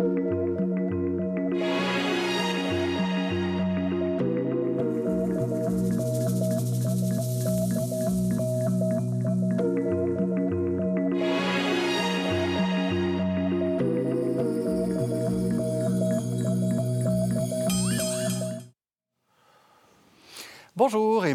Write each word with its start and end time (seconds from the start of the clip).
Bonjour 0.00 0.32
et 0.32 0.39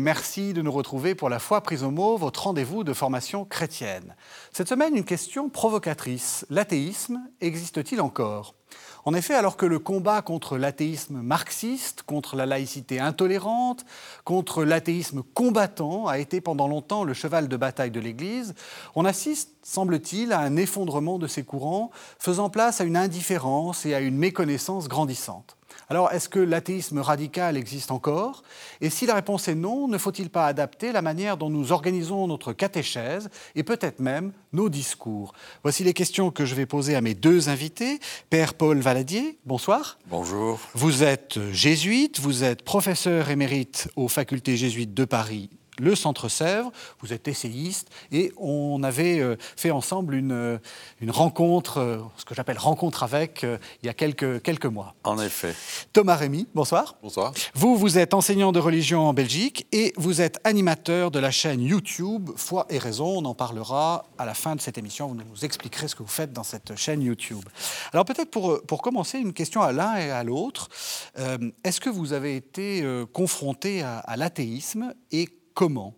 merci 0.05 0.53
de 0.53 0.61
nous 0.61 0.71
retrouver 0.71 1.15
pour 1.15 1.29
la 1.29 1.39
foi 1.39 1.61
prise 1.61 1.81
au 1.81 1.89
mot, 1.89 2.15
votre 2.15 2.43
rendez-vous 2.43 2.83
de 2.83 2.93
formation 2.93 3.43
chrétienne. 3.43 4.15
Cette 4.53 4.70
semaine, 4.70 4.95
une 4.95 5.03
question 5.03 5.49
provocatrice. 5.49 6.45
L'athéisme 6.51 7.21
existe-t-il 7.41 7.99
encore? 7.99 8.53
En 9.05 9.15
effet, 9.15 9.33
alors 9.33 9.57
que 9.57 9.65
le 9.65 9.79
combat 9.79 10.21
contre 10.21 10.59
l'athéisme 10.59 11.23
marxiste, 11.23 12.03
contre 12.03 12.35
la 12.35 12.45
laïcité 12.45 12.99
intolérante, 12.99 13.83
contre 14.25 14.63
l'athéisme 14.63 15.23
combattant 15.33 16.05
a 16.05 16.19
été 16.19 16.39
pendant 16.39 16.67
longtemps 16.67 17.03
le 17.03 17.16
cheval 17.16 17.47
de 17.47 17.58
bataille 17.58 17.89
de 17.89 17.99
l'Église, 17.99 18.53
on 18.94 19.05
assiste, 19.05 19.53
semble-t-il, 19.63 20.33
à 20.33 20.39
un 20.39 20.55
effondrement 20.55 21.17
de 21.17 21.25
ces 21.25 21.44
courants, 21.44 21.89
faisant 22.19 22.52
place 22.52 22.80
à 22.80 22.83
une 22.83 22.97
indifférence 22.97 23.88
et 23.88 23.95
à 23.95 24.02
une 24.02 24.17
méconnaissance 24.17 24.88
grandissante. 24.88 25.58
Alors, 25.89 26.12
est-ce 26.12 26.30
que 26.30 26.39
l'athéisme 26.39 26.99
radical 26.99 27.57
existe 27.57 27.91
encore? 27.91 28.44
Et 28.81 28.89
si 28.89 29.05
la 29.05 29.13
réponse 29.13 29.48
est 29.48 29.55
non, 29.55 29.88
ne 29.88 29.98
faut-il 29.98 30.30
pas 30.30 30.48
adapter 30.48 30.91
la 30.91 31.02
manière 31.02 31.38
dont 31.38 31.49
nous 31.49 31.71
organisons 31.71 32.27
notre 32.27 32.53
catéchèse 32.53 33.30
et 33.55 33.63
peut-être 33.63 33.99
même 33.99 34.34
nos 34.53 34.70
discours? 34.70 35.34
Voici 35.63 35.84
les 35.84 35.94
questions 35.94 36.31
que 36.31 36.45
je 36.45 36.55
vais 36.55 36.66
poser 36.66 36.95
à 36.95 37.02
mes 37.02 37.13
deux 37.13 37.49
invités. 37.49 37.99
Père 38.30 38.53
Paul 38.53 38.80
Valadier, 38.80 39.38
bonsoir. 39.45 39.99
Bonjour. 40.08 40.59
Vous 40.73 41.03
êtes 41.03 41.39
jésuite, 41.52 42.20
vous 42.20 42.44
êtes 42.44 42.63
professeur 42.63 43.30
émérite 43.30 43.88
aux 43.95 44.08
facultés 44.08 44.58
jésuites 44.58 44.94
de 44.94 45.06
Paris 45.06 45.50
le 45.80 45.95
Centre 45.95 46.30
Sèvres, 46.30 46.72
vous 47.02 47.14
êtes 47.14 47.28
essayiste, 47.28 47.90
et 48.12 48.31
on 48.38 48.84
avait 48.84 49.20
euh, 49.20 49.36
fait 49.56 49.72
ensemble 49.72 50.16
une, 50.16 50.31
euh, 50.31 50.58
une 51.02 51.12
rencontre, 51.12 51.80
euh, 51.80 51.98
ce 52.18 52.26
que 52.26 52.36
j'appelle 52.36 52.58
rencontre 52.58 53.04
avec, 53.04 53.44
il 53.44 53.86
y 53.86 53.90
a 53.90 53.94
quelques, 53.94 54.42
quelques 54.42 54.66
mois. 54.66 54.96
En 55.03 55.20
effet. 55.20 55.56
Thomas 55.94 56.16
Rémy, 56.16 56.48
bonsoir. 56.56 56.96
Bonsoir. 57.02 57.34
Vous, 57.53 57.76
vous 57.76 57.98
êtes 57.98 58.14
enseignant 58.14 58.52
de 58.52 58.59
religion 58.59 59.08
en 59.08 59.14
Belgique 59.14 59.68
et 59.72 59.94
vous 59.98 60.22
êtes 60.22 60.40
animateur 60.44 61.12
de 61.12 61.20
la 61.20 61.31
chaîne 61.31 61.62
YouTube 61.62 62.30
Foi 62.36 62.66
et 62.70 62.78
Raison. 62.78 63.18
On 63.18 63.26
en 63.26 63.36
parlera 63.36 64.06
à 64.18 64.26
la 64.26 64.34
fin 64.34 64.56
de 64.56 64.62
cette 64.62 64.78
émission. 64.78 65.08
Vous 65.08 65.16
nous 65.16 65.46
expliquerez 65.46 65.88
ce 65.88 65.96
que 65.96 66.03
vous 66.03 66.09
faites 66.09 66.34
dans 66.34 66.44
cette 66.44 66.76
chaîne 66.76 67.02
YouTube. 67.02 67.44
Alors 67.92 68.06
peut-être 68.06 68.31
pour, 68.31 68.62
pour 68.64 68.81
commencer, 68.81 69.20
une 69.20 69.34
question 69.34 69.62
à 69.62 69.72
l'un 69.72 69.96
et 69.98 70.12
à 70.12 70.23
l'autre. 70.23 70.70
Est-ce 71.64 71.80
que 71.80 71.90
vous 71.90 72.14
avez 72.14 72.36
été 72.36 72.86
confronté 73.14 73.81
à, 73.81 74.00
à 74.00 74.18
l'athéisme 74.18 74.94
et 75.12 75.30
comment 75.56 75.95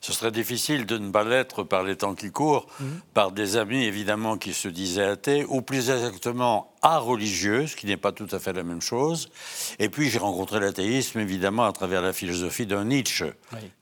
ce 0.00 0.12
serait 0.12 0.30
difficile 0.30 0.86
de 0.86 0.96
ne 0.96 1.10
pas 1.10 1.24
l'être 1.24 1.64
par 1.64 1.82
les 1.82 1.96
temps 1.96 2.14
qui 2.14 2.30
courent, 2.30 2.66
mhm. 2.80 3.00
par 3.14 3.32
des 3.32 3.56
amis 3.56 3.84
évidemment 3.84 4.38
qui 4.38 4.54
se 4.54 4.68
disaient 4.68 5.04
athées, 5.04 5.44
ou 5.48 5.60
plus 5.60 5.90
exactement 5.90 6.72
à 6.82 6.98
religieux, 6.98 7.66
ce 7.66 7.74
qui 7.74 7.86
n'est 7.86 7.96
pas 7.96 8.12
tout 8.12 8.28
à 8.30 8.38
fait 8.38 8.52
la 8.52 8.62
même 8.62 8.80
chose. 8.80 9.28
Et 9.80 9.88
puis 9.88 10.08
j'ai 10.08 10.20
rencontré 10.20 10.60
l'athéisme 10.60 11.18
évidemment 11.18 11.64
à 11.64 11.72
travers 11.72 12.00
la 12.00 12.12
philosophie 12.12 12.64
d'un 12.64 12.84
Nietzsche, 12.84 13.26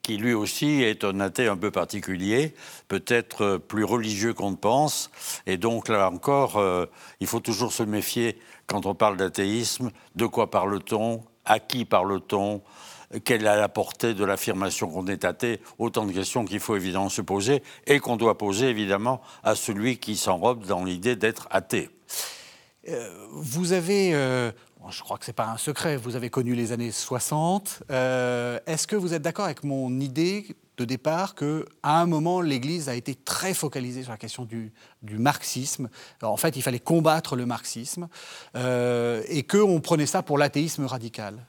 qui 0.03 0.17
lui 0.17 0.33
aussi 0.33 0.83
est 0.83 1.05
un 1.05 1.21
athée 1.21 1.49
un 1.49 1.57
peu 1.57 1.71
particulier, 1.71 2.55
peut-être 2.89 3.59
plus 3.59 3.85
religieux 3.85 4.33
qu'on 4.33 4.53
ne 4.53 4.57
pense. 4.57 5.11
Et 5.47 5.59
donc 5.59 5.89
là 5.89 6.11
encore, 6.11 6.57
euh, 6.57 6.87
il 7.21 7.27
faut 7.27 7.41
toujours 7.41 7.73
se 7.73 7.83
méfier 7.83 8.39
quand 8.67 8.87
on 8.87 8.95
parle 8.95 9.19
d'athéisme, 9.19 9.91
de 10.15 10.27
quoi 10.27 10.51
parle-t-on, 10.51 11.23
à 11.45 11.61
qui 11.61 11.85
parle-t-on 11.85 12.63
quelle 13.25 13.43
est 13.43 13.45
la 13.45 13.69
portée 13.69 14.15
de 14.15 14.25
l'affirmation 14.25 14.89
qu'on 14.89 15.07
est 15.07 15.25
athée 15.25 15.61
Autant 15.79 16.07
de 16.07 16.13
questions 16.13 16.45
qu'il 16.45 16.61
faut 16.61 16.77
évidemment 16.77 17.09
se 17.09 17.23
poser 17.23 17.63
et 17.87 18.01
qu'on 18.01 18.17
doit 18.17 18.39
poser 18.39 18.69
évidemment 18.69 19.21
à 19.43 19.55
celui 19.55 19.99
qui 19.99 20.17
s'enrobe 20.17 20.65
dans 20.67 20.85
l'idée 20.85 21.17
d'être 21.17 21.49
athée. 21.51 21.91
Euh, 22.89 23.09
vous 23.33 23.73
avez, 23.73 24.15
euh, 24.15 24.51
je 24.91 25.03
crois 25.03 25.19
que 25.19 25.25
ce 25.25 25.31
n'est 25.31 25.35
pas 25.35 25.49
un 25.49 25.57
secret, 25.57 25.97
vous 25.97 26.17
avez 26.17 26.31
connu 26.31 26.55
les 26.55 26.73
années 26.73 26.93
60. 26.93 27.83
Euh, 27.91 28.59
est-ce 28.67 28.87
que 28.87 28.97
vous 28.97 29.15
êtes 29.15 29.23
d'accord 29.23 29.45
avec 29.45 29.65
mon 29.65 29.99
idée 30.01 30.47
de 30.77 30.85
départ 30.85 31.35
que 31.35 31.65
à 31.83 32.01
un 32.01 32.07
moment 32.07 32.41
l'Église 32.43 32.89
a 32.89 32.95
été 32.95 33.15
très 33.15 33.55
focalisée 33.55 34.03
sur 34.03 34.13
la 34.13 34.19
question 34.19 34.45
du, 34.45 34.73
marxisme? 35.03 35.89
en 36.23 36.37
fait, 36.37 36.55
il 36.57 36.63
fallait 36.63 36.81
combattre 36.81 37.35
le 37.35 37.47
marxisme 37.47 38.09
et 38.55 39.43
qu'on 39.45 39.81
prenait 39.81 40.07
ça 40.07 40.23
pour 40.23 40.37
l'athéisme 40.37 40.85
radical. 40.85 41.47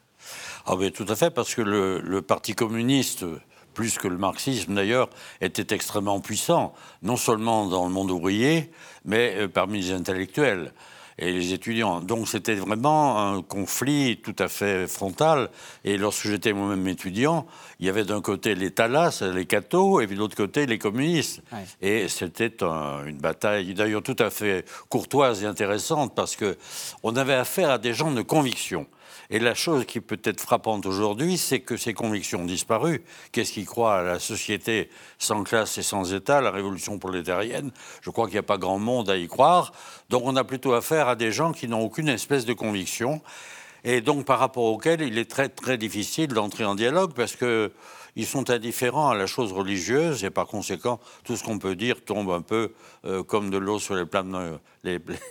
Ah 0.69 0.75
oui, 0.75 0.91
tout 0.91 1.05
à 1.07 1.15
fait, 1.15 1.31
parce 1.31 1.55
que 1.55 1.61
le, 1.61 2.21
Parti 2.21 2.53
communiste, 2.53 3.23
plus 3.73 3.97
que 3.97 4.09
le 4.09 4.17
marxisme 4.17 4.75
d'ailleurs, 4.75 5.09
était 5.39 5.73
extrêmement 5.73 6.19
puissant, 6.19 6.73
non 7.03 7.15
seulement 7.15 7.67
dans 7.67 7.85
le 7.85 7.93
monde 7.93 8.11
ouvrier, 8.11 8.69
mais 9.05 9.33
euh, 9.37 9.47
parmi 9.47 9.79
les 9.81 9.93
intellectuels 9.93 10.73
et 11.19 11.31
les 11.31 11.53
étudiants. 11.53 12.01
Donc 12.01 12.27
c'était 12.27 12.55
vraiment 12.55 13.17
un 13.17 13.41
conflit 13.41 14.19
tout 14.21 14.35
à 14.39 14.49
fait 14.49 14.87
frontal. 14.87 15.49
Et 15.85 15.97
lorsque 15.97 16.27
j'étais 16.27 16.51
moi-même 16.51 16.85
étudiant, 16.89 17.47
il 17.79 17.85
y 17.85 17.89
avait 17.89 18.03
d'un 18.03 18.19
côté 18.19 18.53
les 18.53 18.71
Talas, 18.71 19.23
les 19.33 19.45
cathos, 19.45 20.01
et 20.01 20.07
de 20.07 20.15
l'autre 20.15 20.35
côté 20.35 20.65
les 20.65 20.77
communistes. 20.77 21.41
Et 21.81 22.09
c'était 22.09 22.57
une 22.61 23.19
bataille, 23.19 23.73
d'ailleurs 23.73 24.03
tout 24.03 24.17
à 24.19 24.29
fait 24.29 24.65
courtoise 24.89 25.43
et 25.43 25.45
intéressante, 25.45 26.13
parce 26.13 26.35
que 26.35 26.57
on 27.03 27.15
avait 27.15 27.35
affaire 27.35 27.69
à 27.69 27.77
des 27.77 27.93
gens 27.93 28.11
de 28.11 28.21
conviction. 28.21 28.85
Et 29.29 29.39
la 29.39 29.53
chose 29.53 29.85
qui 29.85 29.99
peut 29.99 30.19
être 30.23 30.39
frappante 30.39 30.85
aujourd'hui, 30.85 31.37
c'est 31.37 31.59
que 31.59 31.75
ces 31.75 31.93
convictions 31.93 32.41
ont 32.41 32.45
disparu. 32.45 33.03
Qu'est-ce 33.31 33.51
qui 33.51 33.65
croit 33.65 33.97
à 33.97 34.03
la 34.03 34.19
société 34.19 34.89
sans 35.19 35.43
classe 35.43 35.77
et 35.77 35.83
sans 35.83 36.13
État, 36.13 36.39
la 36.39 36.51
révolution 36.51 36.97
prolétarienne? 36.97 37.71
Je 38.01 38.09
crois 38.09 38.25
qu'il 38.27 38.35
n'y 38.35 38.39
a 38.39 38.43
pas 38.43 38.57
grand 38.57 38.79
monde 38.79 39.09
à 39.09 39.17
y 39.17 39.27
croire. 39.27 39.73
Donc 40.09 40.23
on 40.25 40.35
a 40.35 40.43
plutôt 40.43 40.73
affaire 40.73 41.09
à 41.09 41.15
des 41.15 41.31
gens 41.31 41.51
qui 41.51 41.67
n'ont 41.67 41.81
aucune 41.81 42.07
espèce 42.07 42.45
de 42.45 42.53
conviction. 42.53 43.21
Et 43.83 44.01
donc 44.01 44.25
par 44.25 44.39
rapport 44.39 44.65
auxquels 44.65 45.01
il 45.01 45.17
est 45.17 45.29
très 45.29 45.49
très 45.49 45.77
difficile 45.77 46.29
d'entrer 46.29 46.65
en 46.65 46.75
dialogue 46.75 47.13
parce 47.13 47.35
que 47.35 47.71
ils 48.17 48.25
sont 48.25 48.49
indifférents 48.49 49.09
à 49.09 49.15
la 49.15 49.27
chose 49.27 49.53
religieuse 49.53 50.23
et 50.23 50.31
par 50.31 50.47
conséquent, 50.47 50.99
tout 51.23 51.37
ce 51.37 51.43
qu'on 51.43 51.59
peut 51.59 51.75
dire 51.75 52.03
tombe 52.03 52.31
un 52.31 52.41
peu 52.41 52.73
euh, 53.05 53.21
comme 53.21 53.51
de 53.51 53.57
l'eau 53.57 53.77
sur 53.77 53.93
les, 53.93 54.07
plumes, 54.07 54.57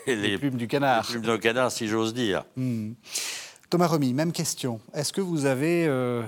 les, 0.06 0.38
plumes 0.38 0.56
du 0.56 0.68
canard. 0.68 1.04
Les 1.08 1.18
plumes 1.18 1.34
du 1.34 1.40
canard, 1.40 1.72
si 1.72 1.88
j'ose 1.88 2.14
dire. 2.14 2.44
Hmm. 2.54 2.92
Thomas 3.70 3.88
Remy, 3.88 4.14
même 4.14 4.32
question. 4.32 4.80
Est-ce 4.94 5.12
que 5.12 5.20
vous 5.20 5.44
avez, 5.44 5.86
euh, 5.88 6.22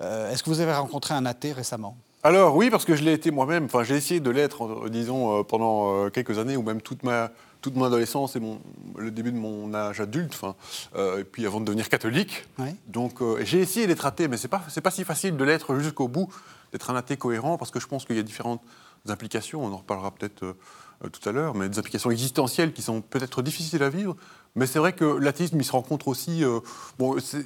euh, 0.00 0.30
est-ce 0.30 0.42
que 0.42 0.48
vous 0.48 0.60
avez 0.60 0.72
rencontré 0.72 1.14
un 1.14 1.26
athée 1.26 1.52
récemment? 1.52 1.96
Alors 2.22 2.56
oui, 2.56 2.70
parce 2.70 2.84
que 2.84 2.96
je 2.96 3.04
l'ai 3.04 3.12
été 3.12 3.30
moi-même. 3.30 3.66
Enfin, 3.66 3.84
j'ai 3.84 3.94
essayé 3.94 4.20
de 4.20 4.30
l'être, 4.30 4.64
euh, 4.64 4.88
disons, 4.88 5.44
pendant 5.44 6.08
quelques 6.10 6.38
années, 6.38 6.56
ou 6.56 6.62
même 6.62 6.80
toute 6.80 7.02
ma 7.02 7.30
toute 7.60 7.74
mon 7.74 7.84
adolescence 7.84 8.36
et 8.36 8.40
mon, 8.40 8.60
le 8.96 9.10
début 9.10 9.32
de 9.32 9.36
mon 9.36 9.74
âge 9.74 10.00
adulte, 10.00 10.32
enfin, 10.32 10.54
et 11.18 11.24
puis 11.24 11.44
avant 11.44 11.58
de 11.58 11.64
devenir 11.64 11.88
catholique. 11.88 12.46
Donc 12.86 13.20
j'ai 13.42 13.58
essayé 13.58 13.88
d'être 13.88 14.06
athée, 14.06 14.28
mais 14.28 14.36
c'est 14.36 14.46
pas 14.46 14.62
c'est 14.68 14.80
pas 14.80 14.92
si 14.92 15.02
facile 15.02 15.36
de 15.36 15.42
l'être 15.42 15.76
jusqu'au 15.76 16.06
bout, 16.06 16.28
d'être 16.70 16.88
un 16.90 16.94
athée 16.94 17.16
cohérent, 17.16 17.58
parce 17.58 17.72
que 17.72 17.80
je 17.80 17.88
pense 17.88 18.04
qu'il 18.04 18.14
y 18.14 18.20
a 18.20 18.22
différentes 18.22 18.62
implications. 19.08 19.64
On 19.64 19.72
en 19.72 19.78
reparlera 19.78 20.12
peut-être 20.12 20.54
tout 21.12 21.28
à 21.28 21.32
l'heure, 21.32 21.54
mais 21.54 21.68
des 21.68 21.78
applications 21.78 22.10
existentielles 22.10 22.72
qui 22.72 22.82
sont 22.82 23.00
peut-être 23.00 23.42
difficiles 23.42 23.82
à 23.82 23.88
vivre 23.88 24.16
mais 24.58 24.66
c'est 24.66 24.78
vrai 24.78 24.92
que 24.92 25.04
l'athéisme, 25.04 25.58
il 25.58 25.64
se 25.64 25.72
rencontre 25.72 26.08
aussi. 26.08 26.44
Euh, 26.44 26.60
c'est 27.20 27.44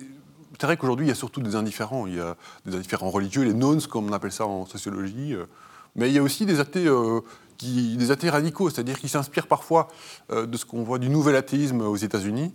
vrai 0.62 0.76
qu'aujourd'hui, 0.76 1.06
il 1.06 1.08
y 1.08 1.12
a 1.12 1.16
surtout 1.16 1.40
des 1.40 1.56
indifférents. 1.56 2.06
Il 2.06 2.16
y 2.16 2.20
a 2.20 2.36
des 2.64 2.74
indifférents 2.74 3.10
religieux, 3.10 3.42
les 3.42 3.54
nones, 3.54 3.82
comme 3.82 4.08
on 4.08 4.12
appelle 4.12 4.32
ça 4.32 4.46
en 4.46 4.66
sociologie. 4.66 5.34
Euh. 5.34 5.46
mais 5.94 6.08
il 6.08 6.14
y 6.14 6.18
a 6.18 6.22
aussi 6.22 6.46
des 6.46 6.60
athées, 6.60 6.86
euh, 6.86 7.20
qui, 7.58 7.96
des 7.96 8.10
athées 8.10 8.30
radicaux, 8.30 8.70
c'est-à-dire 8.70 8.98
qui 8.98 9.08
s'inspirent 9.08 9.46
parfois 9.46 9.88
de 10.30 10.56
ce 10.56 10.64
qu'on 10.64 10.82
voit 10.82 10.98
du 10.98 11.10
nouvel 11.10 11.36
athéisme 11.36 11.82
aux 11.82 11.96
États-Unis. 11.96 12.54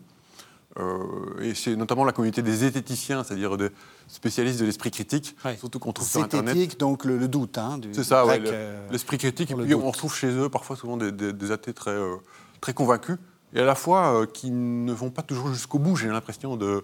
Et 1.41 1.55
c'est 1.55 1.75
notamment 1.75 2.05
la 2.05 2.11
communauté 2.11 2.41
des 2.41 2.53
zététiciens, 2.53 3.23
c'est-à-dire 3.23 3.57
des 3.57 3.69
spécialistes 4.07 4.59
de 4.59 4.65
l'esprit 4.65 4.91
critique, 4.91 5.35
surtout 5.57 5.79
qu'on 5.79 5.93
trouve 5.93 6.07
sur 6.07 6.21
Internet. 6.21 6.79
donc 6.79 7.05
le, 7.05 7.27
doute. 7.27 7.57
Hein, 7.57 7.79
c'est 7.93 8.03
ça, 8.03 8.25
l'esprit 8.91 9.17
critique. 9.17 9.51
Et 9.51 9.55
puis 9.55 9.75
on 9.75 9.89
retrouve 9.89 10.15
chez 10.15 10.29
eux 10.29 10.49
parfois 10.49 10.75
souvent 10.75 10.97
des, 10.97 11.11
des 11.11 11.51
athées 11.51 11.73
très, 11.73 11.97
très 12.61 12.73
convaincus 12.73 13.17
et 13.53 13.59
à 13.61 13.65
la 13.65 13.75
fois 13.75 14.13
euh, 14.13 14.25
qui 14.25 14.51
ne 14.51 14.91
vont 14.91 15.09
pas 15.09 15.21
toujours 15.21 15.53
jusqu'au 15.53 15.79
bout, 15.79 15.95
j'ai 15.95 16.07
l'impression, 16.07 16.57
de, 16.57 16.83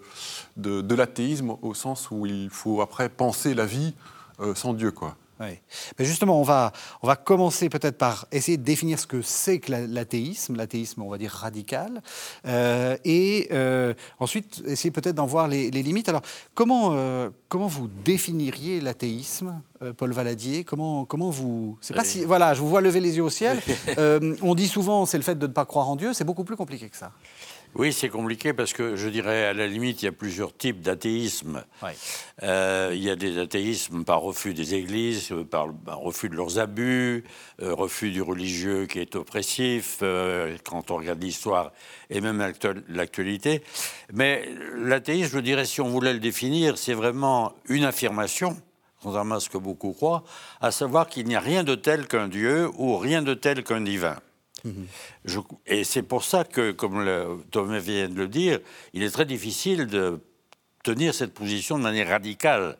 de, 0.57 0.95
l'athéisme, 0.95 1.55
au 1.61 1.73
sens 1.73 2.09
où 2.09 2.25
il 2.25 2.49
faut 2.49 2.81
après 2.81 3.09
penser 3.09 3.53
la 3.53 3.65
vie 3.65 3.93
euh, 4.39 4.55
sans 4.55 4.73
Dieu. 4.73 4.91
quoi. 4.91 5.15
Oui. 5.43 5.59
Mais 5.99 6.05
justement, 6.05 6.39
on 6.39 6.43
va, 6.43 6.71
on 7.01 7.07
va 7.07 7.15
commencer 7.15 7.69
peut-être 7.69 7.97
par 7.97 8.25
essayer 8.31 8.57
de 8.57 8.63
définir 8.63 8.99
ce 8.99 9.07
que 9.07 9.21
c'est 9.21 9.59
que 9.59 9.71
l'athéisme, 9.71 10.55
l'athéisme, 10.55 11.01
on 11.01 11.09
va 11.09 11.17
dire 11.17 11.31
radical, 11.31 12.01
euh, 12.45 12.97
et 13.05 13.49
ensuite 14.19 14.63
essayer 14.65 14.91
peut-être 14.91 15.15
d'en 15.15 15.25
voir 15.25 15.47
les, 15.47 15.69
limites. 15.71 16.09
Alors, 16.09 16.21
comment, 16.53 16.95
comment 17.49 17.67
vous 17.67 17.89
définiriez 18.05 18.79
l'athéisme 18.79 19.61
Paul 19.97 20.13
Valadier? 20.13 20.63
Comment, 20.63 21.05
comment 21.05 21.29
vous. 21.29 21.77
C'est 21.81 21.93
pas 21.93 22.05
si. 22.05 22.23
Voilà, 22.23 22.53
je 22.53 22.61
vous 22.61 22.69
vois 22.69 22.81
lever 22.81 22.99
les 22.99 23.17
yeux 23.17 23.23
au 23.23 23.29
ciel. 23.29 23.61
on 24.41 24.55
dit 24.55 24.67
souvent 24.67 25.05
c'est 25.05 25.17
le 25.17 25.23
fait 25.23 25.35
de 25.35 25.47
ne 25.47 25.51
pas 25.51 25.65
croire 25.65 25.89
en 25.89 25.95
Dieu. 25.95 26.13
C'est 26.13 26.23
beaucoup 26.23 26.43
plus 26.43 26.55
compliqué 26.55 26.89
que 26.89 26.97
ça. 26.97 27.11
Oui, 27.75 27.91
c'est 27.91 28.09
compliqué 28.09 28.53
parce 28.53 28.71
que 28.71 28.95
je 28.95 29.09
dirais, 29.09 29.45
à 29.45 29.53
la 29.53 29.65
limite, 29.65 30.03
il 30.03 30.05
y 30.05 30.07
a 30.07 30.11
plusieurs 30.11 30.55
types 30.55 30.81
d'athéisme. 30.81 31.63
Euh, 32.43 32.91
il 32.93 33.03
y 33.03 33.09
a 33.09 33.15
des 33.15 33.39
athéismes 33.39 34.03
par 34.03 34.21
refus 34.21 34.53
des 34.53 34.75
églises, 34.75 35.31
euh, 35.31 35.43
par, 35.43 35.69
refus 35.87 36.29
de 36.29 36.35
leurs 36.35 36.59
abus, 36.59 37.23
euh, 37.61 37.73
refus 37.73 38.11
du 38.11 38.21
religieux 38.21 38.85
qui 38.85 38.99
est 38.99 39.15
oppressif, 39.15 40.03
quand 40.63 40.91
on 40.91 40.97
regarde 40.97 41.21
l'histoire 41.21 41.71
et 42.11 42.21
même 42.21 42.53
l'actualité. 42.89 43.63
Mais 44.13 44.47
l'athéisme, 44.75 45.37
je 45.37 45.39
dirais, 45.39 45.65
si 45.65 45.81
on 45.81 45.89
voulait 45.89 46.13
le 46.13 46.19
définir, 46.19 46.77
c'est 46.77 46.93
vraiment 46.93 47.53
une 47.67 47.85
affirmation 47.85 48.55
contrairement 49.01 49.35
à 49.35 49.39
ce 49.41 49.49
que 49.49 49.57
beaucoup 49.57 49.91
croient, 49.91 50.23
à 50.61 50.71
savoir 50.71 51.09
qu'il 51.09 51.27
n'y 51.27 51.35
a 51.35 51.41
rien 51.41 51.65
de 51.65 51.75
tel 51.75 52.07
qu'un 52.07 52.29
Dieu 52.29 52.69
ou 52.77 52.95
rien 52.97 53.21
de 53.21 53.33
tel 53.33 53.61
qu'un 53.61 53.81
divin 53.81 54.15
et 55.65 55.83
c'est 55.83 56.03
pour 56.03 56.23
ça 56.23 56.43
que, 56.43 56.71
comme 56.71 57.43
Thomas 57.51 57.79
vient 57.79 58.07
de 58.07 58.15
le 58.15 58.27
dire, 58.27 58.59
il 58.93 59.03
est 59.03 59.11
très 59.11 59.25
difficile 59.25 59.87
de 59.87 60.19
tenir 60.83 61.13
cette 61.13 61.33
position 61.33 61.77
de 61.77 61.83
manière 61.83 62.09
radicale. 62.09 62.77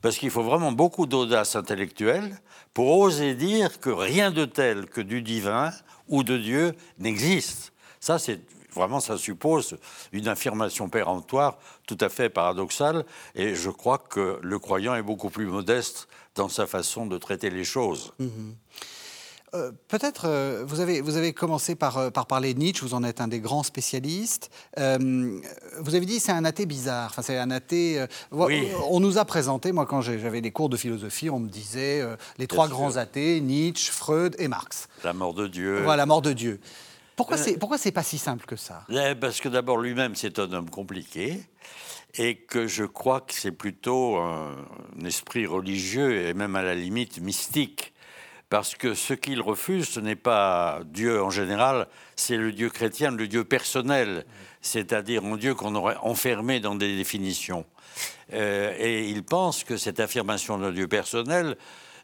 Parce 0.00 0.16
qu'il 0.16 0.30
faut 0.30 0.42
vraiment 0.42 0.72
beaucoup 0.72 1.04
d'audace 1.04 1.54
intellectuelle 1.54 2.40
pour 2.72 2.98
oser 2.98 3.34
dire 3.34 3.80
que 3.80 3.90
rien 3.90 4.30
de 4.30 4.46
tel 4.46 4.86
que 4.86 5.02
du 5.02 5.20
divin 5.20 5.72
ou 6.08 6.22
de 6.22 6.38
Dieu 6.38 6.72
n'existe. 6.98 7.74
Ça, 8.00 8.18
c'est 8.18 8.40
vraiment, 8.74 9.00
ça 9.00 9.18
suppose 9.18 9.76
une 10.12 10.28
affirmation 10.28 10.88
péremptoire 10.88 11.58
tout 11.86 11.98
à 12.00 12.08
fait 12.08 12.30
paradoxale. 12.30 13.04
Et 13.34 13.54
je 13.54 13.70
crois 13.70 13.98
que 13.98 14.38
le 14.42 14.58
croyant 14.58 14.94
est 14.94 15.02
beaucoup 15.02 15.30
plus 15.30 15.46
modeste 15.46 16.08
dans 16.34 16.48
sa 16.48 16.66
façon 16.66 17.06
de 17.06 17.18
traiter 17.18 17.50
les 17.50 17.64
choses. 17.64 18.12
Mhm. 18.18 18.54
Euh, 19.54 19.72
peut-être, 19.88 20.26
euh, 20.26 20.62
vous, 20.66 20.80
avez, 20.80 21.00
vous 21.00 21.16
avez 21.16 21.32
commencé 21.32 21.74
par, 21.74 21.96
euh, 21.96 22.10
par 22.10 22.26
parler 22.26 22.52
de 22.52 22.58
Nietzsche, 22.58 22.84
vous 22.84 22.94
en 22.94 23.02
êtes 23.02 23.20
un 23.20 23.28
des 23.28 23.40
grands 23.40 23.62
spécialistes. 23.62 24.50
vous 24.76 25.94
avez 25.94 26.06
dit 26.06 26.20
c'est 26.20 26.32
un 26.32 26.44
athée 26.44 26.66
bizarre, 26.66 27.08
enfin, 27.10 27.22
c'est 27.22 27.38
un 27.38 27.50
athée... 27.50 28.04
On 28.30 29.00
nous 29.00 29.18
a 29.18 29.24
présenté, 29.24 29.72
moi 29.72 29.86
quand 29.86 30.02
j'avais 30.02 30.40
des 30.40 30.50
cours 30.50 30.68
de 30.68 30.76
philosophie, 30.76 31.30
on 31.30 31.40
me 31.40 31.48
disait 31.48 32.04
les 32.38 32.46
trois 32.46 32.68
grands 32.68 32.96
athées, 32.96 33.40
Nietzsche, 33.40 33.90
Freud 33.90 34.36
et 34.38 34.48
Marx. 34.48 34.88
La 35.04 35.12
mort 35.12 35.34
de 35.34 35.46
Dieu. 35.46 35.80
Voilà, 35.82 36.02
la 36.02 36.06
mort 36.06 36.22
de 36.22 36.32
Dieu. 36.32 36.60
Pourquoi 37.16 37.36
c'est 37.78 37.92
pas 37.92 38.02
si 38.02 38.18
simple 38.18 38.44
que 38.46 38.56
ça? 38.56 38.84
Eh, 38.90 39.14
Parce 39.14 39.40
que 39.40 39.48
d'abord 39.48 39.78
lui-même 39.78 40.14
c'est 40.14 40.38
un 40.38 40.52
homme 40.52 40.70
compliqué 40.70 41.40
et 42.14 42.36
que 42.36 42.66
je 42.66 42.84
crois 42.84 43.20
que 43.20 43.34
c'est 43.34 43.52
plutôt 43.52 44.16
un 44.16 44.54
esprit 45.04 45.46
religieux 45.46 46.26
et 46.26 46.34
même 46.34 46.54
à 46.56 46.62
la 46.62 46.74
limite 46.74 47.20
mystique 47.20 47.92
parce 48.48 48.74
que 48.74 48.94
ce 48.94 49.14
qu'il 49.14 49.40
refuse, 49.40 49.88
ce 49.88 50.00
n'est 50.00 50.16
pas 50.16 50.80
Dieu 50.86 51.22
en 51.22 51.30
général, 51.30 51.86
c'est 52.16 52.36
le 52.36 52.52
Dieu 52.52 52.70
chrétien, 52.70 53.10
le 53.10 53.28
Dieu 53.28 53.44
personnel, 53.44 54.24
c'est-à-dire 54.62 55.24
un 55.24 55.36
Dieu 55.36 55.54
qu'on 55.54 55.74
aurait 55.74 55.98
enfermé 56.00 56.60
dans 56.60 56.74
des 56.74 56.96
définitions. 56.96 57.66
Euh, 58.32 58.74
et 58.78 59.08
il 59.08 59.22
pense 59.22 59.64
que 59.64 59.76
cette 59.76 60.00
affirmation 60.00 60.58
d'un 60.58 60.72
Dieu 60.72 60.88
personnel 60.88 61.56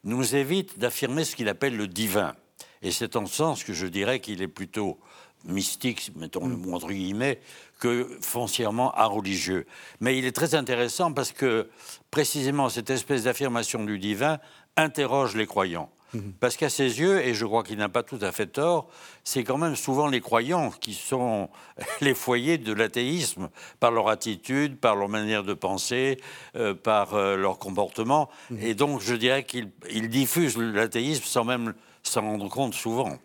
nous 0.05 0.35
évite 0.35 0.79
d'affirmer 0.79 1.25
ce 1.25 1.35
qu'il 1.35 1.49
appelle 1.49 1.77
le 1.77 1.89
divin. 1.89 2.35
Et 2.83 2.91
c'est 2.91 3.17
en 3.17 3.25
ce 3.25 3.35
sens 3.35 3.65
que 3.65 3.73
je 3.73 3.87
dirais 3.87 4.21
qu'il 4.21 4.43
est 4.43 4.49
plutôt 4.49 4.99
mystique, 5.47 6.11
mettons 6.17 6.47
le 6.47 6.57
mot 6.57 6.75
entre 6.75 6.89
guillemets, 6.89 7.41
que 7.79 8.19
foncièrement 8.21 8.91
religieux. 8.91 9.67
Mais 10.01 10.19
il 10.19 10.27
est 10.27 10.33
très 10.33 10.55
intéressant 10.55 11.13
parce 11.13 11.33
que 11.33 11.71
précisément 12.11 12.69
cette 12.69 12.91
espèce 12.91 13.25
d'affirmation 13.25 13.85
du 13.85 13.99
divin 13.99 14.39
interroge 14.77 15.37
les 15.37 15.47
croyants. 15.47 15.91
Mhm. 16.15 16.33
Parce 16.41 16.57
qu'à 16.57 16.69
ses 16.69 17.01
yeux, 17.01 17.21
et 17.21 17.35
je 17.35 17.45
crois 17.45 17.63
qu'il 17.63 17.77
n'a 17.77 17.89
pas 17.89 18.03
tout 18.03 18.19
à 18.21 18.33
fait 18.33 18.47
tort, 18.47 18.89
c'est 19.25 19.45
quand 19.45 19.59
même 19.59 19.77
souvent 19.77 20.07
les 20.07 20.21
croyants 20.21 20.71
qui 20.71 20.95
sont 20.95 21.49
les 22.01 22.15
foyers 22.15 22.59
de 22.59 22.73
l'athéisme, 22.73 23.51
par 23.81 23.91
leur 23.91 24.09
attitude, 24.09 24.79
par 24.79 24.97
leur 24.97 25.09
manière 25.09 25.43
de 25.43 25.55
penser, 25.55 26.21
euh, 26.57 26.75
par 26.75 27.15
euh, 27.15 27.37
leur 27.37 27.59
comportement. 27.59 28.31
Mhm. 28.51 28.59
Et 28.63 28.75
donc 28.75 29.01
je 29.01 29.15
dirais 29.15 29.45
qu'ils 29.45 30.09
diffusent 30.09 30.57
l'athéisme 30.57 31.25
sans 31.25 31.45
même 31.45 31.75
s'en 32.03 32.23
rendre 32.23 32.49
compte 32.49 32.75
souvent. 32.75 33.19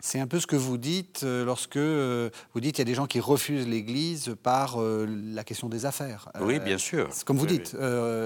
C'est 0.00 0.20
un 0.20 0.28
peu 0.28 0.38
ce 0.38 0.46
que 0.46 0.54
vous 0.54 0.78
dites 0.78 1.22
euh, 1.24 1.44
lorsque 1.44 1.76
vous 1.76 2.60
dites 2.60 2.76
qu'il 2.76 2.82
y 2.82 2.82
a 2.82 2.90
des 2.90 2.94
gens 2.94 3.06
qui 3.06 3.18
refusent 3.18 3.66
l'Église 3.66 4.36
par 4.42 4.78
la 4.78 5.42
question 5.42 5.68
des 5.68 5.86
affaires. 5.86 6.30
Oui, 6.40 6.60
bien 6.60 6.78
sûr. 6.78 7.08
Comme 7.26 7.36
vous 7.36 7.46
dites, 7.46 7.76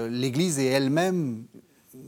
l'Église 0.09 0.59
est 0.59 0.67
elle-même 0.67 1.43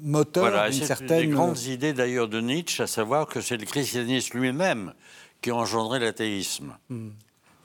moteur 0.01 0.43
voilà, 0.49 0.69
d'une 0.69 0.83
certaine... 0.83 1.23
une 1.23 1.29
des 1.29 1.35
grandes 1.35 1.61
idées 1.63 1.93
d'ailleurs 1.93 2.27
de 2.27 2.39
Nietzsche, 2.41 2.83
à 2.83 2.87
savoir 2.87 3.27
que 3.27 3.41
c'est 3.41 3.57
le 3.57 3.65
christianisme 3.65 4.37
lui-même 4.39 4.93
qui 5.41 5.51
a 5.51 5.55
engendré 5.55 5.99
l'athéisme. 5.99 6.77
Hmm. 6.89 7.09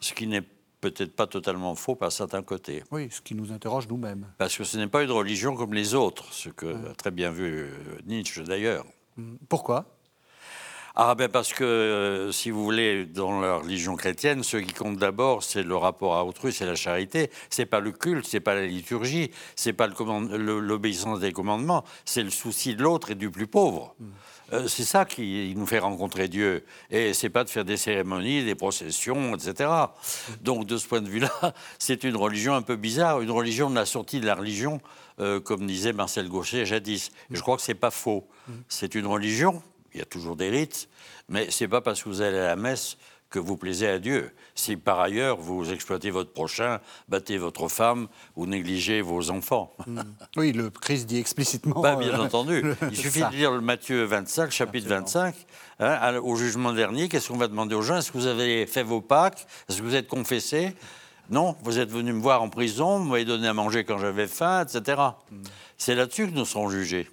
Ce 0.00 0.12
qui 0.12 0.26
n'est 0.26 0.44
peut-être 0.80 1.14
pas 1.14 1.26
totalement 1.26 1.74
faux 1.74 1.94
par 1.94 2.10
certains 2.10 2.42
côtés. 2.42 2.82
Oui, 2.90 3.08
ce 3.10 3.20
qui 3.20 3.34
nous 3.34 3.52
interroge 3.52 3.86
nous-mêmes. 3.88 4.26
Parce 4.38 4.56
que 4.56 4.64
ce 4.64 4.78
n'est 4.78 4.86
pas 4.86 5.02
une 5.02 5.10
religion 5.10 5.54
comme 5.54 5.74
les 5.74 5.94
autres, 5.94 6.32
ce 6.32 6.48
que 6.48 6.90
a 6.90 6.94
très 6.94 7.10
bien 7.10 7.30
vu 7.30 7.64
euh, 7.64 7.68
Nietzsche 8.06 8.42
d'ailleurs. 8.42 8.86
Hmm. 9.16 9.36
Pourquoi? 9.48 9.86
Ah 10.96 11.14
ben 11.14 11.28
parce 11.28 11.52
que, 11.52 11.64
euh, 11.64 12.32
si 12.32 12.50
vous 12.50 12.64
voulez, 12.64 13.06
dans 13.06 13.40
la 13.40 13.56
religion 13.56 13.96
chrétienne, 13.96 14.42
ce 14.42 14.56
qui 14.56 14.72
compte 14.72 14.96
d'abord, 14.96 15.42
c'est 15.42 15.62
le 15.62 15.76
rapport 15.76 16.16
à 16.16 16.24
autrui, 16.24 16.52
c'est 16.52 16.66
la 16.66 16.74
charité. 16.74 17.30
C'est 17.48 17.66
pas 17.66 17.80
le 17.80 17.92
culte, 17.92 18.26
c'est 18.26 18.40
pas 18.40 18.54
la 18.54 18.66
liturgie, 18.66 19.30
c'est 19.56 19.72
pas 19.72 19.86
l'obéissance 19.86 21.20
des 21.20 21.32
commandements, 21.32 21.84
c'est 22.04 22.22
le 22.22 22.30
souci 22.30 22.74
de 22.74 22.82
l'autre 22.82 23.12
et 23.12 23.14
du 23.14 23.30
plus 23.30 23.46
pauvre. 23.46 23.94
Mm. 23.98 24.06
Euh, 24.52 24.66
c'est 24.66 24.84
ça 24.84 25.04
qui 25.04 25.54
nous 25.56 25.66
fait 25.66 25.78
rencontrer 25.78 26.26
Dieu. 26.26 26.64
Et 26.90 27.14
c'est 27.14 27.30
pas 27.30 27.44
de 27.44 27.50
faire 27.50 27.64
des 27.64 27.76
cérémonies, 27.76 28.44
des 28.44 28.56
processions, 28.56 29.36
etc. 29.36 29.70
Donc 30.42 30.66
de 30.66 30.76
ce 30.76 30.88
point 30.88 31.00
de 31.00 31.08
vue-là, 31.08 31.30
c'est 31.78 32.02
une 32.02 32.16
religion 32.16 32.54
un 32.54 32.62
peu 32.62 32.76
bizarre, 32.76 33.20
une 33.20 33.30
religion 33.30 33.70
de 33.70 33.76
la 33.76 33.86
sortie 33.86 34.20
de 34.20 34.26
la 34.26 34.34
religion, 34.34 34.80
euh, 35.20 35.38
comme 35.38 35.66
disait 35.66 35.92
Marcel 35.92 36.28
Gaucher 36.28 36.66
jadis. 36.66 37.10
Et 37.30 37.36
je 37.36 37.40
crois 37.42 37.56
que 37.56 37.62
c'est 37.62 37.74
pas 37.74 37.92
faux. 37.92 38.26
Mm. 38.48 38.52
C'est 38.68 38.94
une 38.96 39.06
religion 39.06 39.62
il 39.94 39.98
y 39.98 40.02
a 40.02 40.06
toujours 40.06 40.36
des 40.36 40.50
rites, 40.50 40.88
mais 41.28 41.50
ce 41.50 41.64
n'est 41.64 41.68
pas 41.68 41.80
parce 41.80 42.02
que 42.02 42.08
vous 42.08 42.22
allez 42.22 42.38
à 42.38 42.48
la 42.48 42.56
messe 42.56 42.96
que 43.30 43.38
vous 43.38 43.56
plaisez 43.56 43.86
à 43.86 43.98
Dieu. 43.98 44.32
Si 44.54 44.76
par 44.76 45.00
ailleurs 45.00 45.38
vous 45.38 45.72
exploitez 45.72 46.10
votre 46.10 46.32
prochain, 46.32 46.80
battez 47.08 47.38
votre 47.38 47.68
femme 47.68 48.08
ou 48.36 48.46
négligez 48.46 49.00
vos 49.00 49.30
enfants. 49.30 49.72
Hmm. 49.86 50.00
Oui, 50.36 50.52
le 50.52 50.68
Christ 50.68 51.06
dit 51.06 51.18
explicitement. 51.18 51.80
Bah, 51.80 51.94
bien 51.94 52.18
euh, 52.18 52.24
entendu. 52.24 52.64
Il 52.90 52.96
suffit 52.96 53.22
de 53.22 53.36
lire 53.36 53.52
le 53.52 53.60
Matthieu 53.60 54.04
25, 54.04 54.50
chapitre 54.50 54.88
25. 54.88 55.34
Hein, 55.78 56.16
au 56.16 56.34
jugement 56.34 56.72
dernier, 56.72 57.08
qu'est-ce 57.08 57.28
qu'on 57.28 57.38
va 57.38 57.48
demander 57.48 57.74
aux 57.74 57.82
gens? 57.82 57.98
Est-ce 57.98 58.10
que 58.10 58.18
vous 58.18 58.26
avez 58.26 58.66
fait 58.66 58.82
vos 58.82 59.00
Pâques? 59.00 59.46
Est-ce 59.68 59.78
que 59.78 59.82
vous 59.84 59.94
êtes 59.94 60.08
confessé 60.08 60.74
Non, 61.30 61.56
vous 61.62 61.78
êtes 61.78 61.90
venu 61.90 62.12
me 62.12 62.20
voir 62.20 62.42
en 62.42 62.48
prison, 62.48 62.98
vous 62.98 63.10
m'avez 63.10 63.24
donné 63.24 63.46
à 63.46 63.54
manger 63.54 63.84
quand 63.84 63.98
j'avais 63.98 64.26
faim, 64.26 64.64
etc. 64.64 65.00
Hmm. 65.30 65.42
C'est 65.78 65.94
là-dessus 65.94 66.28
que 66.28 66.34
nous 66.34 66.44
serons 66.44 66.68
jugés. 66.68 67.08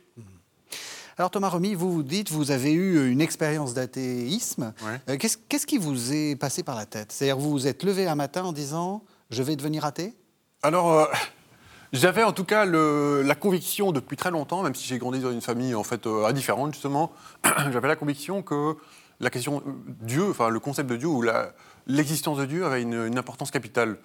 Alors 1.19 1.31
Thomas 1.31 1.49
Remy, 1.49 1.73
vous 1.73 1.91
vous 1.91 2.03
dites, 2.03 2.29
vous 2.31 2.51
avez 2.51 2.71
eu 2.71 3.09
une 3.09 3.21
expérience 3.21 3.73
d'athéisme. 3.73 4.71
Euh, 5.09 5.17
qu'est-ce 5.17 5.65
qui 5.65 5.79
vous 5.79 6.13
est 6.13 6.35
passé 6.35 6.61
par 6.61 6.75
la 6.75 6.85
tête? 6.85 7.11
C'est-à-dire 7.11 7.39
vous 7.39 7.49
vous 7.49 7.65
êtes 7.65 7.81
levé 7.81 8.07
un 8.07 8.13
matin 8.13 8.43
en 8.43 8.53
disant 8.53 9.03
je 9.31 9.41
vais 9.41 9.55
devenir 9.55 9.83
athée? 9.83 10.13
Alors 10.61 10.93
euh, 10.93 11.05
j'avais 11.91 12.21
en 12.21 12.33
tout 12.33 12.43
cas 12.43 12.65
la 12.65 13.33
conviction 13.33 13.91
depuis 13.91 14.15
très 14.15 14.29
longtemps, 14.29 14.61
même 14.61 14.75
si 14.75 14.87
j'ai 14.87 14.99
grandi 14.99 15.19
dans 15.19 15.31
une 15.31 15.41
famille 15.41 15.73
en 15.73 15.83
fait 15.83 16.05
euh, 16.05 16.27
indifférente 16.27 16.73
justement, 16.73 17.11
j'avais 17.71 17.87
la 17.87 17.95
conviction 17.95 18.43
que 18.43 18.77
la 19.19 19.31
question 19.31 19.63
Dieu, 19.87 20.29
enfin 20.29 20.49
le 20.49 20.59
concept 20.59 20.87
de 20.87 20.97
Dieu 20.97 21.07
ou 21.07 21.25
l'existence 21.87 22.37
de 22.37 22.45
Dieu 22.45 22.63
avait 22.63 22.83
une 22.83 23.17
importance 23.17 23.49
capitale. 23.49 23.97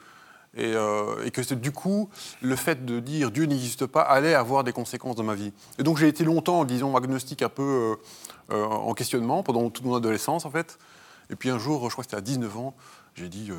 Euh, 0.59 1.25
et, 1.25 1.31
que 1.31 1.55
du 1.55 1.73
coup, 1.73 2.11
le 2.43 2.57
fait 2.57 2.85
de 2.85 3.01
dire 3.01 3.31
Dieu 3.31 3.45
n'existe 3.45 3.87
pas 3.87 4.03
allait 4.03 4.35
avoir 4.35 4.65
des 4.65 4.73
conséquences 4.73 5.17
dans 5.17 5.23
ma 5.23 5.35
vie. 5.35 5.53
Et 5.79 5.83
donc 5.83 5.97
j'ai 5.97 6.09
été 6.09 6.25
longtemps, 6.25 6.65
disons, 6.65 6.95
agnostique 6.95 7.43
un 7.43 7.49
peu 7.49 7.63
euh, 8.53 8.55
euh, 8.55 8.65
en 8.65 8.93
questionnement 8.93 9.43
pendant 9.43 9.71
toute 9.71 9.85
mon 9.85 9.95
adolescence 9.95 10.45
en 10.45 10.51
fait. 10.51 10.79
Et 11.31 11.37
puis 11.37 11.49
un 11.49 11.59
jour, 11.59 11.89
je 11.89 11.95
crois 11.95 12.05
que 12.05 12.11
c'était 12.11 12.19
à 12.19 12.21
19 12.21 12.57
ans, 12.59 12.75
j'ai 13.15 13.29
dit 13.29 13.51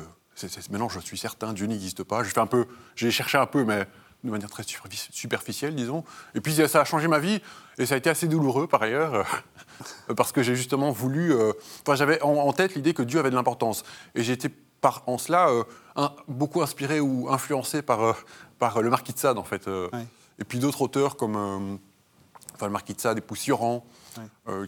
maintenant 0.70 0.88
je 0.88 1.00
suis 1.00 1.18
certain, 1.18 1.52
Dieu 1.52 1.66
n'existe 1.66 2.04
pas. 2.04 2.22
J'ai 2.22 2.38
un 2.38 2.46
peu, 2.46 2.66
j'ai 2.94 3.10
cherché 3.10 3.38
un 3.38 3.46
peu, 3.46 3.64
mais 3.64 3.86
de 4.22 4.30
manière 4.30 4.48
très 4.48 4.62
superficielle, 5.10 5.74
disons. 5.74 6.04
Et 6.34 6.40
puis 6.40 6.54
ça 6.54 6.80
a 6.80 6.84
changé 6.84 7.08
ma 7.08 7.18
vie, 7.18 7.40
et 7.76 7.86
ça 7.86 7.94
a 7.94 7.98
été 7.98 8.08
assez 8.08 8.28
douloureux 8.28 8.68
par 8.68 8.82
ailleurs, 8.82 9.26
parce 10.16 10.30
que 10.30 10.42
j'ai 10.44 10.54
justement 10.54 10.92
voulu. 10.92 11.34
Enfin, 11.82 11.96
j'avais 11.96 12.22
en, 12.22 12.52
tête 12.52 12.76
l'idée 12.76 12.94
que 12.94 13.02
Dieu 13.02 13.18
avait 13.18 13.30
de 13.30 13.34
l'importance, 13.34 13.82
et 14.14 14.22
j'ai 14.22 14.32
en 15.06 15.18
cela 15.18 15.48
euh, 15.48 15.64
beaucoup 16.28 16.62
inspiré 16.62 17.00
ou 17.00 17.28
influencé 17.30 17.82
par, 17.82 18.02
euh, 18.02 18.12
par 18.58 18.80
le 18.82 18.90
Marquis 18.90 19.12
de 19.12 19.18
Sade, 19.18 19.38
en 19.38 19.44
fait. 19.44 19.68
Euh. 19.68 19.88
Et 20.38 20.44
puis 20.44 20.58
d'autres 20.58 20.82
auteurs 20.82 21.16
comme 21.16 21.78
enfin, 22.54 22.66
le 22.66 22.72
Marquis 22.72 22.94
de 22.94 23.00
Sade 23.00 23.18
et 23.18 23.20
Poussieran, 23.20 23.84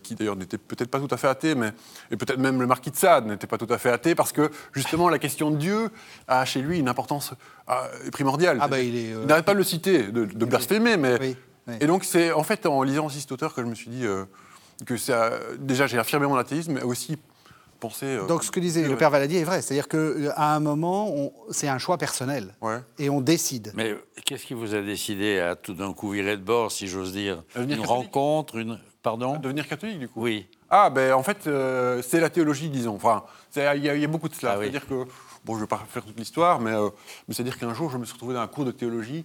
qui 0.02 0.14
d'ailleurs 0.14 0.37
n'était 0.37 0.58
peut-être 0.58 0.90
pas 0.90 1.00
tout 1.00 1.12
à 1.12 1.16
fait 1.16 1.26
athée, 1.26 1.54
mais 1.54 1.73
et 2.11 2.16
peut-être 2.16 2.38
même 2.38 2.61
le 2.61 2.66
Marquis 2.66 2.90
de 2.90 2.96
Sade 2.96 3.26
n'était 3.26 3.49
pas 3.49 3.58
tout 3.58 3.66
à 3.70 3.78
fait 3.78 3.90
athée, 3.90 4.14
parce 4.14 4.30
que 4.32 4.50
justement 4.73 5.08
la 5.08 5.18
question 5.18 5.50
de 5.50 5.56
Dieu 5.56 5.90
a 6.28 6.44
chez 6.44 6.62
lui 6.62 6.78
une 6.78 6.88
importance 6.88 7.35
primordiale. 8.12 8.58
Ah 8.61 8.68
bah, 8.68 8.80
il 8.80 9.26
n'arrête 9.26 9.44
pas 9.44 9.54
de 9.54 9.58
le 9.58 9.64
citer, 9.64 10.04
de, 10.04 10.44
blasphémer, 10.44 10.96
mais 10.96 11.37
Et 11.80 11.87
donc, 11.88 12.04
c'est 12.04 12.30
en 12.30 12.44
fait 12.44 12.64
en 12.66 12.85
lisant 12.85 13.06
aussi 13.06 13.20
cet 13.20 13.32
auteur 13.32 13.52
que 13.54 13.62
je 13.62 13.66
me 13.66 13.75
suis 13.75 13.90
dit 13.90 14.04
que 14.85 14.96
ça, 14.96 15.32
déjà 15.58 15.88
j'ai 15.88 15.99
affirmé 15.99 16.28
mon 16.28 16.37
athéisme, 16.37 16.75
mais 16.75 16.82
aussi 16.82 17.18
Euh, 18.02 18.26
donc, 18.26 18.45
ce 18.45 18.50
que 18.50 18.61
disait 18.61 18.87
le 18.87 18.97
père 18.97 19.11
Valadier 19.11 19.40
est 19.40 19.45
vrai, 19.45 19.62
c'est-à-dire 19.62 19.88
qu'à 19.88 20.54
un 20.54 20.61
moment, 20.61 21.33
c'est 21.50 21.68
un 21.68 21.78
choix 21.78 21.99
personnel. 21.99 22.54
Et 22.99 23.11
on 23.11 23.21
décide. 23.21 23.73
Mais 23.75 23.95
qu'est-ce 24.25 24.47
qui 24.47 24.54
vous 24.54 24.75
a 24.75 24.83
décidé 24.83 25.38
à 25.38 25.56
tout 25.56 25.75
d'un 25.75 25.92
coup 25.92 26.11
virer 26.11 26.37
de 26.37 26.42
bord, 26.42 26.73
si 26.73 26.87
j'ose 26.87 27.12
dire? 27.12 27.42
Une 27.56 27.80
rencontre, 27.80 28.56
une. 28.56 28.78
Pardon? 29.02 29.37
Devenir 29.37 29.68
catholique, 29.68 30.00
du 30.00 30.09
coup 30.09 30.23
Oui. 30.23 30.49
Ah, 30.68 30.90
ben 30.90 31.12
en 31.12 31.23
fait, 31.23 31.49
c'est 32.02 32.21
la 32.21 32.28
théologie, 32.28 32.68
disons. 32.68 32.97
Enfin, 32.97 33.25
il 33.54 33.85
y, 33.85 33.88
a 33.88 34.06
beaucoup 34.09 34.28
de 34.28 34.35
cela. 34.35 34.54
Ah 34.54 34.59
c'est-à-dire 34.61 34.87
que 34.87 35.04
Bon, 35.47 35.52
je 35.52 35.59
ne 35.59 35.62
vais 35.62 35.68
pas 35.68 35.80
faire 35.88 36.04
toute 36.04 36.18
l'histoire, 36.18 36.61
mais, 36.61 36.73
euh, 36.73 36.88
mais 37.28 37.35
c'est-à-dire 37.35 37.56
qu'un 37.56 37.73
jour, 37.73 37.88
je 37.88 37.99
me 37.99 38.04
suis 38.04 38.14
retrouvé 38.14 38.35
dans 38.35 38.40
un 38.40 38.49
cours 38.49 38.64
de 38.64 38.73
théologie, 38.73 39.25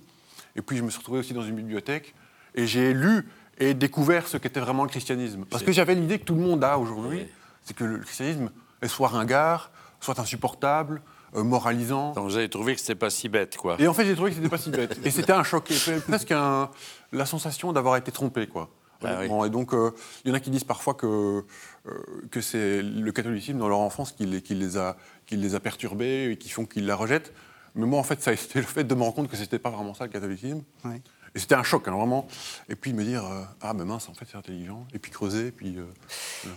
et 0.56 0.62
puis 0.62 0.78
je 0.78 0.84
me 0.84 0.92
suis 0.92 1.00
retrouvé 1.00 1.18
aussi 1.18 1.34
dans 1.34 1.42
une 1.42 1.56
bibliothèque, 1.56 2.14
et 2.54 2.68
j'ai 2.68 2.94
lu 2.94 3.28
et 3.58 3.74
découvert 3.74 4.28
ce 4.28 4.38
qu'était 4.38 4.60
vraiment 4.60 4.84
le 4.84 4.90
christianisme. 4.90 5.46
Parce 5.50 5.64
que 5.64 5.72
j'avais 5.72 5.96
l'idée 5.96 6.20
que 6.20 6.26
tout 6.26 6.36
le 6.36 6.42
monde 6.42 6.64
a 6.64 6.78
aujourd'hui, 6.78 7.26
c'est 7.72 7.78
que 7.78 7.86
le 7.86 8.00
christianisme 8.00 8.52
est 8.82 8.90
soit 8.90 9.08
ringard, 9.08 9.72
soit 10.02 10.20
insupportable, 10.20 11.02
euh, 11.36 11.44
moralisant. 11.44 12.12
Donc 12.12 12.26
vous 12.26 12.36
avez 12.36 12.50
trouvé 12.50 12.76
que 12.76 12.82
c'était 12.82 12.96
pas 12.96 13.10
si 13.10 13.30
bête, 13.30 13.56
quoi. 13.56 13.78
Et 13.80 13.88
en 13.88 13.94
fait, 13.94 14.06
j'ai 14.06 14.14
trouvé 14.14 14.32
que 14.32 14.36
c'était 14.36 14.50
pas 14.50 14.58
si 14.58 14.72
bête. 14.72 15.00
Et 15.06 15.10
c'était 15.10 15.32
un 15.32 15.44
choc, 15.44 15.72
presque 16.06 16.32
un, 16.32 16.70
la 17.14 17.26
sensation 17.26 17.72
d'avoir 17.72 17.96
été 17.96 18.12
trompé, 18.12 18.48
quoi. 18.48 18.70
Ah 19.04 19.26
et 19.26 19.50
donc, 19.50 19.74
euh, 19.74 19.92
il 20.24 20.30
y 20.30 20.32
en 20.32 20.36
a 20.36 20.40
qui 20.40 20.52
disent 20.52 20.66
parfois 20.66 20.94
que, 20.94 21.44
que 22.30 22.40
c'est 22.40 22.84
le 22.84 23.12
catholicisme 23.12 23.58
dans 23.58 23.70
leur 23.70 23.80
enfance 23.80 24.12
qui 24.12 24.28
les, 24.28 24.44
qui 24.44 24.54
les 24.54 24.78
a 24.78 24.96
qui 25.26 25.38
les 25.38 25.56
a 25.56 25.60
perturbés 25.60 26.32
et 26.32 26.38
qui 26.38 26.50
font 26.50 26.66
qu'ils 26.66 26.86
la 26.86 26.96
rejettent. 26.96 27.34
Mais 27.74 27.88
moi, 27.88 28.00
en 28.00 28.04
fait, 28.04 28.22
ça 28.22 28.32
a 28.32 28.34
été 28.34 28.60
le 28.60 28.66
fait 28.66 28.84
de 28.84 28.94
me 28.94 29.02
rendre 29.02 29.16
compte 29.16 29.30
que 29.30 29.38
c'était 29.38 29.58
pas 29.58 29.70
vraiment 29.70 29.94
ça 29.94 30.04
le 30.04 30.12
catholicisme. 30.12 30.62
Et 31.34 31.40
c'était 31.40 31.56
un 31.56 31.64
choc, 31.64 31.88
hein, 31.88 31.92
vraiment. 31.92 32.28
Et 32.68 32.76
puis 32.76 32.94
me 32.94 33.04
dire, 33.04 33.26
euh, 33.26 33.44
ah, 33.62 33.74
mais 33.74 33.86
mince, 33.86 34.10
en 34.10 34.14
fait, 34.14 34.26
c'est 34.30 34.38
intelligent. 34.38 34.86
Et 34.94 35.00
puis 35.00 35.12
creuser, 35.12 35.48
et 35.48 35.52
puis. 35.52 35.78
Euh, 35.78 35.86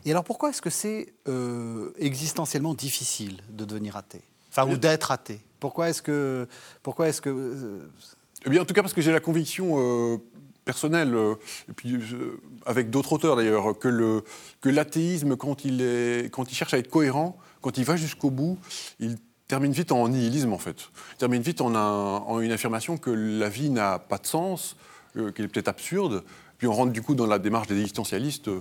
et 0.05 0.11
alors, 0.11 0.25
pourquoi 0.25 0.51
est-ce 0.51 0.63
que 0.63 0.71
c'est 0.71 1.15
euh, 1.29 1.93
existentiellement 1.99 2.75
difficile 2.75 3.41
de 3.51 3.65
devenir 3.65 3.97
athée? 3.97 4.23
Enfin, 4.51 4.69
ou 4.71 4.77
d'être 4.77 5.11
athée? 5.11 5.41
Pourquoi 5.61 5.91
est-ce 5.91 6.03
que. 6.03 6.49
Pourquoi 6.83 7.09
est-ce 7.09 7.21
que. 7.21 7.89
Eh 8.47 8.51
bien, 8.51 8.63
en 8.63 8.65
tout 8.65 8.75
cas, 8.75 8.83
parce 8.83 8.95
que 8.95 9.01
j'ai 9.01 9.13
la 9.13 9.21
conviction 9.21 10.21
personnelle, 10.65 11.17
et 11.69 11.73
puis 11.73 11.99
avec 12.67 12.91
d'autres 12.91 13.13
auteurs 13.13 13.37
d'ailleurs, 13.37 13.79
que 13.79 14.23
l'athéisme, 14.65 15.37
quand, 15.37 15.65
il 15.65 15.81
est, 15.83 16.33
quand 16.33 16.51
il 16.51 16.55
cherche 16.55 16.75
à 16.75 16.79
être 16.79 16.91
cohérent, 16.91 17.39
quand 17.63 17.79
il 17.79 17.85
va 17.85 17.97
jusqu'au 17.97 18.31
bout, 18.31 18.59
il 19.01 19.17
termine 19.49 19.73
vite 19.73 19.93
en 19.93 20.09
nihilisme, 20.09 20.53
en 20.53 20.59
fait. 20.59 20.91
Termine 21.19 21.43
vite 21.43 21.61
en, 21.61 22.41
une 22.41 22.53
affirmation 22.53 22.97
que 22.97 23.11
la 23.11 23.49
vie 23.49 23.71
n'a 23.71 23.99
pas 23.99 24.19
de 24.19 24.27
sens, 24.27 24.77
euh, 25.17 25.33
qu'elle 25.33 25.47
est 25.47 25.49
peut-être 25.49 25.69
absurde. 25.69 26.25
Puis 26.59 26.69
on 26.69 26.73
rentre 26.73 26.93
du 26.93 27.03
coup 27.03 27.15
dans 27.15 27.27
la 27.27 27.39
démarche 27.39 27.67
des 27.67 27.75
existentialistes, 27.75 28.49
euh, 28.49 28.61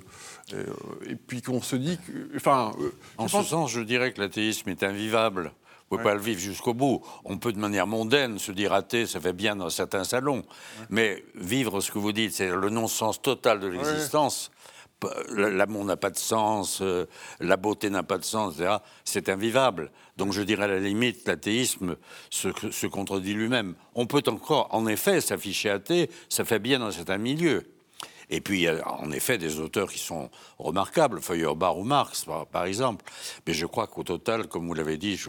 et 1.08 1.16
puis 1.16 1.42
qu'on 1.42 1.62
se 1.62 1.76
dit 1.76 1.98
que. 1.98 2.36
Enfin, 2.36 2.74
euh, 2.80 2.92
en 3.18 3.28
ce 3.28 3.44
sens, 3.44 3.72
je 3.72 3.82
dirais 3.82 4.12
que 4.14 4.22
l'athéisme 4.22 4.70
est 4.70 4.84
invivable. 4.84 5.52
On 5.92 5.96
ne 5.96 6.00
peut 6.00 6.10
pas 6.10 6.16
le 6.16 6.22
vivre 6.22 6.40
jusqu'au 6.40 6.74
bout. 6.74 7.04
On 7.24 7.38
peut 7.38 7.54
de 7.54 7.60
manière 7.60 7.86
mondaine 7.86 8.40
se 8.40 8.52
dire 8.52 8.74
athée, 8.74 9.06
ça 9.06 9.22
fait 9.22 9.34
bien 9.34 9.56
dans 9.56 9.70
certains 9.70 10.04
salons. 10.04 10.44
Mais 10.90 11.24
vivre 11.36 11.82
ce 11.82 11.92
que 11.92 12.00
vous 12.00 12.12
dites, 12.12 12.34
c'est 12.34 12.50
le 12.50 12.70
non-sens 12.72 13.22
total 13.22 13.60
de 13.60 13.68
l'existence 13.68 14.50
l'amour 15.30 15.86
n'a 15.86 15.98
pas 15.98 16.10
de 16.10 16.18
sens, 16.18 16.80
euh, 16.82 17.06
la 17.40 17.58
beauté 17.58 17.90
n'a 17.90 18.04
pas 18.04 18.18
de 18.18 18.24
sens, 18.24 18.56
etc. 18.56 18.78
C'est 19.04 19.30
invivable. 19.30 19.92
Donc 20.18 20.34
je 20.34 20.42
dirais 20.42 20.64
à 20.64 20.68
la 20.68 20.80
limite, 20.80 21.28
l'athéisme 21.28 21.96
se, 22.30 22.88
contredit 22.88 23.34
lui-même. 23.34 23.76
On 23.96 24.06
peut 24.06 24.24
encore, 24.28 24.68
en 24.72 24.88
effet, 24.88 25.22
s'afficher 25.22 25.70
athée, 25.70 26.10
ça 26.30 26.46
fait 26.46 26.60
bien 26.60 26.80
dans 26.80 26.92
certains 26.92 27.18
milieux. 27.18 27.70
Et 28.30 28.42
puis, 28.42 28.60
il 28.60 28.62
y 28.64 28.68
a 28.68 28.88
en 28.88 29.12
effet 29.12 29.38
des 29.38 29.60
auteurs 29.60 29.92
qui 29.92 30.00
sont 30.00 30.30
remarquables, 30.58 31.22
Feuerbach 31.22 31.76
ou 31.78 31.84
Marx, 31.84 32.26
par, 32.52 32.66
exemple. 32.66 33.06
Mais 33.46 33.54
je 33.54 33.66
crois 33.66 33.88
qu'au 33.88 34.04
total, 34.04 34.48
comme 34.48 34.66
vous 34.66 34.74
l'avez 34.74 34.98
dit, 34.98 35.20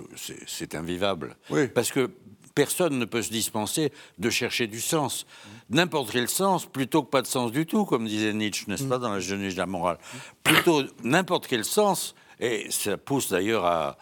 c'est 0.47 0.75
invivable. 0.75 1.37
Parce 1.75 1.91
que 1.91 2.11
personne 2.55 2.99
ne 2.99 3.05
peut 3.05 3.23
se 3.23 3.31
dispenser 3.31 3.93
de 4.19 4.31
chercher 4.31 4.67
du 4.67 4.81
sens. 4.81 5.27
N'importe 5.71 6.11
quel 6.11 6.29
sens, 6.29 6.67
plutôt 6.67 7.03
que 7.03 7.11
pas 7.11 7.23
de 7.23 7.27
sens 7.27 7.53
du 7.53 7.67
tout, 7.67 7.85
comme 7.85 8.07
disait 8.07 8.33
Nietzsche, 8.33 8.65
n'est-ce 8.69 8.85
pas, 8.85 8.99
dans 8.99 9.13
la 9.13 9.21
jeunesse 9.21 9.55
de 9.55 9.59
la 9.59 9.67
morale. 9.67 9.99
Plutôt 10.43 10.83
n'importe 11.03 11.47
quel 11.47 11.65
sens, 11.65 12.15
et 12.41 12.67
ça 12.71 12.97
pousse 12.97 13.31
d'ailleurs 13.31 13.97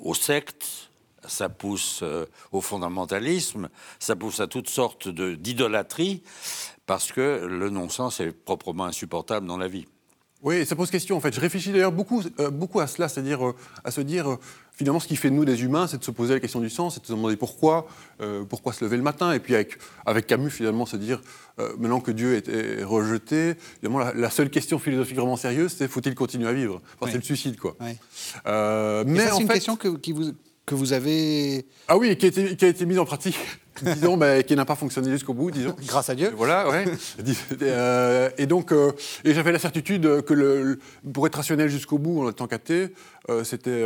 aux 0.00 0.14
sectes, 0.14 0.90
ça 1.26 1.48
pousse 1.48 2.00
euh, 2.02 2.26
au 2.52 2.60
fondamentalisme, 2.60 3.68
ça 3.98 4.16
pousse 4.16 4.40
à 4.40 4.46
toutes 4.46 4.68
sortes 4.68 5.08
d'idolâtries, 5.08 6.22
parce 6.86 7.12
que 7.12 7.46
le 7.46 7.70
non-sens 7.70 8.20
est 8.20 8.32
proprement 8.32 8.84
insupportable 8.84 9.46
dans 9.46 9.58
la 9.58 9.68
vie. 9.68 9.86
Oui, 10.42 10.64
ça 10.64 10.74
pose 10.74 10.90
question 10.90 11.18
en 11.18 11.20
fait. 11.20 11.34
Je 11.34 11.40
réfléchis 11.40 11.70
d'ailleurs 11.70 11.92
beaucoup, 11.92 12.22
euh, 12.38 12.50
beaucoup 12.50 12.80
à 12.80 12.86
cela, 12.86 13.08
c'est-à-dire 13.08 13.46
euh, 13.46 13.54
à 13.84 13.90
se 13.90 14.00
dire 14.00 14.38
finalement, 14.80 14.98
ce 14.98 15.06
qui 15.06 15.16
fait 15.16 15.28
de 15.28 15.34
nous 15.34 15.44
des 15.44 15.62
humains, 15.62 15.86
c'est 15.86 15.98
de 15.98 16.04
se 16.04 16.10
poser 16.10 16.32
la 16.32 16.40
question 16.40 16.58
du 16.58 16.70
sens, 16.70 16.94
c'est 16.94 17.02
de 17.02 17.06
se 17.06 17.12
demander 17.12 17.36
pourquoi, 17.36 17.86
euh, 18.22 18.44
pourquoi 18.44 18.72
se 18.72 18.82
lever 18.82 18.96
le 18.96 19.02
matin. 19.02 19.30
Et 19.34 19.38
puis 19.38 19.54
avec, 19.54 19.76
avec 20.06 20.26
Camus, 20.26 20.48
finalement, 20.48 20.86
se 20.86 20.96
dire, 20.96 21.20
euh, 21.58 21.74
maintenant 21.78 22.00
que 22.00 22.10
Dieu 22.10 22.36
est, 22.36 22.82
rejeté, 22.82 23.56
évidemment, 23.82 24.10
la, 24.14 24.30
seule 24.30 24.48
question 24.48 24.78
philosophique 24.78 25.18
vraiment 25.18 25.36
sérieuse, 25.36 25.74
c'est 25.76 25.86
faut-il 25.86 26.14
continuer 26.14 26.48
à 26.48 26.54
vivre? 26.54 26.80
C'est 27.04 27.16
le 27.16 27.20
suicide, 27.20 27.58
quoi. 27.58 27.76
Euh, 28.46 29.04
mais 29.06 29.28
c'est 29.28 29.42
une 29.42 29.48
question 29.48 29.76
que, 29.76 29.88
qui 29.88 30.12
vous, 30.12 30.32
que 30.70 30.76
vous 30.76 30.92
avez... 30.92 31.66
Ah 31.88 31.96
oui, 31.98 32.16
qui 32.16 32.26
a 32.26 32.28
été, 32.28 32.54
qui 32.54 32.64
a 32.64 32.68
été 32.68 32.86
mise 32.86 33.00
en 33.00 33.04
pratique 33.04 33.36
disons, 33.82 34.16
bah, 34.16 34.42
qui 34.42 34.54
n'a 34.54 34.64
pas 34.64 34.76
fonctionné 34.76 35.10
jusqu'au 35.10 35.34
bout, 35.34 35.50
disons. 35.50 35.74
Grâce 35.86 36.10
à 36.10 36.14
Dieu. 36.14 36.32
Voilà, 36.36 36.68
ouais. 36.68 36.84
Euh, 37.62 38.30
et 38.38 38.46
donc, 38.46 38.72
euh, 38.72 38.92
et 39.24 39.32
j'avais 39.34 39.52
la 39.52 39.58
certitude 39.58 40.22
que 40.22 40.34
le, 40.34 40.78
pour 41.12 41.26
être 41.26 41.36
rationnel 41.36 41.68
jusqu'au 41.68 41.98
bout 41.98 42.28
en 42.28 42.32
tant 42.32 42.46
qu'athée, 42.46 42.88
euh, 43.28 43.44
c'était, 43.44 43.84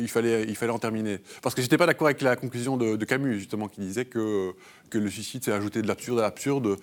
il 0.00 0.08
fallait, 0.08 0.44
il 0.48 0.56
fallait 0.56 0.72
en 0.72 0.78
terminer. 0.78 1.18
Parce 1.42 1.54
que 1.54 1.62
j'étais 1.62 1.76
pas 1.76 1.86
d'accord 1.86 2.06
avec 2.06 2.22
la 2.22 2.36
conclusion 2.36 2.76
de, 2.76 3.04
Camus, 3.04 3.38
justement, 3.38 3.68
qui 3.68 3.80
disait 3.80 4.04
que 4.04 4.52
que 4.90 4.98
le 4.98 5.10
suicide, 5.10 5.42
c'est 5.44 5.52
ajouter 5.52 5.82
de 5.82 5.88
l'absurde 5.88 6.18
à 6.18 6.22
l'absurde. 6.22 6.76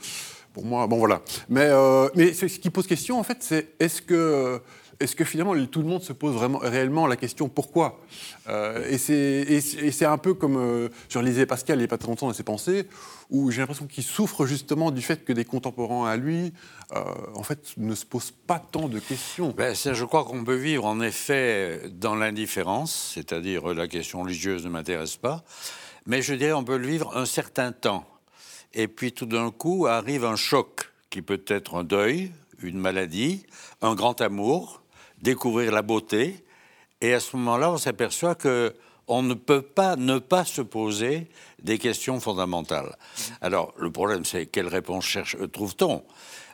Pour 0.53 0.65
moi, 0.65 0.87
bon 0.87 0.97
voilà. 0.97 1.21
Mais, 1.49 1.69
mais 2.15 2.33
ce 2.33 2.45
qui 2.45 2.69
pose 2.69 2.87
question, 2.87 3.19
en 3.19 3.23
fait, 3.23 3.37
c'est 3.41 3.73
est-ce 3.79 4.01
que 4.01 4.59
est-ce 4.99 5.15
que 5.15 5.23
finalement 5.23 5.53
tout 5.65 5.81
le 5.81 5.87
monde 5.87 6.03
se 6.03 6.13
pose 6.13 6.33
vraiment 6.33 6.59
réellement 6.59 7.07
la 7.07 7.15
question 7.15 7.49
pourquoi? 7.49 7.99
Euh, 8.47 8.87
Et 8.89 8.97
c'est 8.97 10.05
un 10.05 10.17
peu 10.17 10.33
comme 10.33 10.57
euh, 10.57 10.89
je 11.09 11.19
lisais 11.19 11.45
Pascal 11.45 11.77
il 11.77 11.79
n'y 11.79 11.85
a 11.85 11.87
pas 11.87 11.97
très 11.97 12.07
longtemps 12.07 12.27
dans 12.27 12.33
ses 12.33 12.43
pensées, 12.43 12.87
où 13.29 13.51
j'ai 13.51 13.61
l'impression 13.61 13.87
qu'il 13.87 14.03
souffre 14.03 14.45
justement 14.45 14.91
du 14.91 15.01
fait 15.01 15.25
que 15.25 15.33
des 15.33 15.45
contemporains 15.45 16.07
à 16.07 16.17
lui, 16.17 16.53
euh, 16.95 17.03
en 17.35 17.43
fait, 17.43 17.73
ne 17.77 17.95
se 17.95 18.05
posent 18.05 18.31
pas 18.31 18.59
tant 18.59 18.87
de 18.87 18.99
questions. 18.99 19.53
Ben, 19.57 19.75
je 19.75 20.05
crois 20.05 20.23
qu'on 20.23 20.43
peut 20.43 20.55
vivre 20.55 20.85
en 20.85 21.01
effet 21.01 21.81
dans 21.91 22.15
l'indifférence, 22.15 23.13
c'est-à-dire 23.15 23.73
la 23.73 23.87
question 23.87 24.21
religieuse 24.21 24.65
ne 24.65 24.69
m'intéresse 24.69 25.17
pas, 25.17 25.43
mais 26.05 26.21
je 26.21 26.33
dirais 26.33 26.53
on 26.53 26.63
peut 26.63 26.77
le 26.77 26.87
vivre 26.87 27.15
un 27.17 27.25
certain 27.25 27.71
temps. 27.71 28.05
Et 28.73 28.87
puis 28.87 29.11
tout 29.11 29.25
d'un 29.25 29.51
coup 29.51 29.85
arrive 29.87 30.25
un 30.25 30.35
choc 30.35 30.91
qui 31.09 31.21
peut 31.21 31.43
être 31.47 31.75
un 31.75 31.83
deuil, 31.83 32.31
une 32.61 32.79
maladie, 32.79 33.45
un 33.81 33.93
grand 33.93 34.19
amour, 34.21 34.82
découvrir 35.23 35.71
la 35.71 35.81
beauté. 35.81 36.43
Et 37.01 37.13
à 37.13 37.19
ce 37.19 37.35
moment-là, 37.37 37.71
on 37.71 37.77
s'aperçoit 37.77 38.35
que 38.35 38.73
on 39.07 39.21
ne 39.21 39.33
peut 39.33 39.61
pas 39.61 39.95
ne 39.95 40.19
pas 40.19 40.45
se 40.45 40.61
poser 40.61 41.27
des 41.61 41.77
questions 41.77 42.19
fondamentales. 42.19 42.95
Alors, 43.41 43.73
le 43.77 43.91
problème, 43.91 44.23
c'est 44.23 44.45
quelle 44.45 44.67
réponse 44.67 45.05
cherche, 45.05 45.35
euh, 45.39 45.47
trouve-t-on? 45.47 46.03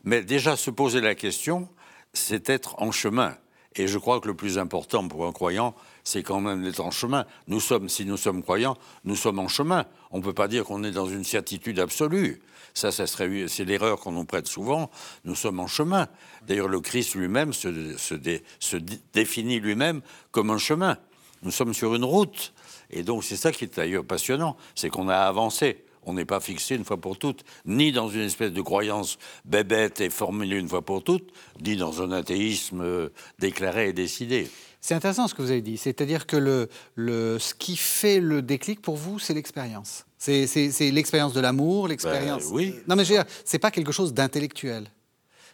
Mais 0.04 0.24
déjà, 0.24 0.56
se 0.56 0.72
poser 0.72 1.02
la 1.02 1.14
question, 1.14 1.68
c'est 2.14 2.50
être 2.50 2.82
en 2.82 2.92
chemin. 2.92 3.36
Et 3.76 3.88
je 3.88 4.00
crois 4.00 4.20
que 4.20 4.28
le 4.28 4.34
plus 4.34 4.58
important 4.58 5.08
pour 5.08 5.28
un 5.28 5.32
croyant, 5.32 5.76
c'est 6.04 6.24
quand 6.24 6.42
même 6.42 6.64
d'être 6.64 6.80
en 6.80 6.90
chemin. 6.90 7.26
Nous 7.48 7.60
sommes, 7.60 7.88
si 7.88 8.04
nous 8.06 8.18
sommes 8.18 8.42
croyants, 8.42 8.78
nous 9.04 9.16
sommes 9.16 9.38
en 9.38 9.48
chemin. 9.48 9.86
On 10.10 10.18
ne 10.18 10.24
peut 10.24 10.34
pas 10.34 10.48
dire 10.48 10.64
qu'on 10.64 10.84
est 10.84 10.92
dans 10.92 11.08
une 11.08 11.24
certitude 11.24 11.80
absolue. 11.80 12.42
Ça, 12.74 12.92
ça 12.92 13.08
serait, 13.08 13.48
c'est 13.48 13.66
l'erreur 13.66 14.00
qu'on 14.00 14.12
nous 14.12 14.26
prête 14.26 14.48
souvent. 14.48 14.90
Nous 15.26 15.36
sommes 15.36 15.60
en 15.60 15.68
chemin. 15.68 16.08
D'ailleurs, 16.48 16.68
le 16.68 16.80
Christ 16.80 17.16
lui-même 17.16 17.54
se, 17.54 17.68
définit 19.14 19.60
lui-même 19.60 20.02
comme 20.32 20.50
un 20.50 20.58
chemin. 20.58 20.98
Nous 21.44 21.52
sommes 21.52 21.74
sur 21.74 21.96
une 21.96 22.04
route. 22.04 22.54
Et 22.90 23.04
donc, 23.04 23.24
c'est 23.24 23.36
ça 23.36 23.52
qui 23.52 23.66
est 23.66 23.76
d'ailleurs 23.76 24.06
passionnant, 24.06 24.58
c'est 24.76 24.90
qu'on 24.90 25.10
a 25.10 25.18
avancé. 25.18 25.84
On 26.04 26.14
n'est 26.14 26.26
pas 26.26 26.40
fixé 26.40 26.76
une 26.76 26.86
fois 26.86 26.98
pour 26.98 27.20
toutes, 27.20 27.44
ni 27.66 27.92
dans 27.92 28.10
une 28.10 28.22
espèce 28.22 28.52
de 28.52 28.62
croyance 28.62 29.18
bébête 29.46 30.02
et 30.02 30.10
formulée 30.10 30.58
une 30.58 30.70
fois 30.70 30.82
pour 30.82 31.04
toutes, 31.04 31.32
ni 31.62 31.76
dans 31.76 32.02
un 32.02 32.12
athéisme 32.12 32.82
euh, 32.82 33.10
déclaré 33.38 33.90
et 33.90 33.94
décidé. 33.94 34.50
C'est 34.82 34.96
intéressant 34.96 35.28
ce 35.28 35.36
que 35.36 35.42
vous 35.42 35.52
avez 35.52 35.62
dit. 35.62 35.78
C'est-à-dire 35.78 36.26
que 36.26 36.38
le, 36.38 36.70
le, 36.96 37.38
ce 37.38 37.54
qui 37.54 37.76
fait 37.76 38.22
le 38.22 38.42
déclic 38.42 38.82
pour 38.82 38.96
vous, 38.96 39.20
c'est 39.20 39.34
l'expérience. 39.34 40.06
C'est 40.20 40.92
l'expérience 40.92 41.34
de 41.34 41.40
l'amour, 41.40 41.88
l'expérience. 41.88 42.44
Ben, 42.50 42.54
oui. 42.54 42.76
Non, 42.88 42.96
mais 42.98 43.06
je 43.06 43.14
veux 43.14 43.20
dire, 43.20 43.26
c'est 43.46 43.58
pas 43.58 43.72
quelque 43.72 43.94
chose 43.94 44.14
d'intellectuel. 44.14 44.86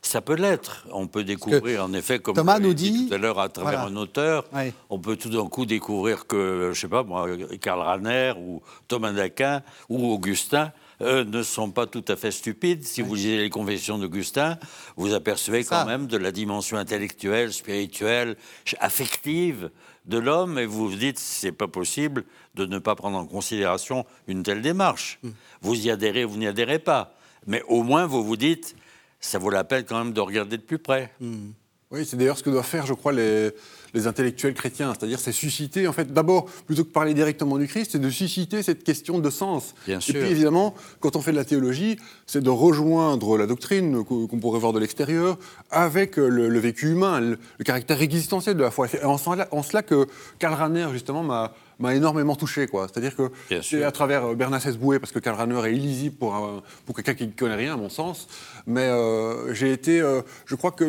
Ça 0.06 0.22
peut 0.22 0.36
l'être. 0.36 0.86
On 0.92 1.08
peut 1.08 1.24
découvrir, 1.24 1.84
en 1.84 1.94
effet, 1.94 2.20
comme 2.20 2.36
Thomas 2.36 2.60
nous 2.60 2.76
dit, 2.76 3.08
tout 3.08 3.14
à 3.16 3.18
l'heure 3.18 3.40
à 3.40 3.50
travers 3.50 3.82
un 3.82 3.96
auteur, 3.96 4.46
on 4.90 5.00
peut 5.00 5.16
tout 5.16 5.30
d'un 5.30 5.48
coup 5.48 5.66
découvrir 5.66 6.28
que, 6.28 6.72
je 6.74 6.80
sais 6.80 6.88
pas 6.88 7.04
moi, 7.04 7.28
Karl 7.60 7.82
Rahner 7.82 8.34
ou 8.38 8.62
Thomas 8.88 9.12
d'Aquin 9.12 9.64
ou 9.90 10.12
Augustin 10.14 10.72
euh, 11.02 11.26
ne 11.26 11.42
sont 11.42 11.72
pas 11.72 11.88
tout 11.88 12.06
à 12.08 12.16
fait 12.16 12.30
stupides. 12.30 12.84
Si 12.84 13.02
vous 13.02 13.16
lisez 13.16 13.38
les 13.38 13.50
confessions 13.50 13.98
d'Augustin, 13.98 14.60
vous 14.96 15.14
apercevez 15.14 15.64
quand 15.64 15.86
même 15.86 16.06
de 16.06 16.18
la 16.18 16.32
dimension 16.32 16.78
intellectuelle, 16.78 17.52
spirituelle, 17.52 18.38
affective 18.80 19.72
de 20.06 20.20
l'homme, 20.20 20.60
et 20.60 20.68
vous 20.68 20.88
vous 20.88 20.98
dites 20.98 21.18
c'est 21.18 21.52
pas 21.52 21.68
possible 21.68 22.26
de 22.54 22.68
ne 22.68 22.78
pas 22.78 22.94
prendre 22.94 23.18
en 23.18 23.26
considération 23.26 24.06
une 24.28 24.44
telle 24.44 24.62
démarche. 24.62 25.18
Hmm. 25.24 25.32
Vous 25.62 25.88
y 25.88 25.90
adhérez, 25.90 26.26
vous 26.26 26.38
n'y 26.38 26.48
adhérez 26.48 26.78
pas, 26.78 27.16
mais 27.48 27.64
au 27.68 27.82
moins 27.82 28.06
vous 28.06 28.24
vous 28.24 28.38
dites 28.38 28.76
ça 29.26 29.40
vaut 29.40 29.50
la 29.50 29.64
peine 29.64 29.84
quand 29.88 29.98
même 29.98 30.14
de 30.14 30.22
regarder 30.22 30.58
de 30.58 30.62
plus 30.62 30.80
près. 30.80 31.12
Hmm. 31.20 31.52
Oui, 31.92 32.06
c'est 32.06 32.18
d'ailleurs 32.18 32.38
ce 32.38 32.44
que 32.44 32.50
doivent 32.50 32.66
faire, 32.66 32.86
je 32.86 32.94
crois, 32.94 33.14
les, 33.14 33.52
les 33.94 34.08
intellectuels 34.08 34.56
chrétiens. 34.56 34.94
C'est-à-dire, 34.94 35.20
c'est 35.20 35.32
susciter, 35.32 35.88
en 35.88 35.94
fait, 35.94 36.12
d'abord, 36.12 36.46
plutôt 36.46 36.84
que 36.84 36.90
parler 36.90 37.14
directement 37.14 37.58
du 37.58 37.68
Christ, 37.68 37.92
c'est 37.92 38.00
de 38.00 38.10
susciter 38.10 38.64
cette 38.64 38.84
question 38.84 39.20
de 39.20 39.30
sens. 39.30 39.76
Bien 39.86 40.00
sûr. 40.00 40.16
Et 40.16 40.20
puis, 40.20 40.30
évidemment, 40.32 40.74
quand 41.00 41.16
on 41.16 41.22
fait 41.22 41.32
de 41.32 41.38
la 41.38 41.46
théologie, 41.46 41.98
c'est 42.26 42.42
de 42.42 42.50
rejoindre 42.50 43.38
la 43.38 43.46
doctrine 43.46 44.04
qu'on 44.04 44.40
pourrait 44.40 44.60
voir 44.60 44.74
de 44.74 44.80
l'extérieur 44.80 45.38
avec 45.70 46.18
le, 46.18 46.60
vécu 46.60 46.90
humain, 46.90 47.22
le, 47.22 47.38
caractère 47.64 48.02
existentiel 48.02 48.58
de 48.58 48.64
la 48.64 48.72
foi. 48.72 48.88
Et 48.94 49.04
en, 49.04 49.16
en 49.16 49.64
cela 49.64 49.84
que 49.84 50.08
Karl 50.40 50.56
Rahner, 50.56 50.88
justement, 50.92 51.24
m'a 51.24 51.54
m'a 51.80 51.96
énormément 51.96 52.36
touché. 52.36 52.68
quoi. 52.68 52.88
C'est-à-dire 52.88 53.16
que 53.16 53.32
c'est 53.62 53.84
à 53.84 53.92
travers 53.92 54.26
euh, 54.26 54.36
Bernard 54.36 54.62
Boué, 54.80 55.00
parce 55.00 55.12
que 55.12 55.20
Karl 55.20 55.38
Rahner 55.38 55.60
est 55.68 55.76
illisible 55.76 56.16
pour, 56.16 56.64
pour 56.86 56.96
quelqu'un 56.96 57.14
qui 57.14 57.28
ne 57.28 57.32
connaît 57.32 57.56
rien, 57.56 57.74
à 57.74 57.78
mon 57.78 57.90
sens, 57.90 58.28
mais 58.66 58.82
euh, 58.82 59.54
j'ai 59.54 59.72
été... 59.72 60.02
Euh, 60.02 60.22
je 60.46 60.56
crois 60.56 60.72
que 60.72 60.86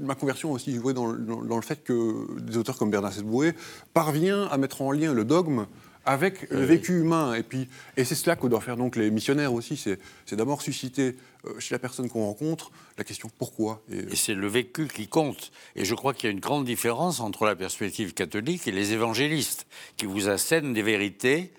ma 0.00 0.14
conversion 0.14 0.50
a 0.50 0.52
aussi 0.52 0.74
joué 0.74 0.92
dans, 0.92 1.12
dans, 1.12 1.56
le 1.56 1.62
fait 1.62 1.82
que 1.82 2.40
des 2.40 2.56
auteurs 2.56 2.76
comme 2.76 2.90
Bernard 2.90 3.12
Boué 3.22 3.54
parvient 3.94 4.44
à 4.44 4.56
mettre 4.58 4.82
en 4.82 4.92
lien 4.92 5.12
le 5.12 5.24
dogme 5.24 5.66
avec 6.06 6.48
le 6.50 6.64
vécu 6.64 7.00
humain. 7.00 7.34
Et, 7.34 7.42
puis, 7.42 7.68
et 7.96 8.04
c'est 8.04 8.14
cela 8.14 8.36
que 8.36 8.46
doivent 8.46 8.62
faire 8.62 8.76
donc 8.76 8.96
les 8.96 9.10
missionnaires 9.10 9.52
aussi, 9.52 9.76
c'est, 9.76 9.98
d'abord 10.34 10.62
susciter 10.62 11.16
euh, 11.44 11.58
chez 11.58 11.74
la 11.74 11.78
personne 11.78 12.08
qu'on 12.08 12.24
rencontre 12.24 12.70
la 12.96 13.04
question 13.04 13.28
pourquoi? 13.36 13.82
Et, 13.90 14.16
c'est 14.16 14.34
le 14.34 14.46
vécu 14.46 14.86
qui 14.86 15.08
compte. 15.08 15.50
Et 15.74 15.84
je 15.84 15.94
crois 15.94 16.14
qu'il 16.14 16.28
y 16.28 16.28
a 16.28 16.32
une 16.32 16.40
grande 16.40 16.64
différence 16.64 17.20
entre 17.20 17.44
la 17.44 17.56
perspective 17.56 18.14
catholique 18.14 18.66
et 18.68 18.72
les 18.72 18.92
évangélistes, 18.92 19.66
qui 19.96 20.06
vous 20.06 20.28
assènent 20.28 20.72
des 20.72 20.82
vérités 20.82 21.52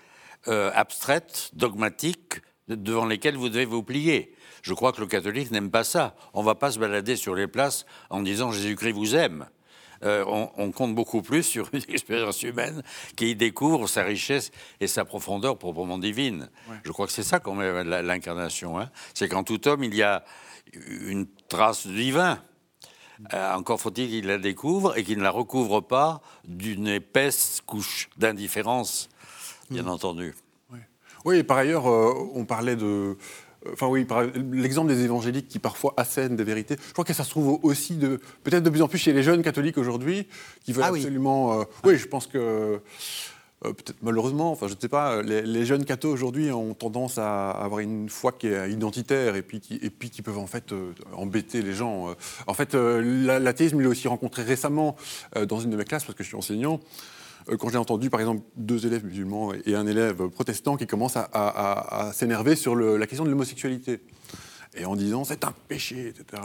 euh, 0.48 0.70
abstraites, 0.74 1.50
dogmatiques, 1.52 2.40
devant 2.68 3.06
lesquelles 3.06 3.36
vous 3.36 3.48
devez 3.48 3.64
vous 3.64 3.82
plier. 3.82 4.34
Je 4.62 4.74
crois 4.74 4.92
que 4.92 5.00
le 5.00 5.06
catholique 5.06 5.50
n'aime 5.50 5.70
pas 5.70 5.84
ça. 5.84 6.16
On 6.34 6.40
ne 6.40 6.46
va 6.46 6.54
pas 6.54 6.72
se 6.72 6.78
balader 6.78 7.16
sur 7.16 7.34
les 7.34 7.46
places 7.46 7.86
en 8.10 8.22
disant 8.22 8.50
Jésus-Christ 8.50 8.92
vous 8.92 9.14
aime. 9.14 9.46
Euh, 10.04 10.24
on, 10.56 10.70
compte 10.70 10.94
beaucoup 10.94 11.22
plus 11.22 11.42
sur 11.42 11.68
une 11.72 11.80
expérience 11.88 12.42
humaine 12.42 12.82
qui 13.16 13.34
découvre 13.34 13.88
sa 13.88 14.02
richesse 14.02 14.50
et 14.80 14.86
sa 14.86 15.04
profondeur 15.04 15.58
proprement 15.58 15.98
divine. 15.98 16.50
Je 16.84 16.92
crois 16.92 17.06
que 17.06 17.12
c'est 17.12 17.22
ça 17.22 17.40
quand 17.40 17.54
même 17.54 17.88
l'incarnation. 17.88 18.78
Hein. 18.78 18.90
C'est 19.14 19.28
qu'en 19.28 19.42
tout 19.42 19.66
homme, 19.66 19.82
il 19.82 19.94
y 19.94 20.02
a 20.02 20.24
une 20.74 21.26
trace 21.48 21.86
divin. 21.86 22.38
Euh, 23.34 23.54
encore 23.54 23.80
faut-il 23.80 24.08
qu'il 24.08 24.26
la 24.26 24.38
découvre 24.38 24.96
et 24.96 25.02
qu'il 25.02 25.18
ne 25.18 25.24
la 25.24 25.30
recouvre 25.30 25.80
pas 25.80 26.20
d'une 26.44 26.86
épaisse 26.86 27.60
couche 27.66 28.08
d'indifférence, 28.16 29.08
bien 29.70 29.84
hmm. 29.84 29.88
entendu. 29.88 30.34
Oui. 31.24 31.38
et 31.38 31.42
par 31.42 31.58
ailleurs, 31.58 31.90
euh, 31.90 32.14
on 32.34 32.44
parlait 32.44 32.76
de, 32.76 33.18
Enfin 33.72 33.88
oui, 33.88 34.06
l'exemple 34.52 34.88
des 34.88 35.04
évangéliques 35.04 35.48
qui 35.48 35.58
parfois 35.58 35.92
assènent 35.96 36.36
des 36.36 36.44
vérités. 36.44 36.76
Je 36.86 36.92
crois 36.92 37.04
que 37.04 37.12
ça 37.12 37.24
se 37.24 37.30
trouve 37.30 37.58
aussi 37.62 37.96
de, 37.96 38.20
peut-être 38.44 38.62
de 38.62 38.70
plus 38.70 38.82
en 38.82 38.88
plus 38.88 38.98
chez 38.98 39.12
les 39.12 39.22
jeunes 39.22 39.42
catholiques 39.42 39.78
aujourd'hui 39.78 40.28
qui 40.64 40.72
veulent 40.72 40.84
ah 40.84 40.88
absolument. 40.94 41.60
Euh, 41.60 41.64
oui. 41.84 41.98
je 41.98 42.06
pense 42.06 42.28
que 42.28 42.38
euh, 42.38 42.78
peut-être 43.60 43.96
malheureusement, 44.02 44.52
enfin 44.52 44.68
je 44.68 44.74
ne 44.74 44.80
sais 44.80 44.88
pas, 44.88 45.22
les, 45.22 45.66
jeunes 45.66 45.84
cathos 45.84 46.08
aujourd'hui 46.08 46.52
ont 46.52 46.74
tendance 46.74 47.18
à 47.18 47.50
avoir 47.50 47.80
une 47.80 48.08
foi 48.08 48.30
qui 48.30 48.46
est 48.46 48.70
identitaire 48.70 49.34
et 49.34 49.42
puis 49.42 49.60
qui, 49.60 49.74
et 49.82 49.90
puis 49.90 50.10
qui 50.10 50.22
peuvent 50.22 50.38
en 50.38 50.46
fait 50.46 50.72
euh, 50.72 50.92
embêter 51.12 51.60
les 51.60 51.74
gens. 51.74 52.14
En 52.46 52.54
fait, 52.54 52.74
l'athéisme, 52.74 53.80
il 53.80 53.82
l'a 53.82 53.88
aussi 53.88 54.06
rencontré 54.06 54.42
récemment 54.42 54.94
dans 55.48 55.58
une 55.58 55.70
de 55.70 55.76
mes 55.76 55.84
classes 55.84 56.04
parce 56.04 56.16
que 56.16 56.22
je 56.22 56.28
suis 56.28 56.36
enseignant. 56.36 56.80
Euh, 57.48 57.56
quand 57.56 57.68
j'ai 57.68 57.78
entendu, 57.78 58.10
par 58.10 58.20
exemple, 58.20 58.42
deux 58.56 58.86
élèves 58.86 59.04
musulmans 59.04 59.52
et 59.66 59.74
un 59.74 59.86
élève 59.86 60.28
protestant 60.28 60.76
qui 60.76 60.86
commencent 60.86 61.16
à, 61.16 62.10
s'énerver 62.12 62.56
sur 62.56 62.76
la 62.76 63.06
question 63.06 63.24
de 63.24 63.30
l'homosexualité, 63.30 64.00
et 64.74 64.84
en 64.84 64.96
disant 64.96 65.24
c'est 65.24 65.44
un 65.44 65.54
péché, 65.68 66.08
etc. 66.08 66.42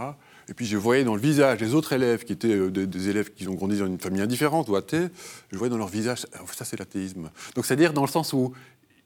Et 0.50 0.54
puis 0.54 0.66
je 0.66 0.78
voyais 0.78 1.04
dans 1.04 1.16
le 1.16 1.22
visage 1.22 1.60
des 1.60 1.74
autres 1.74 1.94
élèves, 1.94 2.24
qui 2.24 2.34
étaient 2.34 2.54
euh, 2.54 2.70
des, 2.70 3.10
élèves 3.10 3.34
qui 3.34 3.48
ont 3.48 3.54
grandi 3.54 3.78
dans 3.78 3.86
une 3.86 4.00
famille 4.00 4.22
indifférente 4.22 4.70
ou 4.70 4.76
athée, 4.76 5.08
je 5.52 5.58
voyais 5.58 5.70
dans 5.70 5.78
leur 5.78 5.88
visage, 5.88 6.26
ça 6.52 6.66
c'est 6.66 6.78
l'athéisme. 6.78 7.30
Donc 7.56 7.66
c'est-à-dire 7.66 7.94
dans 7.94 8.02
le 8.02 8.08
sens 8.08 8.34
où 8.34 8.54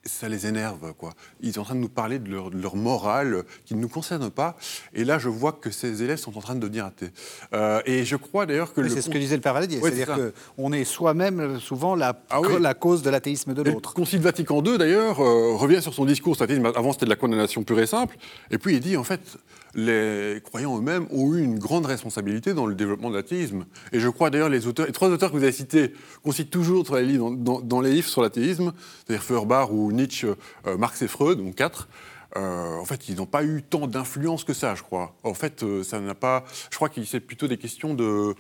ça 0.07 0.29
les 0.29 0.47
énerve. 0.47 0.93
Quoi. 0.97 1.13
Ils 1.41 1.53
sont 1.53 1.61
en 1.61 1.65
train 1.65 1.75
de 1.75 1.79
nous 1.79 1.89
parler 1.89 2.19
de 2.19 2.29
leur, 2.29 2.75
morale 2.75 3.43
qui 3.65 3.75
ne 3.75 3.81
nous 3.81 3.89
concerne 3.89 4.29
pas. 4.29 4.55
Et 4.93 5.03
là, 5.03 5.19
je 5.19 5.29
vois 5.29 5.53
que 5.53 5.71
ces 5.71 6.03
élèves 6.03 6.17
sont 6.17 6.37
en 6.37 6.41
train 6.41 6.55
de 6.55 6.59
devenir 6.59 6.85
athées. 6.85 7.11
Euh, 7.53 7.81
et 7.85 8.05
je 8.05 8.15
crois 8.15 8.45
d'ailleurs 8.45 8.73
que... 8.73 8.87
c'est 8.87 9.01
ce 9.01 9.09
que 9.09 9.17
disait 9.17 9.35
le 9.35 9.41
Père 9.41 9.59
C'est-à-dire 9.61 10.31
qu'on 10.55 10.73
est 10.73 10.83
soi-même 10.83 11.59
souvent 11.59 11.95
la, 11.95 12.19
ah 12.29 12.41
la 12.59 12.73
cause 12.73 13.01
de 13.01 13.09
l'athéisme 13.09 13.53
de 13.53 13.61
l'autre. 13.61 13.91
Le 13.93 13.95
Concile 13.95 14.21
Vatican 14.21 14.63
II, 14.63 14.77
d'ailleurs, 14.77 15.19
euh, 15.19 15.55
revient 15.55 15.81
sur 15.81 15.93
son 15.93 16.05
discours 16.05 16.37
Avant, 16.41 16.91
c'était 16.91 17.05
de 17.05 17.09
la 17.09 17.15
condamnation 17.15 17.63
pure 17.63 17.79
et 17.79 17.87
simple. 17.87 18.17
Et 18.51 18.57
puis, 18.57 18.75
il 18.75 18.79
dit, 18.79 18.97
en 18.97 19.03
fait, 19.03 19.37
les 19.75 20.41
croyants 20.43 20.77
eux-mêmes 20.77 21.08
ont 21.12 21.34
eu 21.34 21.43
une 21.43 21.60
grande 21.60 21.86
responsabilité 21.86 22.53
dans 22.53 22.65
le 22.65 22.75
développement 22.75 23.10
de 23.10 23.15
l'athéisme. 23.15 23.65
Et 23.91 23.99
je 23.99 24.10
crois 24.10 24.30
d'ailleurs 24.30 24.49
les 24.49 24.67
auteurs, 24.67 24.86
les 24.86 24.91
trois 24.91 25.10
auteurs 25.10 25.32
que 25.32 25.38
vous 25.38 25.43
avez 25.43 25.51
cités, 25.51 25.93
qu'on 26.23 26.32
cite 26.32 26.49
toujours 26.49 26.84
dans 26.84 26.95
les 26.95 27.06
livres, 27.06 27.32
dans, 27.36 27.82
les 27.82 27.91
livres 27.91 28.08
sur 28.08 28.21
l'athéisme, 28.21 28.73
c'est-à-dire 29.06 29.23
Feuerbach 29.23 29.69
ou 29.71 29.91
Nietzsche, 29.91 30.27
euh, 30.65 30.77
Marx 30.77 31.01
et 31.01 31.08
Freud, 31.08 31.38
donc 31.38 31.56
quatre, 31.56 31.88
euh, 32.36 32.77
en 32.77 32.86
fait, 32.86 33.08
ils 33.10 33.15
n'ont 33.15 33.25
pas 33.25 33.43
eu 33.43 33.63
tant 33.63 33.88
d'influence 33.88 34.43
que 34.43 34.53
ça, 34.53 34.75
je 34.75 34.84
crois. 34.84 35.15
En 35.23 35.34
fait, 35.34 35.63
euh, 35.63 35.84
ça 35.84 35.99
n'a 35.99 36.13
pas. 36.13 36.43
Je 36.69 36.75
crois 36.75 36.89
que 36.89 37.03
c'est 37.03 37.19
plutôt 37.19 37.47
des 37.47 37.58
questions 37.58 37.93
de 37.93 38.36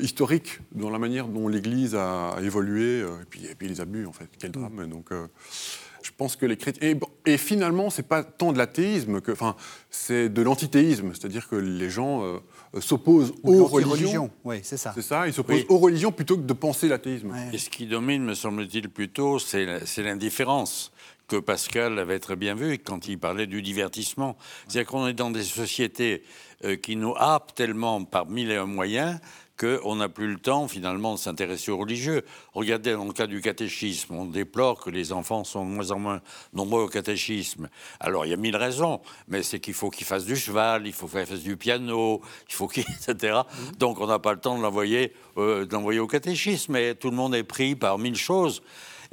historiques 0.00 0.60
dans 0.72 0.88
la 0.88 0.98
manière 0.98 1.28
dont 1.28 1.46
l'Église 1.46 1.94
a, 1.94 2.36
évolué, 2.42 3.00
et 3.00 3.24
puis, 3.28 3.44
et, 3.44 3.54
puis, 3.54 3.68
les 3.68 3.82
abus, 3.82 4.06
en 4.06 4.12
fait. 4.12 4.28
Quel 4.38 4.50
drame. 4.50 4.86
Donc, 4.86 5.10
je 5.10 6.10
pense 6.16 6.36
que 6.36 6.46
les 6.46 6.56
chrétiens. 6.56 6.88
Et, 6.88 6.98
et 7.26 7.38
finalement, 7.38 7.90
c'est 7.90 8.06
pas 8.06 8.22
tant 8.22 8.52
de 8.52 8.58
l'athéisme 8.58 9.20
que. 9.20 9.32
Enfin, 9.32 9.56
c'est 9.90 10.28
de 10.28 10.42
l'antithéisme. 10.42 11.12
C'est-à-dire 11.14 11.48
que 11.48 11.56
les 11.56 11.88
gens 11.88 12.22
euh, 12.22 12.38
s'opposent 12.80 13.32
aux 13.42 13.64
religions. 13.64 14.30
Oui, 14.44 14.56
c'est 14.62 14.76
ça. 14.76 14.92
C'est 14.94 15.02
ça, 15.02 15.26
ils 15.26 15.32
s'opposent 15.32 15.64
aux 15.68 15.78
religions 15.78 16.12
plutôt 16.12 16.36
que 16.36 16.42
de 16.42 16.52
penser 16.52 16.88
l'athéisme. 16.88 17.34
Et 17.52 17.58
ce 17.58 17.70
qui 17.70 17.86
domine, 17.86 18.24
me 18.24 18.34
semble-t-il, 18.34 18.90
plutôt, 18.90 19.38
c'est 19.38 19.64
l'indifférence 19.98 20.92
que 21.26 21.36
Pascal 21.36 21.98
avait 21.98 22.18
très 22.18 22.36
bien 22.36 22.54
vu 22.54 22.78
quand 22.78 23.08
il 23.08 23.18
parlait 23.18 23.46
du 23.46 23.62
divertissement. 23.62 24.36
C'est-à-dire 24.68 24.90
qu'on 24.90 25.06
est 25.06 25.14
dans 25.14 25.30
des 25.30 25.42
sociétés 25.42 26.22
euh, 26.64 26.76
qui 26.76 26.96
nous 26.96 27.14
happent 27.16 27.54
tellement 27.54 28.04
par 28.04 28.26
mille 28.26 28.50
et 28.50 28.56
un 28.56 28.66
moyens 28.66 29.18
qu'on 29.58 29.96
n'a 29.96 30.08
plus 30.08 30.32
le 30.32 30.38
temps 30.38 30.68
finalement 30.68 31.14
de 31.14 31.18
s'intéresser 31.18 31.70
aux 31.70 31.78
religieux. 31.78 32.24
Regardez 32.52 32.92
dans 32.92 33.04
le 33.04 33.12
cas 33.12 33.26
du 33.26 33.40
catéchisme, 33.40 34.14
on 34.14 34.24
déplore 34.24 34.82
que 34.82 34.90
les 34.90 35.12
enfants 35.12 35.44
sont 35.44 35.64
de 35.64 35.70
moins 35.70 35.90
en 35.90 35.98
moins 35.98 36.20
nombreux 36.52 36.82
au 36.82 36.88
catéchisme. 36.88 37.68
Alors 38.00 38.26
il 38.26 38.30
y 38.30 38.34
a 38.34 38.36
mille 38.36 38.56
raisons, 38.56 39.00
mais 39.28 39.42
c'est 39.42 39.60
qu'il 39.60 39.74
faut 39.74 39.90
qu'ils 39.90 40.06
fassent 40.06 40.26
du 40.26 40.36
cheval, 40.36 40.86
il 40.86 40.92
faut 40.92 41.06
qu'ils 41.06 41.26
fassent 41.26 41.40
du 41.40 41.56
piano, 41.56 42.20
il 42.48 42.54
faut 42.54 42.66
qu'ils... 42.66 42.84
etc. 43.08 43.38
Mmh. 43.38 43.76
Donc 43.78 44.00
on 44.00 44.06
n'a 44.06 44.18
pas 44.18 44.32
le 44.32 44.40
temps 44.40 44.56
de 44.58 44.62
l'envoyer, 44.62 45.12
euh, 45.36 45.66
au 45.70 46.06
catéchisme, 46.06 46.72
mais 46.72 46.94
tout 46.94 47.10
le 47.10 47.16
monde 47.16 47.34
est 47.34 47.44
pris 47.44 47.76
par 47.76 47.98
mille 47.98 48.16
choses. 48.16 48.62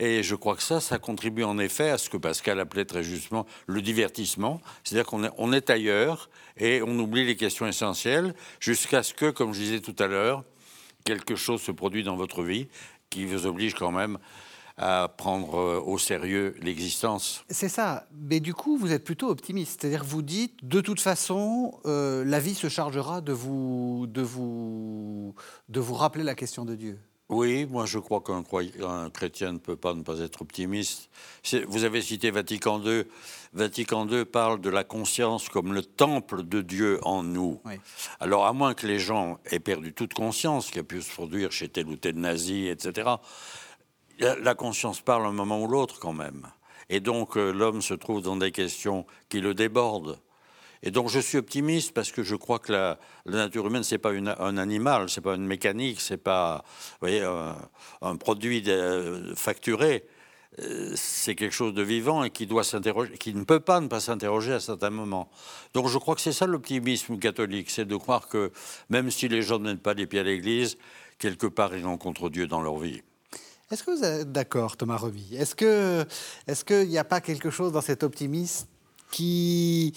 Et 0.04 0.24
je 0.24 0.34
crois 0.34 0.56
que 0.56 0.64
ça, 0.64 0.82
ça 0.82 0.98
contribue 0.98 1.44
en 1.44 1.60
effet 1.60 1.92
à 1.92 2.00
ce 2.00 2.10
que 2.10 2.18
Pascal 2.18 2.60
appelait 2.60 2.86
très 2.86 3.04
justement 3.04 3.46
le 3.68 3.84
divertissement. 3.84 4.60
C'est-à-dire 4.84 5.06
qu'on 5.06 5.54
est, 5.54 5.70
ailleurs 5.70 6.32
et 6.58 6.82
on 6.82 6.98
oublie 6.98 7.24
les 7.24 7.36
questions 7.36 7.68
essentielles 7.68 8.34
jusqu'à 8.60 9.04
ce 9.04 9.14
que, 9.14 9.30
comme 9.30 9.54
je 9.54 9.60
disais 9.60 9.80
tout 9.80 9.96
à 10.00 10.08
l'heure, 10.08 10.44
quelque 11.06 11.36
chose 11.36 11.62
se 11.62 11.72
produise 11.72 12.06
dans 12.06 12.16
votre 12.16 12.42
vie 12.42 12.68
qui 13.12 13.26
vous 13.26 13.46
oblige 13.46 13.76
quand 13.76 13.92
même 13.92 14.18
à 14.76 15.08
prendre 15.08 15.60
euh, 15.60 15.80
au 15.80 16.00
sérieux 16.00 16.56
l'existence. 16.64 17.46
C'est 17.52 17.70
ça. 17.70 18.08
Mais 18.12 18.40
du 18.40 18.56
coup, 18.56 18.78
vous 18.78 18.92
êtes 18.92 19.04
plutôt 19.04 19.30
optimiste. 19.30 19.82
C'est-à-dire 19.82 20.04
vous 20.04 20.24
dites, 20.24 20.66
de 20.66 20.82
toute 20.82 21.00
façon, 21.00 21.80
euh, 21.86 22.26
la 22.26 22.40
vie 22.40 22.56
se 22.56 22.70
chargera 22.70 23.22
de 23.22 23.34
vous, 23.34 24.08
de, 24.08 24.24
vous, 24.24 25.36
de 25.70 25.80
vous 25.80 25.94
rappeler 25.94 26.24
la 26.24 26.34
question 26.34 26.66
de 26.66 26.74
Dieu. 26.74 26.98
Oui, 27.32 27.66
moi 27.66 27.86
je 27.86 27.98
crois 27.98 28.20
qu'un 28.20 28.44
chrétien 29.10 29.54
ne 29.54 29.58
peut 29.58 29.78
pas 29.78 29.94
ne 29.94 30.04
pas 30.04 30.20
être 30.20 30.42
optimiste. 30.42 31.10
Vous 31.66 31.86
avez 31.86 32.02
cité 32.02 32.30
Vatican 32.30 32.84
II. 32.84 33.06
Vatican 33.54 34.06
II 34.06 34.26
parle 34.26 34.60
de 34.60 34.70
la 34.70 34.84
conscience 34.84 35.48
comme 35.48 35.74
le 35.74 35.82
temple 35.82 36.44
de 36.44 36.62
Dieu 36.62 37.00
en 37.04 37.24
nous. 37.24 37.62
Alors 38.20 38.46
à 38.46 38.52
moins 38.52 38.74
que 38.74 38.86
les 38.86 39.00
gens 39.00 39.40
aient 39.46 39.62
perdu 39.62 39.94
toute 39.94 40.14
conscience 40.14 40.72
qui 40.72 40.80
a 40.80 40.84
pu 40.84 41.02
se 41.02 41.10
produire 41.10 41.54
chez 41.54 41.70
tel 41.70 41.88
ou 41.88 41.96
tel 41.96 42.16
nazi, 42.16 42.68
etc., 42.68 43.12
la 44.20 44.54
conscience 44.54 45.00
parle 45.00 45.26
un 45.26 45.32
moment 45.32 45.64
ou 45.64 45.68
l'autre 45.68 46.00
quand 46.00 46.14
même. 46.14 46.48
Et 46.90 47.00
donc 47.00 47.38
euh, 47.38 47.52
l'homme 47.54 47.82
se 47.82 47.94
trouve 47.94 48.22
dans 48.22 48.36
des 48.36 48.52
questions 48.52 49.06
qui 49.30 49.40
le 49.40 49.54
débordent. 49.54 50.20
Et 50.84 50.92
donc 50.92 51.10
je 51.10 51.20
suis 51.20 51.38
optimiste 51.38 51.94
parce 51.94 52.12
que 52.12 52.24
je 52.24 52.36
crois 52.36 52.60
que 52.60 52.72
la, 52.72 53.00
nature 53.26 53.68
humaine, 53.68 53.84
c'est 53.84 53.98
pas 53.98 54.12
un 54.12 54.58
animal, 54.58 55.10
c'est 55.10 55.22
pas 55.22 55.36
une 55.36 55.46
mécanique, 55.46 56.02
c'est 56.02 56.18
pas 56.18 56.64
un, 57.02 58.16
produit 58.18 58.64
facturé. 59.36 60.06
Euh, 60.60 60.92
c'est 60.96 61.34
quelque 61.36 61.54
chose 61.54 61.74
de 61.74 61.82
vivant 61.82 62.26
et 62.26 62.30
qui 62.30 62.46
doit 62.46 62.64
qui 63.18 63.34
ne 63.34 63.46
peut 63.46 63.62
pas 63.62 63.80
ne 63.80 63.88
pas 63.88 64.02
s'interroger 64.02 64.52
à 64.52 64.60
certains 64.60 64.90
moments. 64.90 65.30
Donc 65.74 65.88
je 65.88 65.98
crois 65.98 66.14
que 66.14 66.20
c'est 66.20 66.34
ça 66.34 66.46
l'optimisme 66.46 67.18
catholique, 67.20 67.70
c'est 67.70 67.86
de 67.86 67.96
croire 67.96 68.28
que 68.28 68.52
même 68.90 69.12
si 69.12 69.30
les 69.30 69.44
gens 69.44 69.60
ne 69.60 69.72
mettent 69.72 69.82
pas 69.82 69.94
les 69.94 70.08
pieds 70.08 70.20
à 70.20 70.24
l'église, 70.24 70.78
quelque 71.20 71.48
part 71.48 71.74
ils 71.74 71.86
rencontrent 71.86 72.30
Dieu 72.30 72.48
dans 72.48 72.62
leur 72.62 72.78
vie. 72.80 73.02
Est-ce 73.72 73.84
que 73.84 73.92
vous 73.92 74.04
êtes 74.04 74.32
d'accord, 74.34 74.76
Thomas 74.76 74.98
Revy? 74.98 75.38
Est-ce 75.38 75.56
est-ce 76.48 76.66
qu'il 76.66 76.90
n'y 76.90 76.98
a 76.98 77.06
pas 77.06 77.22
quelque 77.22 77.50
chose 77.50 77.72
dans 77.72 77.80
cet 77.80 78.04
optimisme 78.04 78.68
qui, 79.12 79.94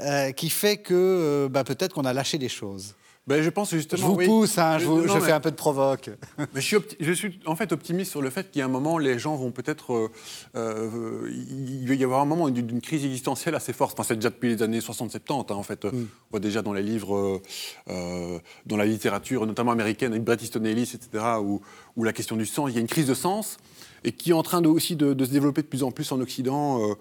euh, 0.00 0.32
qui 0.32 0.50
fait 0.50 0.78
que 0.78 0.94
euh, 0.94 1.48
bah, 1.48 1.64
peut-être 1.64 1.94
qu'on 1.94 2.04
a 2.04 2.12
lâché 2.12 2.38
des 2.38 2.48
choses 2.48 2.94
ben, 3.28 3.40
je 3.40 3.50
pense 3.50 3.70
justement. 3.70 4.02
Je 4.02 4.06
vous 4.06 4.16
pousse, 4.16 4.58
hein, 4.58 4.78
je, 4.78 5.20
fais 5.20 5.30
un 5.30 5.38
peu 5.38 5.52
de 5.52 5.56
provoque. 5.56 6.10
Mais 6.54 6.60
je, 6.60 6.66
suis 6.66 6.76
je, 6.98 7.12
suis 7.12 7.38
en 7.46 7.54
fait 7.54 7.70
optimiste 7.70 8.10
sur 8.10 8.20
le 8.20 8.30
fait 8.30 8.50
qu'il 8.50 8.58
y 8.58 8.62
a 8.62 8.64
un 8.64 8.68
moment, 8.68 8.98
les 8.98 9.16
gens 9.16 9.36
vont 9.36 9.52
peut-être. 9.52 9.92
Euh, 9.92 10.10
euh, 10.56 11.30
il 11.30 11.86
va 11.86 11.94
y 11.94 12.02
avoir 12.02 12.20
un 12.20 12.24
moment 12.24 12.48
d'une 12.50 12.80
crise 12.80 13.04
existentielle 13.04 13.54
assez 13.54 13.72
forte. 13.72 13.92
Enfin, 13.92 14.08
c'est 14.08 14.16
déjà 14.16 14.30
depuis 14.30 14.48
les 14.48 14.62
années 14.64 14.80
60-70, 14.80 15.52
hein, 15.52 15.54
en 15.54 15.62
fait. 15.62 15.84
Mm. 15.84 15.90
On 15.92 16.06
voit 16.32 16.40
déjà 16.40 16.62
dans 16.62 16.72
les 16.72 16.82
livres, 16.82 17.40
euh, 17.88 18.40
dans 18.66 18.76
la 18.76 18.86
littérature, 18.86 19.46
notamment 19.46 19.70
américaine, 19.70 20.10
avec 20.10 20.24
Bret 20.24 20.38
Easton 20.42 20.64
Ellis, 20.64 20.90
etc., 20.94 21.24
où, 21.40 21.60
où, 21.96 22.02
la 22.02 22.12
question 22.12 22.34
du 22.34 22.44
sens, 22.46 22.70
il 22.70 22.74
y 22.74 22.78
a 22.78 22.80
une 22.80 22.88
crise 22.88 23.06
de 23.06 23.14
sens, 23.14 23.58
et 24.02 24.10
qui 24.10 24.30
est 24.30 24.34
en 24.34 24.42
train 24.42 24.62
de, 24.62 24.68
aussi 24.68 24.96
de, 24.96 25.14
de 25.14 25.24
se 25.24 25.30
développer 25.30 25.62
de 25.62 25.68
plus 25.68 25.84
en 25.84 25.92
plus 25.92 26.10
en 26.10 26.20
Occident. 26.20 26.96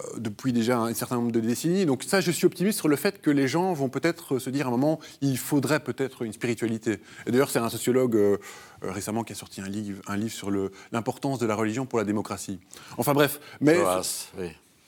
Euh, 0.00 0.18
depuis 0.18 0.52
déjà 0.52 0.78
un 0.78 0.94
certain 0.94 1.16
nombre 1.16 1.32
de 1.32 1.40
décennies. 1.40 1.86
Donc 1.86 2.04
ça, 2.04 2.20
je 2.20 2.30
suis 2.30 2.46
optimiste 2.46 2.78
sur 2.78 2.88
le 2.88 2.96
fait 2.96 3.20
que 3.20 3.30
les 3.30 3.48
gens 3.48 3.72
vont 3.72 3.88
peut-être 3.88 4.38
se 4.38 4.50
dire 4.50 4.66
à 4.66 4.68
un 4.68 4.72
moment, 4.72 5.00
il 5.20 5.38
faudrait 5.38 5.80
peut-être 5.80 6.22
une 6.22 6.32
spiritualité. 6.32 7.00
Et 7.26 7.30
d'ailleurs, 7.30 7.50
c'est 7.50 7.58
un 7.58 7.68
sociologue 7.68 8.16
euh, 8.16 8.38
euh, 8.84 8.92
récemment 8.92 9.24
qui 9.24 9.32
a 9.32 9.36
sorti 9.36 9.60
un 9.60 9.68
livre, 9.68 10.02
un 10.06 10.16
livre 10.16 10.32
sur 10.32 10.50
l'importance 10.92 11.38
de 11.38 11.46
la 11.46 11.54
religion 11.54 11.86
pour 11.86 11.98
la 11.98 12.04
démocratie. 12.04 12.60
Enfin 12.96 13.12
bref, 13.12 13.40
mais... 13.60 13.78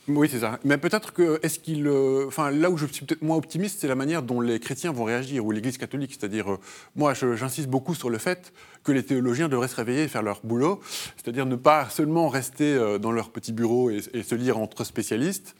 Oui, 0.08 0.28
c'est 0.28 0.40
ça. 0.40 0.58
Mais 0.64 0.78
peut-être 0.78 1.12
que, 1.12 1.38
est-ce 1.44 1.60
qu'il. 1.60 1.88
enfin, 2.26 2.50
là 2.50 2.70
où 2.70 2.76
je 2.76 2.86
suis 2.86 3.04
peut-être 3.04 3.22
moins 3.22 3.36
optimiste, 3.36 3.78
c'est 3.80 3.88
la 3.88 3.94
manière 3.94 4.22
dont 4.22 4.40
les 4.40 4.58
chrétiens 4.58 4.92
vont 4.92 5.04
réagir, 5.04 5.46
ou 5.46 5.52
l'Église 5.52 5.78
catholique. 5.78 6.16
C'est-à-dire, 6.18 6.58
moi, 6.96 7.14
j'insiste 7.14 7.68
beaucoup 7.68 7.94
sur 7.94 8.10
le 8.10 8.18
fait 8.18 8.52
que 8.82 8.90
les 8.90 9.04
théologiens 9.04 9.48
devraient 9.48 9.68
se 9.68 9.76
réveiller 9.76 10.04
et 10.04 10.08
faire 10.08 10.22
leur 10.22 10.40
boulot, 10.42 10.80
c'est-à-dire 11.16 11.46
ne 11.46 11.56
pas 11.56 11.88
seulement 11.88 12.28
rester 12.28 12.74
euh, 12.74 12.98
dans 12.98 13.12
leur 13.12 13.30
petit 13.30 13.52
bureau 13.52 13.90
et, 13.90 14.00
se 14.00 14.34
lire 14.34 14.58
entre 14.58 14.82
spécialistes, 14.84 15.54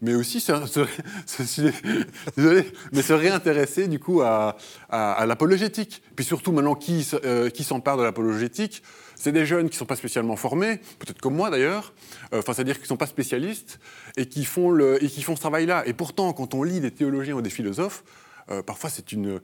mais 0.00 0.14
aussi 0.14 0.40
se, 0.40 0.52
réintéresser 3.12 3.88
du 3.88 3.98
coup 3.98 4.22
à, 4.22 4.56
l'apologétique. 4.90 6.00
Puis 6.14 6.24
surtout 6.24 6.52
maintenant, 6.52 6.76
qui, 6.76 7.08
euh, 7.24 7.50
qui 7.50 7.64
s'empare 7.64 7.96
de 7.96 8.04
l'apologétique? 8.04 8.84
C'est 9.20 9.32
des 9.32 9.44
jeunes 9.44 9.68
qui 9.68 9.74
ne 9.74 9.78
sont 9.78 9.86
pas 9.86 9.96
spécialement 9.96 10.34
formés, 10.34 10.78
peut-être 10.98 11.20
comme 11.20 11.34
moi 11.34 11.50
d'ailleurs, 11.50 11.92
euh, 12.32 12.38
enfin, 12.38 12.54
c'est-à-dire 12.54 12.76
qu'ils 12.76 12.84
ne 12.84 12.88
sont 12.88 12.96
pas 12.96 13.06
spécialistes 13.06 13.78
et 14.16 14.24
qui, 14.24 14.46
font 14.46 14.70
le, 14.70 15.02
et 15.04 15.08
qui 15.08 15.20
font 15.22 15.36
ce 15.36 15.40
travail-là. 15.40 15.86
Et 15.86 15.92
pourtant, 15.92 16.32
quand 16.32 16.54
on 16.54 16.62
lit 16.62 16.80
des 16.80 16.90
théologiens 16.90 17.34
ou 17.34 17.42
des 17.42 17.50
philosophes, 17.50 18.02
euh, 18.50 18.62
parfois 18.62 18.90
c'est 18.90 19.12
une, 19.12 19.40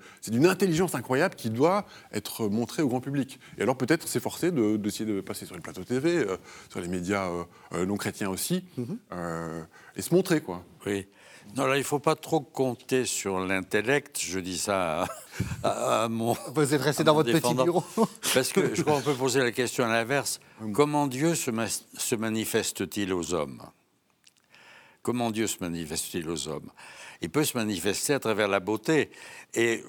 intelligence 0.47 0.95
incroyable 0.95 1.35
qui 1.35 1.51
doit 1.51 1.87
être 2.13 2.49
montrée 2.49 2.83
au 2.83 2.89
grand 2.89 3.01
public. 3.01 3.39
Et 3.59 3.63
alors 3.63 3.77
peut-être 3.77 4.09
s'efforcer 4.09 4.51
de, 4.51 4.77
d'essayer 4.77 5.05
de 5.05 5.21
passer 5.21 5.47
sur 5.47 5.55
les 5.55 5.61
plateaux 5.61 5.85
TV, 5.85 6.17
euh, 6.17 6.37
sur 6.71 6.81
les 6.81 6.89
médias 6.89 7.31
euh, 7.73 7.87
non 7.87 7.97
chrétiens 7.97 8.31
aussi, 8.31 8.65
mhm. 8.77 8.99
et 9.97 10.03
se 10.03 10.15
montrer, 10.15 10.41
quoi. 10.41 10.65
Oui. 10.87 11.07
Non, 11.55 11.67
là, 11.67 11.77
il 11.77 11.81
ne 11.81 11.85
faut 11.85 11.99
pas 11.99 12.17
trop 12.17 12.41
compter 12.41 13.07
sur 13.07 13.39
l'intellect. 13.39 14.21
Je 14.21 14.39
dis 14.41 14.59
ça 14.59 15.07
à, 15.63 16.09
mon. 16.09 16.37
Vous 16.55 16.75
êtes 16.75 16.83
resté 16.83 17.05
dans 17.05 17.15
votre 17.15 17.33
petit 17.33 17.55
bureau. 17.55 17.85
Parce 18.35 18.53
que 18.53 18.75
je 18.75 18.83
crois 18.83 18.97
qu'on 18.97 19.03
peut 19.03 19.15
poser 19.15 19.41
la 19.41 19.53
question 19.53 19.85
à 19.85 19.89
l'inverse. 19.89 20.41
Comment 20.73 21.07
Dieu 21.07 21.35
se, 21.35 21.51
se 21.97 22.15
manifeste-t-il 22.15 23.13
aux 23.13 23.33
hommes? 23.33 23.63
Comment 25.03 25.31
Dieu 25.31 25.47
se 25.47 25.59
manifeste-t-il 25.61 26.29
aux 26.29 26.49
hommes? 26.49 26.71
Il 27.23 27.31
peut 27.31 27.45
se 27.45 27.57
manifester 27.57 28.15
à 28.15 28.19
travers 28.19 28.49
la 28.49 28.61
beauté. 28.61 29.11
Et 29.55 29.83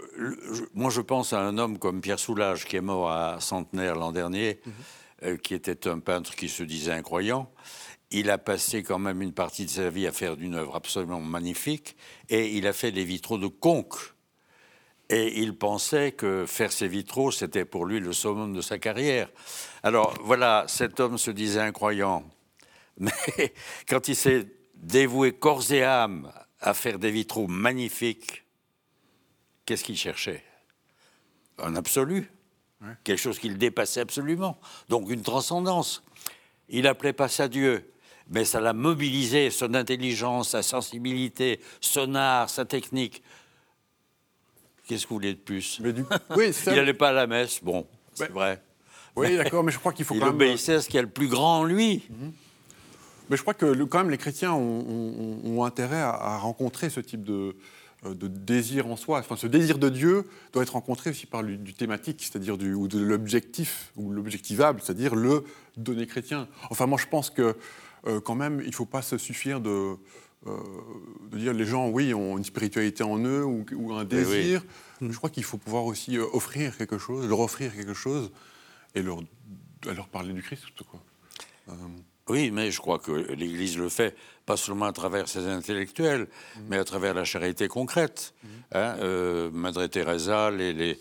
moi, 0.74 0.90
je 0.90 1.02
pense 1.02 1.34
à 1.34 1.42
un 1.42 1.58
homme 1.58 1.78
comme 1.78 2.02
Pierre 2.02 2.20
Soulages, 2.20 2.66
qui 2.66 2.78
est 2.78 2.82
mort 2.82 3.12
à 3.12 3.40
centenaire 3.40 3.96
l'an 3.96 4.12
dernier, 4.12 4.62
mhm. 4.66 4.74
euh, 5.24 5.38
qui 5.38 5.54
était 5.54 5.88
un 5.88 6.00
peintre 6.00 6.36
qui 6.36 6.48
se 6.50 6.64
disait 6.64 6.94
incroyant. 6.94 7.52
Il 8.12 8.30
a 8.30 8.38
passé 8.38 8.84
quand 8.84 9.00
même 9.00 9.22
une 9.22 9.34
partie 9.34 9.66
de 9.66 9.70
sa 9.70 9.90
vie 9.90 10.08
à 10.08 10.12
faire 10.12 10.38
d'une 10.38 10.56
œuvre 10.56 10.76
absolument 10.76 11.20
magnifique, 11.20 11.98
et 12.30 12.56
il 12.56 12.66
a 12.68 12.74
fait 12.74 12.92
des 12.92 13.04
vitraux 13.04 13.38
de 13.38 13.48
conques. 13.48 14.14
Et 15.10 15.42
il 15.42 15.58
pensait 15.58 16.12
que 16.12 16.46
faire 16.46 16.72
ses 16.72 16.88
vitraux, 16.88 17.32
c'était 17.32 17.66
pour 17.66 17.86
lui 17.86 18.00
le 18.00 18.12
summum 18.12 18.54
de 18.54 18.62
sa 18.62 18.78
carrière. 18.78 19.30
Alors 19.84 20.18
voilà, 20.22 20.66
cet 20.68 21.00
homme 21.00 21.18
se 21.18 21.32
disait 21.32 21.62
incroyant. 21.62 22.24
Mais 22.98 23.54
quand 23.88 24.08
il 24.08 24.16
s'est 24.16 24.48
dévoué 24.76 25.32
corps 25.34 25.72
et 25.72 25.84
âme 25.84 26.32
à 26.60 26.74
faire 26.74 27.00
des 27.00 27.12
vitraux 27.12 27.48
magnifiques, 27.48 28.44
qu'est-ce 29.66 29.84
qu'il 29.84 29.98
cherchait? 29.98 30.44
Un 31.60 31.76
absolu, 31.76 32.30
quelque 33.04 33.20
chose 33.20 33.40
qu'il 33.40 33.58
dépassait 33.58 34.02
absolument, 34.02 34.60
donc 34.90 35.10
une 35.10 35.22
transcendance. 35.22 36.04
Il 36.70 36.86
appelait 36.86 37.14
pas 37.14 37.28
ça 37.30 37.48
Dieu, 37.48 37.94
mais 38.30 38.46
ça 38.46 38.60
l'a 38.60 38.74
mobilisé, 38.74 39.50
son 39.50 39.74
intelligence, 39.74 40.50
sa 40.50 40.64
sensibilité, 40.64 41.60
son 41.82 42.16
art, 42.16 42.50
sa 42.50 42.66
technique. 42.66 43.24
Qu'est-ce 44.88 45.04
que 45.04 45.10
vous 45.10 45.16
voulez 45.16 45.34
de 45.34 45.40
plus? 45.40 45.82
Oui, 45.84 46.52
Il 46.68 46.74
n'allait 46.74 46.94
pas 46.94 47.10
à 47.10 47.14
la 47.14 47.28
messe, 47.28 47.64
bon, 47.64 47.86
c'est 48.14 48.32
vrai. 48.32 48.62
Oui, 49.16 49.36
d'accord, 49.36 49.64
mais 49.64 49.72
je 49.72 49.80
crois 49.80 49.94
qu'il 49.94 50.06
faut 50.06 50.14
quand 50.20 50.28
même... 50.28 50.36
Il 50.36 50.36
obéissait 50.36 50.76
à 50.76 50.82
ce 50.82 50.88
qu'il 50.88 50.96
y 50.96 51.00
a 51.00 51.04
le 51.04 51.10
plus 51.10 51.28
grand 51.28 51.60
en 51.60 51.64
lui. 51.64 52.04
Mhm. 52.10 52.32
Mais 53.30 53.36
je 53.36 53.42
crois 53.42 53.54
que 53.54 53.84
quand 53.84 53.98
même 53.98 54.10
les 54.10 54.18
chrétiens 54.18 54.54
ont, 54.54 55.64
intérêt 55.66 56.00
à, 56.00 56.38
rencontrer 56.38 56.90
ce 56.90 57.02
type 57.02 57.24
de, 57.24 57.58
euh, 58.06 58.14
de, 58.14 58.28
désir 58.28 58.88
en 58.88 58.96
soi. 58.96 59.20
Enfin, 59.20 59.36
ce 59.36 59.48
désir 59.48 59.80
de 59.80 59.90
Dieu 59.90 60.30
doit 60.54 60.64
être 60.64 60.74
rencontré 60.74 61.10
aussi 61.10 61.26
par 61.26 61.44
du, 61.44 61.74
thématique, 61.74 62.22
c'est-à-dire 62.22 62.58
du, 62.58 62.74
ou 62.74 62.88
de 62.88 63.00
l'objectif, 63.00 63.92
ou 63.98 64.12
l'objectivable, 64.12 64.80
c'est-à-dire 64.82 65.16
le 65.16 65.44
donné 65.76 66.08
chrétien. 66.08 66.48
Enfin, 66.70 66.86
moi, 66.86 66.98
je 67.02 67.08
pense 67.08 67.30
que 67.30 67.58
euh, 68.06 68.20
quand 68.20 68.36
même, 68.36 68.62
il 68.62 68.70
ne 68.70 68.76
faut 68.76 68.86
pas 68.86 69.02
se 69.02 69.18
suffire 69.18 69.60
de, 69.60 69.96
euh, 70.46 70.58
de 71.32 71.38
dire 71.38 71.54
les 71.54 71.66
gens, 71.66 71.90
oui, 71.90 72.14
ont 72.14 72.38
une 72.38 72.44
spiritualité 72.44 73.04
en 73.04 73.18
eux 73.20 73.44
ou, 73.44 73.94
un 73.94 74.04
eh 74.04 74.06
désir. 74.06 74.64
Je 75.02 75.16
crois 75.16 75.30
qu'il 75.30 75.44
faut 75.44 75.58
pouvoir 75.58 75.86
aussi 75.86 76.18
offrir 76.18 76.78
quelque 76.78 76.98
chose, 76.98 77.28
leur 77.28 77.40
offrir 77.40 77.74
quelque 77.74 77.94
chose 77.94 78.32
et 78.96 79.02
leur, 79.02 79.20
leur 79.86 80.08
parler 80.08 80.34
du 80.34 80.42
Christ. 80.42 80.64
Quoi. 80.90 81.02
Oui, 82.30 82.52
mais 82.52 82.72
je 82.72 82.80
crois 82.80 83.00
que 83.00 83.12
l'Église 83.12 83.78
le 83.78 83.90
fait, 83.90 84.16
pas 84.46 84.58
seulement 84.58 84.86
à 84.86 84.94
travers 84.94 85.30
ses 85.30 85.48
intellectuels, 85.48 86.24
mmh. 86.24 86.60
mais 86.70 86.78
à 86.78 86.84
travers 86.84 87.14
la 87.14 87.24
charité 87.24 87.68
concrète. 87.68 88.34
Mmh. 88.44 88.48
Hein, 88.74 88.96
euh, 89.00 89.50
Madre 89.52 89.86
Teresa, 89.88 90.52
les, 90.52 91.00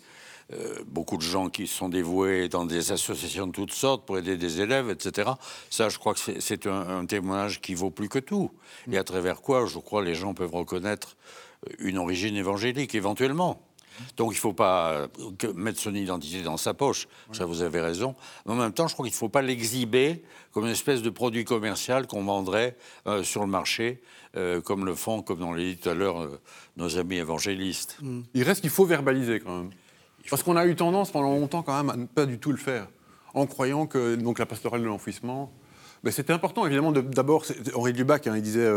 euh, 0.53 0.79
beaucoup 0.85 1.17
de 1.17 1.21
gens 1.21 1.49
qui 1.49 1.67
sont 1.67 1.89
dévoués 1.89 2.47
dans 2.47 2.65
des 2.65 2.91
associations 2.91 3.47
de 3.47 3.51
toutes 3.51 3.73
sortes 3.73 4.05
pour 4.05 4.17
aider 4.17 4.37
des 4.37 4.61
élèves, 4.61 4.89
etc. 4.89 5.31
Ça, 5.69 5.89
je 5.89 5.97
crois 5.97 6.13
que 6.13 6.19
c'est 6.39 6.67
un, 6.67 7.05
témoignage 7.05 7.61
qui 7.61 7.73
vaut 7.73 7.91
plus 7.91 8.09
que 8.09 8.19
tout. 8.19 8.51
Et 8.91 8.97
à 8.97 9.03
travers 9.03 9.41
quoi, 9.41 9.65
je 9.65 9.77
crois, 9.79 10.03
les 10.03 10.15
gens 10.15 10.33
peuvent 10.33 10.55
reconnaître 10.55 11.17
une 11.79 11.97
origine 11.97 12.35
évangélique, 12.35 12.95
éventuellement. 12.95 13.61
Donc 14.15 14.31
il 14.31 14.35
ne 14.35 14.39
faut 14.39 14.53
pas 14.53 14.91
euh, 14.91 15.07
mettre 15.55 15.79
son 15.79 15.93
identité 15.93 16.41
dans 16.41 16.57
sa 16.57 16.73
poche, 16.73 17.07
ça 17.31 17.45
vous 17.45 17.61
avez 17.61 17.81
raison. 17.81 18.15
Mais 18.45 18.53
en 18.53 18.55
même 18.55 18.73
temps, 18.73 18.87
je 18.87 18.93
crois 18.93 19.05
qu'il 19.05 19.13
ne 19.13 19.17
faut 19.17 19.29
pas 19.29 19.41
l'exhiber 19.41 20.23
comme 20.51 20.65
une 20.65 20.71
espèce 20.71 21.01
de 21.01 21.09
produit 21.09 21.45
commercial 21.45 22.07
qu'on 22.07 22.23
vendrait 22.23 22.77
euh, 23.07 23.23
sur 23.23 23.41
le 23.41 23.47
marché, 23.47 24.01
euh, 24.35 24.61
comme 24.61 24.85
le 24.85 24.95
font, 24.95 25.21
comme 25.21 25.43
on 25.43 25.53
l'a 25.53 25.63
dit 25.63 25.77
tout 25.77 25.89
à 25.89 25.93
l'heure, 25.93 26.29
nos 26.77 26.97
amis 26.97 27.17
évangélistes. 27.17 27.97
Mm. 28.01 28.21
Il 28.33 28.43
reste 28.43 28.61
qu'il 28.61 28.69
faut 28.69 28.85
verbaliser 28.85 29.39
quand 29.39 29.57
même. 29.57 29.71
Parce 30.29 30.43
qu'on 30.43 30.55
a 30.55 30.65
eu 30.65 30.75
tendance 30.75 31.11
pendant 31.11 31.31
longtemps 31.31 31.63
quand 31.63 31.75
même 31.75 31.89
à 31.89 31.95
ne 31.95 32.05
pas 32.05 32.25
du 32.25 32.39
tout 32.39 32.51
le 32.51 32.57
faire, 32.57 32.87
en 33.33 33.45
croyant 33.45 33.87
que 33.87 34.15
donc, 34.15 34.39
la 34.39 34.45
pastorale 34.45 34.81
de 34.81 34.87
l'enfouissement, 34.87 35.51
ben, 36.03 36.11
c'était 36.11 36.33
important, 36.33 36.65
évidemment. 36.65 36.91
D'abord, 36.91 37.45
Henri 37.75 37.93
Dubac, 37.93 38.27
hein, 38.27 38.33
il 38.35 38.41
disait 38.41 38.69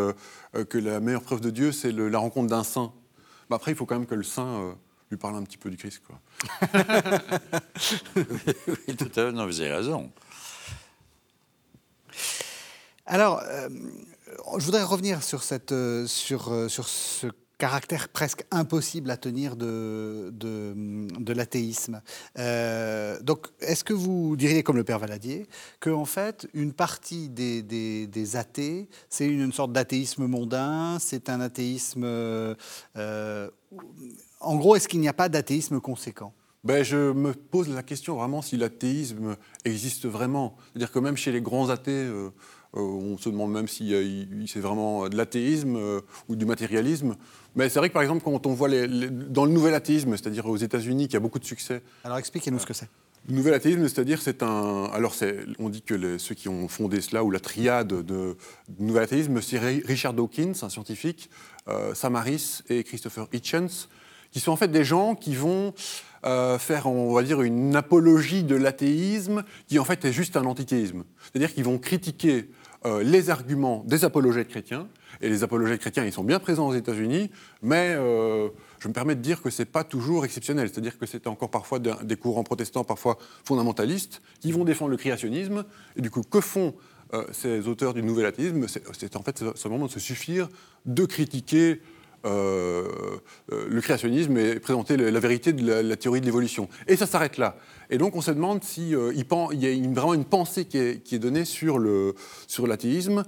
que 0.68 0.78
la 0.78 1.00
meilleure 1.00 1.22
preuve 1.22 1.40
de 1.40 1.50
Dieu, 1.50 1.72
c'est 1.72 1.92
la 1.92 2.18
rencontre 2.18 2.48
d'un 2.48 2.64
saint. 2.64 2.92
Ben, 3.48 3.56
après, 3.56 3.72
il 3.72 3.76
faut 3.76 3.86
quand 3.86 3.96
même 3.96 4.06
que 4.06 4.14
le 4.14 4.22
saint 4.22 4.74
lui 5.10 5.16
parler 5.16 5.38
un 5.38 5.42
petit 5.42 5.58
peu 5.58 5.70
du 5.70 5.76
Christ. 5.76 6.02
Quoi. 6.06 6.20
oui, 8.16 8.96
tout 8.96 9.06
à 9.06 9.10
fait, 9.10 9.32
non, 9.32 9.44
vous 9.46 9.60
avez 9.60 9.72
raison. 9.72 10.10
Alors, 13.06 13.42
euh, 13.44 13.68
je 14.58 14.64
voudrais 14.64 14.84
revenir 14.84 15.22
sur, 15.24 15.42
cette, 15.42 15.72
euh, 15.72 16.06
sur, 16.06 16.52
euh, 16.52 16.68
sur 16.68 16.86
ce 16.86 17.26
caractère 17.60 18.08
presque 18.08 18.44
impossible 18.50 19.10
à 19.10 19.18
tenir 19.18 19.54
de, 19.54 20.30
de, 20.32 21.32
l'athéisme. 21.32 22.00
Euh, 22.38 23.20
donc, 23.20 23.48
est-ce 23.60 23.84
que 23.84 23.92
vous 23.92 24.34
diriez, 24.34 24.62
comme 24.62 24.76
le 24.76 24.84
père 24.84 24.98
Valadier, 24.98 25.46
que 25.78 25.90
en 25.90 26.06
fait, 26.06 26.48
une 26.54 26.72
partie 26.72 27.28
des, 27.28 27.62
des, 27.62 28.36
athées, 28.36 28.88
c'est 29.10 29.26
une, 29.26 29.52
sorte 29.52 29.72
d'athéisme 29.72 30.26
mondain, 30.26 30.98
c'est 30.98 31.28
un 31.28 31.40
athéisme... 31.40 32.02
Euh, 32.04 32.54
en 34.40 34.56
gros, 34.56 34.74
est-ce 34.74 34.88
qu'il 34.88 35.00
n'y 35.00 35.08
a 35.08 35.12
pas 35.12 35.28
d'athéisme 35.28 35.80
conséquent? 35.80 36.32
Ben, 36.64 36.82
je 36.82 37.12
me 37.12 37.34
pose 37.34 37.68
la 37.68 37.82
question 37.82 38.16
vraiment 38.16 38.40
si 38.40 38.56
l'athéisme 38.56 39.36
existe 39.66 40.06
vraiment. 40.06 40.56
C'est-à-dire 40.72 40.92
que 40.92 40.98
même 40.98 41.16
chez 41.16 41.30
les 41.30 41.42
grands 41.42 41.68
athées, 41.68 41.92
euh, 41.92 42.30
on 42.72 43.18
se 43.18 43.28
demande 43.28 43.52
même 43.52 43.68
si 43.68 43.92
c'est 44.46 44.60
vraiment 44.60 45.08
de 45.08 45.16
l'athéisme 45.16 45.78
ou 46.28 46.36
du 46.36 46.46
matérialisme. 46.46 47.16
Mais 47.56 47.68
c'est 47.68 47.78
vrai 47.78 47.88
que 47.88 47.94
par 47.94 48.02
exemple, 48.02 48.22
quand 48.22 48.46
on 48.46 48.54
voit 48.54 48.68
dans 48.68 49.44
le 49.44 49.50
nouvel 49.50 49.74
athéisme, 49.74 50.16
c'est-à-dire 50.16 50.46
aux 50.46 50.56
États-Unis, 50.56 51.08
qui 51.08 51.16
a 51.16 51.20
beaucoup 51.20 51.38
de 51.38 51.44
succès. 51.44 51.82
Alors 52.04 52.18
expliquez-nous 52.18 52.58
ce 52.58 52.66
que 52.66 52.74
c'est. 52.74 52.88
Le 53.28 53.34
nouvel 53.34 53.52
athéisme, 53.52 53.86
c'est-à-dire, 53.86 54.22
c'est 54.22 54.42
un. 54.42 54.84
Alors, 54.94 55.14
on 55.58 55.68
dit 55.68 55.82
que 55.82 56.16
ceux 56.16 56.34
qui 56.34 56.48
ont 56.48 56.68
fondé 56.68 57.02
cela, 57.02 57.22
ou 57.22 57.30
la 57.30 57.38
triade 57.38 57.88
de, 57.88 58.36
nouvel 58.78 59.02
athéisme, 59.02 59.42
c'est 59.42 59.58
Richard 59.58 60.14
Dawkins, 60.14 60.54
un 60.62 60.70
scientifique, 60.70 61.28
Sam 61.92 62.16
Harris 62.16 62.60
et 62.70 62.82
Christopher 62.82 63.26
Hitchens, 63.34 63.88
qui 64.30 64.40
sont 64.40 64.52
en 64.52 64.56
fait 64.56 64.68
des 64.68 64.84
gens 64.84 65.14
qui 65.14 65.34
vont 65.34 65.74
euh, 66.24 66.58
faire, 66.58 66.86
on 66.86 67.14
va 67.14 67.22
dire, 67.22 67.40
une 67.42 67.74
apologie 67.76 68.42
de 68.42 68.54
l'athéisme 68.54 69.42
qui 69.66 69.78
en 69.78 69.84
fait 69.84 70.04
est 70.04 70.12
juste 70.12 70.36
un 70.36 70.44
antithéisme. 70.44 71.04
C'est-à-dire 71.22 71.54
qu'ils 71.54 71.64
vont 71.64 71.78
critiquer 71.78 72.50
euh, 72.84 73.02
les 73.02 73.30
arguments 73.30 73.84
des 73.86 74.04
apologètes 74.04 74.48
chrétiens, 74.48 74.86
et 75.20 75.28
les 75.28 75.42
apologètes 75.42 75.80
chrétiens, 75.80 76.04
ils 76.04 76.12
sont 76.12 76.24
bien 76.24 76.38
présents 76.38 76.68
aux 76.68 76.74
États-Unis, 76.74 77.30
mais 77.62 77.94
euh, 77.96 78.48
je 78.78 78.88
me 78.88 78.92
permets 78.92 79.14
de 79.14 79.20
dire 79.20 79.42
que 79.42 79.50
ce 79.50 79.62
n'est 79.62 79.66
pas 79.66 79.84
toujours 79.84 80.24
exceptionnel. 80.24 80.68
C'est-à-dire 80.68 80.98
que 80.98 81.06
c'est 81.06 81.26
encore 81.26 81.50
parfois 81.50 81.78
des 81.78 82.16
courants 82.16 82.44
protestants, 82.44 82.84
parfois 82.84 83.18
fondamentalistes, 83.44 84.22
qui 84.40 84.52
vont 84.52 84.64
défendre 84.64 84.90
le 84.90 84.96
créationnisme. 84.96 85.64
Et 85.96 86.00
du 86.00 86.10
coup, 86.10 86.22
que 86.22 86.40
font 86.40 86.74
ces 87.32 87.66
auteurs 87.66 87.92
du 87.92 88.02
nouvel 88.02 88.26
athéisme? 88.26 88.66
C'est 88.68 89.16
en 89.16 89.22
fait 89.22 89.42
moment 89.68 89.86
de 89.86 89.90
se 89.90 90.00
suffire 90.00 90.48
de 90.86 91.04
critiquer 91.04 91.80
euh, 92.26 92.86
euh, 93.50 93.66
le 93.70 93.80
créationnisme 93.80 94.36
et 94.36 94.60
présenter 94.60 94.98
la 94.98 95.20
vérité 95.20 95.54
de 95.54 95.80
la, 95.80 95.96
théorie 95.96 96.20
de 96.20 96.26
l'évolution. 96.26 96.68
Et 96.86 96.96
ça 96.96 97.06
s'arrête 97.06 97.38
là. 97.38 97.56
Et 97.88 97.96
donc 97.96 98.14
on 98.14 98.20
se 98.20 98.30
demande 98.30 98.62
s'il 98.62 98.94
euh, 98.94 99.14
il 99.14 99.58
y 99.58 99.66
a 99.66 99.90
vraiment 99.94 100.12
une 100.12 100.26
pensée 100.26 100.66
qui 100.66 100.76
est, 100.76 101.18
donnée 101.18 101.46
sur 101.46 101.78
l'athéisme 101.78 103.24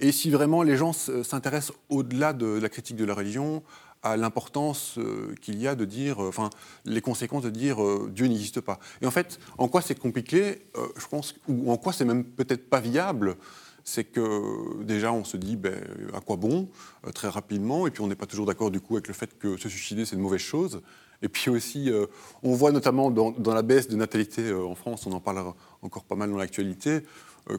et 0.00 0.12
si 0.12 0.30
vraiment 0.30 0.62
les 0.62 0.76
gens 0.76 0.92
s'intéressent 0.92 1.76
au-delà 1.88 2.32
de 2.32 2.46
la 2.46 2.68
critique 2.68 2.96
de 2.96 3.04
la 3.04 3.14
religion 3.14 3.62
à 4.02 4.16
l'importance 4.18 4.98
qu'il 5.40 5.58
y 5.58 5.66
a 5.66 5.74
de 5.74 5.86
dire, 5.86 6.18
enfin, 6.18 6.50
les 6.84 7.00
conséquences 7.00 7.44
de 7.44 7.50
dire 7.50 7.78
Dieu 8.10 8.26
n'existe 8.26 8.60
pas. 8.60 8.78
Et 9.00 9.06
en 9.06 9.10
fait, 9.10 9.38
en 9.56 9.66
quoi 9.66 9.80
c'est 9.80 9.98
compliqué, 9.98 10.66
je 10.74 11.06
pense, 11.06 11.34
ou 11.48 11.72
en 11.72 11.78
quoi 11.78 11.94
c'est 11.94 12.04
même 12.04 12.24
peut-être 12.24 12.68
pas 12.68 12.80
viable, 12.80 13.36
c'est 13.84 14.04
que 14.04 14.82
déjà 14.82 15.12
on 15.12 15.24
se 15.24 15.36
dit 15.36 15.56
ben, 15.56 15.78
à 16.14 16.20
quoi 16.20 16.36
bon 16.36 16.68
euh, 17.06 17.12
très 17.12 17.28
rapidement, 17.28 17.86
et 17.86 17.90
puis 17.90 18.02
on 18.02 18.08
n'est 18.08 18.14
pas 18.14 18.26
toujours 18.26 18.46
d'accord 18.46 18.70
du 18.70 18.80
coup 18.80 18.94
avec 18.94 19.08
le 19.08 19.14
fait 19.14 19.38
que 19.38 19.56
se 19.58 19.68
suicider 19.68 20.04
c'est 20.04 20.16
une 20.16 20.22
mauvaise 20.22 20.40
chose. 20.40 20.80
Et 21.22 21.28
puis 21.28 21.48
aussi, 21.48 21.90
euh, 21.90 22.06
on 22.42 22.54
voit 22.54 22.70
notamment 22.72 23.10
dans, 23.10 23.54
la 23.54 23.62
baisse 23.62 23.88
de 23.88 23.96
natalité 23.96 24.42
euh, 24.42 24.66
en 24.66 24.74
France, 24.74 25.06
on 25.06 25.12
en 25.12 25.20
parle 25.20 25.54
encore 25.80 26.04
pas 26.04 26.16
mal 26.16 26.30
dans 26.30 26.36
l'actualité, 26.36 27.02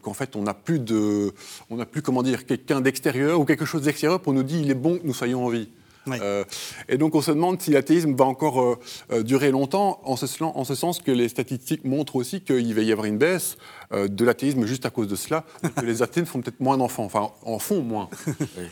qu'en 0.01 0.13
fait 0.13 0.35
on 0.35 0.43
n'a 0.43 0.53
plus 0.53 0.79
de, 0.79 1.33
on 1.69 1.77
n'a 1.77 1.85
plus 1.85 2.01
comment 2.01 2.23
dire 2.23 2.45
quelqu'un 2.45 2.81
d'extérieur 2.81 3.39
ou 3.39 3.45
quelque 3.45 3.65
chose 3.65 3.83
d'extérieur 3.83 4.19
pour 4.19 4.33
nous 4.33 4.43
dire 4.43 4.59
il 4.61 4.71
est 4.71 4.75
bon 4.75 4.97
que 4.97 5.05
nous 5.05 5.13
soyons 5.13 5.45
en 5.45 5.49
vie. 5.49 5.69
Euh, 6.13 6.43
et 6.87 6.97
donc 6.97 7.15
on 7.15 7.21
se 7.21 7.31
demande 7.31 7.61
si 7.61 7.71
l'athéisme 7.71 8.13
va 8.15 8.25
encore 8.25 8.61
euh, 8.61 8.79
euh, 9.11 9.23
durer 9.23 9.51
longtemps, 9.51 9.99
en 10.03 10.15
ce, 10.15 10.25
en 10.43 10.63
ce, 10.63 10.75
sens 10.75 11.01
que 11.01 11.11
les 11.11 11.29
statistiques 11.29 11.83
montrent 11.83 12.15
aussi 12.15 12.41
qu'il 12.41 12.73
va 12.73 12.81
y 12.81 12.91
avoir 12.91 13.05
une 13.05 13.17
baisse 13.17 13.57
de 13.91 14.25
l'athéisme 14.25 14.65
juste 14.65 14.85
à 14.85 14.89
cause 14.89 15.07
de 15.07 15.15
cela, 15.15 15.45
que 15.75 15.85
les 15.85 16.01
athées 16.01 16.25
font 16.25 16.41
peut-être 16.41 16.59
moins 16.59 16.77
d'enfants, 16.77 17.05
enfin 17.05 17.31
en 17.43 17.59
font 17.59 17.81
moins, 17.81 18.09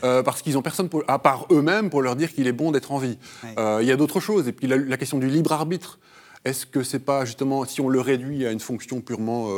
parce 0.00 0.42
qu'ils 0.42 0.54
n'ont 0.54 0.62
personne 0.62 0.88
à 1.06 1.18
part 1.18 1.46
eux-mêmes 1.50 1.88
pour 1.88 2.02
leur 2.02 2.16
dire 2.16 2.32
qu'il 2.32 2.46
est 2.46 2.52
bon 2.52 2.72
d'être 2.72 2.92
en 2.92 2.98
vie. 2.98 3.16
Il 3.56 3.86
y 3.86 3.92
a 3.92 3.96
d'autres 3.96 4.20
choses, 4.20 4.48
et 4.48 4.52
puis 4.52 4.66
la, 4.66 4.96
question 4.96 5.18
du 5.18 5.28
libre 5.28 5.52
arbitre. 5.52 5.98
Est-ce 6.44 6.66
que 6.66 6.82
c'est 6.82 6.98
pas 6.98 7.24
justement, 7.24 7.64
si 7.64 7.80
on 7.80 7.88
le 7.88 8.00
réduit 8.00 8.46
à 8.46 8.52
une 8.52 8.60
fonction 8.60 9.00
purement 9.00 9.48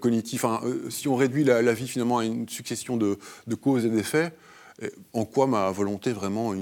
cognitive, 0.00 0.44
si 0.88 1.06
on 1.06 1.14
réduit 1.14 1.44
la, 1.44 1.72
vie 1.72 1.86
finalement 1.86 2.18
à 2.18 2.24
une 2.24 2.48
succession 2.48 2.96
de, 2.96 3.18
de 3.46 3.54
causes 3.54 3.84
et 3.86 3.90
d'effets, 3.90 4.32
en 5.12 5.24
quoi 5.24 5.46
ma 5.46 5.70
volonté 5.70 6.12
vraiment 6.12 6.52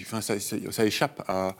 enfin, 0.00 0.20
ça, 0.20 0.86
échappe 0.86 1.22
à, 1.28 1.56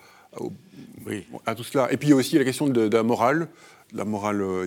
à, 1.47 1.55
tout 1.55 1.65
cela? 1.65 1.93
Et 1.93 1.97
puis 1.97 2.09
il 2.09 2.11
y 2.11 2.15
a 2.15 2.17
aussi 2.17 2.39
la 2.39 2.45
question 2.45 2.67
de, 2.67 2.89
la 2.89 3.03
morale. 3.03 3.49
La 3.95 4.05
morale, 4.05 4.43
euh, 4.43 4.67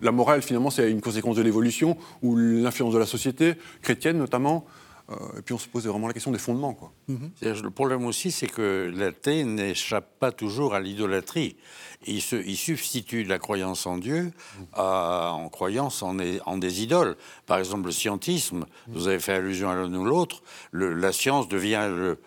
la 0.00 0.10
morale, 0.10 0.40
finalement, 0.40 0.70
c'est 0.70 0.90
une 0.90 1.02
conséquence 1.02 1.36
de 1.36 1.42
l'évolution 1.42 1.98
ou 2.22 2.34
l'influence 2.34 2.94
de 2.94 2.98
la 2.98 3.04
société, 3.04 3.54
chrétienne 3.82 4.16
notamment. 4.16 4.64
Euh, 5.10 5.38
et 5.38 5.42
puis 5.42 5.54
on 5.54 5.58
se 5.58 5.68
pose 5.68 5.86
vraiment 5.86 6.06
la 6.06 6.12
question 6.12 6.30
des 6.30 6.38
fondements. 6.38 6.74
Quoi. 6.74 6.92
Le 7.42 7.70
problème 7.70 8.04
aussi, 8.06 8.30
c'est 8.30 8.46
que 8.46 8.92
l'athée 8.94 9.44
n'échappe 9.44 10.18
pas 10.18 10.32
toujours 10.32 10.74
à 10.74 10.80
l'idolâtrie. 10.80 11.56
Il, 12.06 12.22
se, 12.22 12.36
il 12.36 12.56
substitue 12.56 13.24
la 13.24 13.38
croyance 13.38 13.86
en 13.86 13.98
Dieu 13.98 14.32
en 14.74 15.48
croyance 15.50 16.02
en, 16.02 16.16
en, 16.46 16.56
des 16.56 16.82
idoles. 16.82 17.16
Par 17.46 17.58
exemple, 17.58 17.86
le 17.86 17.92
scientisme, 17.92 18.64
vous 18.88 19.08
avez 19.08 19.20
fait 19.20 19.34
allusion 19.34 19.68
à 19.68 19.74
l'un 19.74 19.92
ou 19.94 20.04
l'autre, 20.04 20.42
la 20.72 21.12
science 21.12 21.48
devient 21.48 21.88
le, 21.90 22.18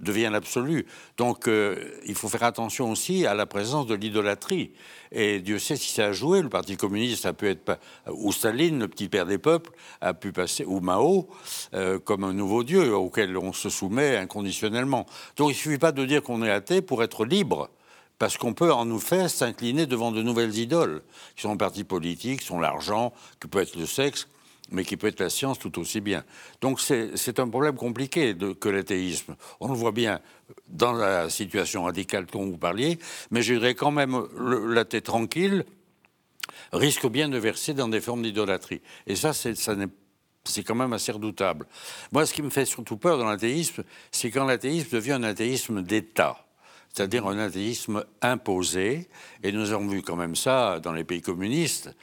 devient 0.00 0.28
l'absolu. 0.30 0.86
Donc 1.16 1.48
euh, 1.48 1.76
il 2.06 2.14
faut 2.14 2.28
faire 2.28 2.42
attention 2.42 2.90
aussi 2.90 3.26
à 3.26 3.34
la 3.34 3.46
présence 3.46 3.86
de 3.86 3.94
l'idolâtrie. 3.94 4.72
Et 5.12 5.40
Dieu 5.40 5.58
sait 5.58 5.76
si 5.76 5.92
ça 5.92 6.06
a 6.06 6.12
joué. 6.12 6.42
Le 6.42 6.48
Parti 6.48 6.76
communiste 6.76 7.26
a 7.26 7.32
pu 7.32 7.48
être, 7.48 7.78
ou 8.10 8.32
Staline, 8.32 8.78
le 8.78 8.88
petit 8.88 9.08
père 9.08 9.26
des 9.26 9.38
peuples, 9.38 9.70
a 10.00 10.14
pu 10.14 10.32
passer, 10.32 10.64
ou 10.64 10.80
Mao, 10.80 11.28
euh, 11.74 11.98
comme 11.98 12.24
un 12.24 12.32
nouveau 12.32 12.64
Dieu 12.64 12.94
auquel 12.94 13.36
on 13.36 13.52
se 13.52 13.68
soumet 13.68 14.16
inconditionnellement. 14.16 15.06
Donc 15.36 15.50
il 15.50 15.52
ne 15.52 15.56
suffit 15.56 15.78
pas 15.78 15.92
de 15.92 16.04
dire 16.04 16.22
qu'on 16.22 16.42
est 16.42 16.50
athée 16.50 16.80
pour 16.80 17.02
être 17.02 17.24
libre. 17.24 17.68
Parce 18.18 18.36
qu'on 18.36 18.54
peut 18.54 18.72
en 18.72 18.84
nous 18.84 19.00
faire 19.00 19.28
s'incliner 19.28 19.86
devant 19.86 20.12
de 20.12 20.22
nouvelles 20.22 20.56
idoles, 20.56 21.02
qui 21.34 21.42
sont 21.42 21.52
le 21.52 21.58
parti 21.58 21.82
politique, 21.82 22.40
qui 22.40 22.46
sont 22.46 22.60
l'argent, 22.60 23.12
qui 23.40 23.48
peut 23.48 23.60
être 23.60 23.76
le 23.76 23.86
sexe, 23.86 24.28
mais 24.72 24.84
qui 24.84 24.96
peut 24.96 25.06
être 25.06 25.20
la 25.20 25.30
science 25.30 25.58
tout 25.58 25.78
aussi 25.78 26.00
bien. 26.00 26.24
Donc 26.60 26.80
c'est 26.80 27.38
un 27.38 27.48
problème 27.48 27.76
compliqué 27.76 28.34
que 28.60 28.68
l'athéisme. 28.68 29.36
On 29.60 29.68
le 29.68 29.74
voit 29.74 29.92
bien 29.92 30.20
dans 30.68 30.92
la 30.92 31.30
situation 31.30 31.84
radicale 31.84 32.26
dont 32.26 32.44
vous 32.44 32.58
parliez, 32.58 32.98
mais 33.30 33.42
je 33.42 33.54
dirais 33.54 33.74
quand 33.74 33.90
même 33.90 34.26
l'athée 34.68 35.02
tranquille 35.02 35.64
risque 36.72 37.06
bien 37.06 37.28
de 37.28 37.38
verser 37.38 37.74
dans 37.74 37.88
des 37.88 38.00
formes 38.00 38.22
d'idolâtrie. 38.22 38.80
Et 39.06 39.14
ça, 39.14 39.32
c'est 39.32 40.64
quand 40.64 40.74
même 40.74 40.92
assez 40.92 41.12
redoutable. 41.12 41.66
Moi, 42.10 42.26
ce 42.26 42.34
qui 42.34 42.42
me 42.42 42.50
fait 42.50 42.64
surtout 42.64 42.96
peur 42.96 43.18
dans 43.18 43.26
l'athéisme, 43.26 43.84
c'est 44.10 44.30
quand 44.30 44.44
l'athéisme 44.44 44.88
devient 44.90 45.12
un 45.12 45.22
athéisme 45.22 45.82
d'État 45.82 46.46
c'est-à-dire 46.92 47.26
un 47.26 47.38
athéisme 47.38 48.04
imposé. 48.20 49.08
Et 49.42 49.52
nous 49.52 49.72
avons 49.72 49.88
vu 49.88 50.02
quand 50.02 50.16
même 50.16 50.36
ça 50.36 50.78
dans 50.80 50.92
les 50.92 51.04
pays 51.04 51.22
communistes. 51.22 51.94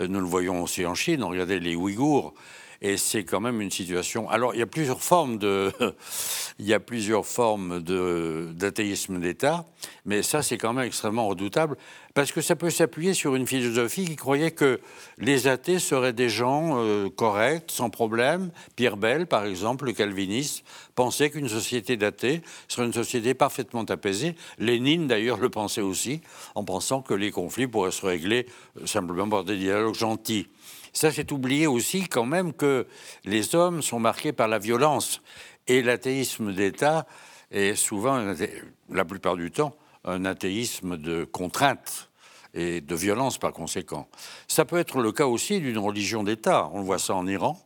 Nous 0.00 0.20
le 0.20 0.26
voyons 0.26 0.62
aussi 0.62 0.84
en 0.84 0.94
Chine. 0.94 1.22
On 1.22 1.28
regardait 1.28 1.60
les 1.60 1.76
Ouïghours. 1.76 2.34
Et 2.84 2.96
c'est 2.96 3.22
quand 3.22 3.40
même 3.40 3.60
une 3.60 3.70
situation. 3.70 4.28
Alors, 4.28 4.54
il 4.54 4.58
y 4.58 4.62
a 4.62 4.66
plusieurs 4.66 5.02
formes 5.02 5.38
de, 5.38 5.72
il 6.58 6.66
y 6.66 6.74
a 6.74 6.80
plusieurs 6.80 7.24
formes 7.24 7.80
d'athéisme 7.80 9.20
d'État, 9.20 9.64
mais 10.04 10.24
ça, 10.24 10.42
c'est 10.42 10.58
quand 10.58 10.72
même 10.72 10.84
extrêmement 10.84 11.28
redoutable 11.28 11.76
parce 12.14 12.32
que 12.32 12.40
ça 12.40 12.56
peut 12.56 12.70
s'appuyer 12.70 13.14
sur 13.14 13.36
une 13.36 13.46
philosophie 13.46 14.04
qui 14.04 14.16
croyait 14.16 14.50
que 14.50 14.80
les 15.18 15.46
athées 15.46 15.78
seraient 15.78 16.12
des 16.12 16.28
gens 16.28 16.74
euh, 16.76 17.08
corrects, 17.08 17.70
sans 17.70 17.88
problème. 17.88 18.50
Pierre 18.76 18.96
Bell, 18.96 19.26
par 19.26 19.44
exemple, 19.44 19.86
le 19.86 19.92
calviniste, 19.92 20.64
pensait 20.94 21.30
qu'une 21.30 21.48
société 21.48 21.96
d'athées 21.96 22.42
serait 22.68 22.86
une 22.86 22.92
société 22.92 23.32
parfaitement 23.34 23.84
apaisée. 23.84 24.34
Lénine, 24.58 25.06
d'ailleurs, 25.06 25.38
le 25.38 25.48
pensait 25.48 25.80
aussi, 25.80 26.20
en 26.54 26.64
pensant 26.64 27.00
que 27.00 27.14
les 27.14 27.30
conflits 27.30 27.66
pourraient 27.68 27.92
se 27.92 28.04
régler 28.04 28.46
euh, 28.80 28.86
simplement 28.86 29.28
par 29.28 29.44
des 29.44 29.56
dialogues 29.56 29.94
gentils. 29.94 30.48
Ça, 30.92 31.10
c'est 31.10 31.32
oublier 31.32 31.66
aussi 31.66 32.06
quand 32.06 32.26
même 32.26 32.52
que 32.52 32.86
les 33.24 33.54
hommes 33.54 33.80
sont 33.80 33.98
marqués 33.98 34.32
par 34.32 34.48
la 34.48 34.58
violence. 34.58 35.22
Et 35.66 35.82
l'athéisme 35.82 36.52
d'État 36.52 37.06
est 37.50 37.76
souvent, 37.76 38.34
la 38.90 39.04
plupart 39.04 39.36
du 39.36 39.50
temps, 39.50 39.74
un 40.04 40.24
athéisme 40.24 40.96
de 40.96 41.24
contrainte 41.24 42.10
et 42.54 42.80
de 42.80 42.94
violence 42.94 43.38
par 43.38 43.52
conséquent. 43.52 44.08
Ça 44.48 44.64
peut 44.64 44.76
être 44.76 45.00
le 45.00 45.12
cas 45.12 45.26
aussi 45.26 45.60
d'une 45.60 45.78
religion 45.78 46.22
d'État. 46.24 46.68
On 46.72 46.82
voit 46.82 46.98
ça 46.98 47.14
en 47.14 47.26
Iran, 47.26 47.58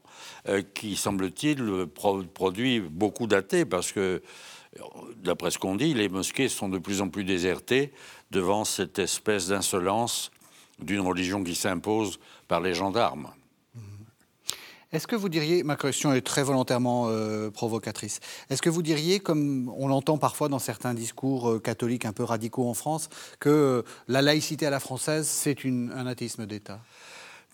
euh, 0.48 0.62
qui 0.74 0.94
semble-t-il 0.96 1.86
produit 1.86 2.80
beaucoup 2.80 3.26
d'athées 3.26 3.64
parce 3.64 3.90
que, 3.90 4.22
d'après 5.16 5.50
ce 5.50 5.58
qu'on 5.58 5.74
dit, 5.74 5.94
les 5.94 6.08
mosquées 6.08 6.48
sont 6.48 6.68
de 6.68 6.78
plus 6.78 7.00
en 7.00 7.08
plus 7.08 7.24
désertées 7.24 7.92
devant 8.30 8.64
cette 8.64 9.00
espèce 9.00 9.48
d'insolence 9.48 10.30
d'une 10.78 11.00
religion 11.00 11.42
qui 11.42 11.54
s'impose 11.54 12.18
par 12.48 12.60
les 12.60 12.74
gendarmes. 12.74 13.30
Est-ce 14.92 15.08
que 15.08 15.16
vous 15.16 15.28
diriez, 15.28 15.64
ma 15.64 15.76
question 15.76 16.12
est 16.14 16.20
très 16.20 16.44
volontairement 16.44 17.08
euh, 17.08 17.50
provocatrice, 17.50 18.20
est-ce 18.50 18.62
que 18.62 18.70
vous 18.70 18.82
diriez, 18.82 19.18
comme 19.18 19.68
on 19.76 19.88
l'entend 19.88 20.16
parfois 20.16 20.48
dans 20.48 20.60
certains 20.60 20.94
discours 20.94 21.50
euh, 21.50 21.58
catholiques 21.58 22.04
un 22.04 22.12
peu 22.12 22.22
radicaux 22.22 22.68
en 22.68 22.74
France, 22.74 23.08
que 23.40 23.84
la 24.06 24.22
laïcité 24.22 24.64
à 24.64 24.70
la 24.70 24.78
française, 24.78 25.26
c'est 25.26 25.66
un 25.66 26.06
athéisme 26.06 26.46
d'État? 26.46 26.80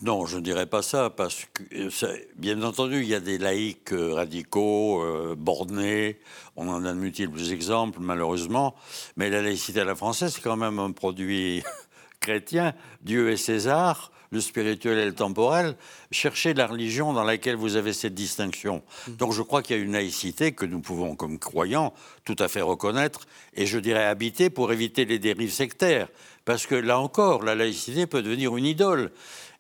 Non, 0.03 0.27
je 0.27 0.37
ne 0.37 0.43
dirais 0.43 0.67
pas 0.67 0.83
ça, 0.83 1.09
parce 1.09 1.47
que, 1.55 1.63
euh, 2.05 2.17
bien 2.37 2.63
entendu, 2.63 3.01
il 3.01 3.09
y 3.09 3.15
a 3.15 3.21
des 3.21 3.39
laïcs 3.39 3.95
radicaux, 3.95 5.03
bornés, 5.37 6.21
on 6.57 6.69
en 6.69 6.85
a 6.85 6.93
de 6.93 6.99
multiples 6.99 7.51
exemples, 7.51 7.99
malheureusement, 8.01 8.75
mais 9.17 9.31
la 9.31 9.41
laïcité 9.41 9.81
à 9.81 9.85
la 9.85 9.95
française, 9.95 10.35
c'est 10.35 10.43
quand 10.43 10.57
même 10.57 10.79
un 10.79 10.93
produit 10.93 11.63
chrétien, 12.21 12.75
Dieu 13.01 13.31
et 13.31 13.37
César, 13.39 14.13
le 14.33 14.41
spirituel 14.41 14.99
et 14.99 15.05
le 15.05 15.15
temporel, 15.15 15.77
cherchez 16.11 16.55
la 16.55 16.67
religion 16.67 17.13
dans 17.13 17.23
laquelle 17.23 17.55
vous 17.55 17.77
avez 17.77 17.93
cette 17.93 18.15
distinction. 18.15 18.83
Mmh. 19.07 19.13
Donc 19.13 19.33
je 19.33 19.43
crois 19.43 19.63
qu'il 19.63 19.77
y 19.77 19.79
a 19.79 19.83
une 19.83 19.93
laïcité 19.93 20.53
que 20.53 20.67
nous 20.67 20.81
pouvons, 20.81 21.15
comme 21.15 21.39
croyants, 21.39 21.93
tout 22.25 22.37
à 22.39 22.49
fait 22.49 22.63
reconnaître, 22.63 23.21
et 23.55 23.67
je 23.67 23.79
dirais 23.79 24.05
habiter 24.05 24.51
pour 24.51 24.73
éviter 24.73 25.05
les 25.05 25.19
dérives 25.19 25.53
sectaires. 25.53 26.09
Parce 26.45 26.67
que 26.67 26.75
là 26.75 26.99
encore, 26.99 27.45
la 27.45 27.55
laïcité 27.55 28.07
peut 28.07 28.23
devenir 28.23 28.57
une 28.57 28.67
idole. 28.67 29.13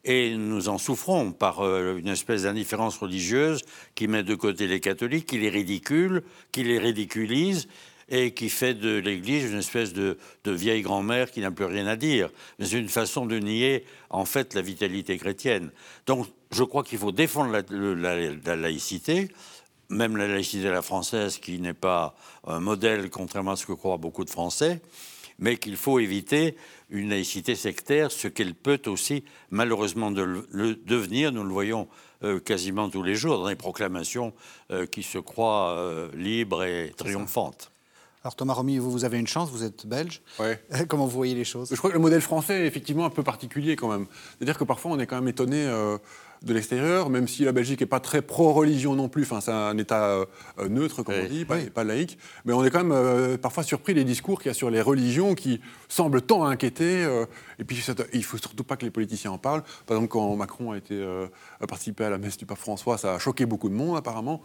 Et 0.05 0.35
nous 0.35 0.69
en 0.69 0.79
souffrons 0.79 1.31
par 1.31 1.61
euh, 1.61 1.97
une 1.99 2.09
espèce 2.09 2.43
d'indifférence 2.43 2.99
religieuse 2.99 3.61
qui 3.95 4.09
met 4.09 4.25
de 4.25 4.35
côté 4.35 4.67
les 4.67 4.81
catholiques, 4.81 5.27
qui 5.27 5.39
les 5.39 5.49
ridicule, 5.49 6.25
qui 6.51 6.65
les 6.65 6.81
ridiculise 6.81 7.69
et 8.13 8.33
qui 8.33 8.51
fait 8.51 8.75
de 8.75 8.99
l'Église 8.99 9.51
une 9.51 9.59
espèce 9.59 9.95
de, 9.95 10.19
vieille 10.45 10.83
grand-mère 10.83 11.31
qui 11.31 11.41
n'a 11.41 11.51
plus 11.51 11.65
rien 11.65 11.87
à 11.87 11.97
dire. 11.97 12.29
C'est 12.61 12.79
une 12.79 12.91
façon 12.91 13.25
de 13.25 13.39
nier 13.39 13.87
en 14.11 14.27
fait 14.27 14.53
la 14.53 14.61
vitalité 14.61 15.17
chrétienne. 15.17 15.71
Donc 16.07 16.27
je 16.51 16.63
crois 16.63 16.85
qu'il 16.85 16.99
faut 16.99 17.11
défendre 17.11 17.51
la, 17.51 18.57
laïcité, 18.57 19.31
même 19.89 20.19
la 20.19 20.29
laïcité 20.29 20.69
à 20.69 20.73
la 20.73 20.83
française 20.83 21.39
qui 21.39 21.59
n'est 21.59 21.73
pas 21.73 22.15
un 22.47 22.61
modèle 22.61 23.09
contrairement 23.09 23.53
à 23.53 23.57
ce 23.57 23.65
que 23.65 23.73
croient 23.73 23.97
beaucoup 23.97 24.27
de 24.27 24.31
Français, 24.31 24.83
mais 25.39 25.57
qu'il 25.57 25.77
faut 25.77 25.99
éviter 25.99 26.55
une 26.91 27.09
laïcité 27.09 27.55
sectaire, 27.55 28.13
ce 28.13 28.29
qu'elle 28.29 28.55
peut 28.55 28.83
aussi 28.89 29.25
malheureusement 29.51 30.11
devenir. 30.11 31.33
Nous 31.33 31.45
le 31.45 31.53
voyons 31.53 31.89
euh, 32.25 32.41
quasiment 32.41 32.91
tous 32.91 33.03
les 33.03 33.15
jours 33.15 33.39
dans 33.39 33.49
les 33.49 33.57
proclamations 33.57 34.35
euh, 34.71 34.85
qui 34.85 35.03
se 35.03 35.17
croient 35.17 35.77
euh, 35.79 36.11
libres 36.15 36.63
et 36.63 36.93
triomphantes. 36.95 37.72
Alors 38.25 38.37
Thomas 38.37 38.55
Romy, 38.55 38.79
vous, 38.79 38.91
vous 38.91 39.05
avez 39.05 39.19
une 39.19 39.27
chance, 39.27 39.51
vous 39.51 39.65
êtes 39.65 39.87
belge. 39.87 40.23
Comment 40.89 41.07
vous 41.07 41.17
voyez 41.17 41.35
les 41.35 41.45
choses? 41.45 41.71
Je 41.71 41.77
crois 41.77 41.91
que 41.91 41.97
le 41.97 42.01
modèle 42.01 42.21
français 42.21 42.63
est 42.63 42.67
effectivement 42.67 43.05
un 43.05 43.11
peu 43.11 43.25
particulier 43.25 43.75
quand 43.75 43.89
même. 43.89 44.07
C'est-à-dire 44.37 44.57
que 44.57 44.65
parfois 44.65 44.93
on 44.93 44.99
est 45.01 45.07
quand 45.07 45.17
même 45.17 45.27
étonné 45.27 45.67
euh, 45.67 45.99
de 46.43 46.55
l'extérieur, 46.55 47.11
même 47.11 47.27
si 47.27 47.45
la 47.45 47.51
Belgique 47.51 47.81
n'est 47.81 47.87
pas 47.87 47.99
très 47.99 48.23
pro-religion 48.23 48.95
non 48.95 49.09
plus, 49.09 49.25
enfin 49.25 49.41
c'est 49.41 49.51
un 49.51 49.77
État 49.77 50.05
euh, 50.05 50.69
neutre 50.69 51.03
comme 51.03 51.17
on 51.17 51.29
dit, 51.29 51.45
pas, 51.45 51.59
pas, 51.75 51.83
laïque, 51.83 52.17
mais 52.45 52.53
on 52.53 52.65
est 52.65 52.71
quand 52.71 52.85
même 52.85 52.93
euh, 52.93 53.37
parfois 53.39 53.65
surpris 53.65 53.93
des 53.93 54.05
discours 54.05 54.41
qu'il 54.41 54.51
y 54.51 54.53
a 54.53 54.55
sur 54.55 54.71
les 54.71 54.81
religions 54.81 55.35
qui 55.35 55.61
semblent 55.89 56.23
tant 56.23 56.45
inquiéter. 56.45 57.03
et 57.59 57.65
puis 57.65 57.85
il 58.13 58.25
faut 58.25 58.39
surtout 58.39 58.65
pas 58.65 58.77
que 58.77 58.85
les 58.85 58.93
politiciens 58.93 59.33
en 59.33 59.39
parlent. 59.39 59.63
Par 59.87 59.97
exemple 59.97 60.13
quand 60.13 60.37
Macron 60.37 60.71
a 60.71 60.77
été 60.77 61.05
a 61.61 61.67
participé 61.67 62.05
à 62.05 62.11
la 62.11 62.19
messe 62.19 62.37
du 62.37 62.47
pape 62.47 62.59
François, 62.59 62.99
ça 62.99 63.15
a 63.15 63.19
choqué 63.19 63.47
beaucoup 63.47 63.69
de 63.69 63.75
monde 63.75 63.97
apparemment. 63.97 64.43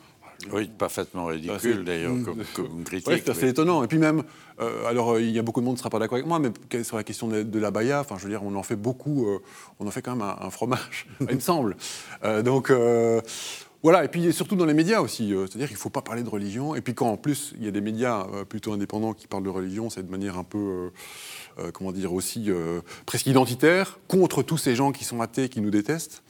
Oui, 0.52 0.70
parfaitement 0.78 1.26
ridicule 1.26 1.84
d'ailleurs, 1.84 2.14
mm. 2.14 2.46
comme, 2.54 2.84
critique. 2.84 3.08
Oui, 3.08 3.22
c'est 3.24 3.32
assez 3.32 3.50
étonnant. 3.50 3.84
Et 3.84 3.88
puis 3.88 3.98
même, 3.98 4.24
euh, 4.60 4.86
alors 4.86 5.14
euh, 5.14 5.22
il 5.22 5.32
y 5.32 5.40
a 5.40 5.42
beaucoup 5.42 5.62
de 5.62 5.66
monde 5.66 5.76
qui 5.76 5.80
ne 5.80 5.84
sera 5.84 5.90
pas 5.90 6.00
d'accord 6.00 6.16
avec 6.16 6.28
moi, 6.28 6.40
mais 6.40 6.84
sur 6.84 6.98
la 6.98 7.04
question 7.04 7.28
de, 7.28 7.60
la 7.60 7.72
baya, 7.72 8.02
enfin 8.02 8.16
je 8.18 8.24
veux 8.24 8.30
dire, 8.30 8.44
on 8.44 8.56
en 8.56 8.64
fait 8.64 8.76
beaucoup, 8.76 9.28
euh, 9.28 9.40
on 9.80 9.88
en 9.88 9.92
fait 9.92 10.02
quand 10.02 10.16
même 10.16 10.36
un, 10.40 10.50
fromage, 10.50 11.08
il 11.22 11.36
me 11.36 11.40
semble. 11.40 11.76
donc 12.44 12.72
voilà, 13.84 14.04
et 14.04 14.08
puis 14.08 14.34
surtout 14.34 14.56
dans 14.56 14.66
les 14.66 14.74
médias 14.74 15.02
aussi, 15.02 15.30
c'est-à-dire 15.30 15.68
qu'il 15.68 15.78
ne 15.78 15.82
faut 15.82 15.92
pas 15.92 16.02
parler 16.02 16.24
de 16.24 16.30
religion. 16.30 16.76
Et 16.76 16.82
puis 16.82 16.94
quand 16.94 17.10
en 17.10 17.18
plus 17.18 17.54
il 17.58 17.64
y 17.64 17.68
a 17.68 17.72
des 17.72 17.80
médias 17.80 18.26
plutôt 18.50 18.74
indépendants 18.74 19.14
qui 19.14 19.28
parlent 19.28 19.44
de 19.44 19.50
religion, 19.50 19.90
c'est 19.90 20.04
de 20.04 20.12
manière 20.12 20.38
un 20.38 20.44
peu, 20.44 20.92
comment 21.74 21.92
dire, 21.92 22.14
aussi 22.14 22.50
presque 23.06 23.28
identitaire, 23.28 24.00
contre 24.08 24.42
tous 24.42 24.58
ces 24.58 24.76
gens 24.76 24.92
qui 24.92 25.04
sont 25.04 25.22
athées, 25.22 25.48
qui 25.48 25.62
nous 25.62 25.70
détestent. 25.70 26.24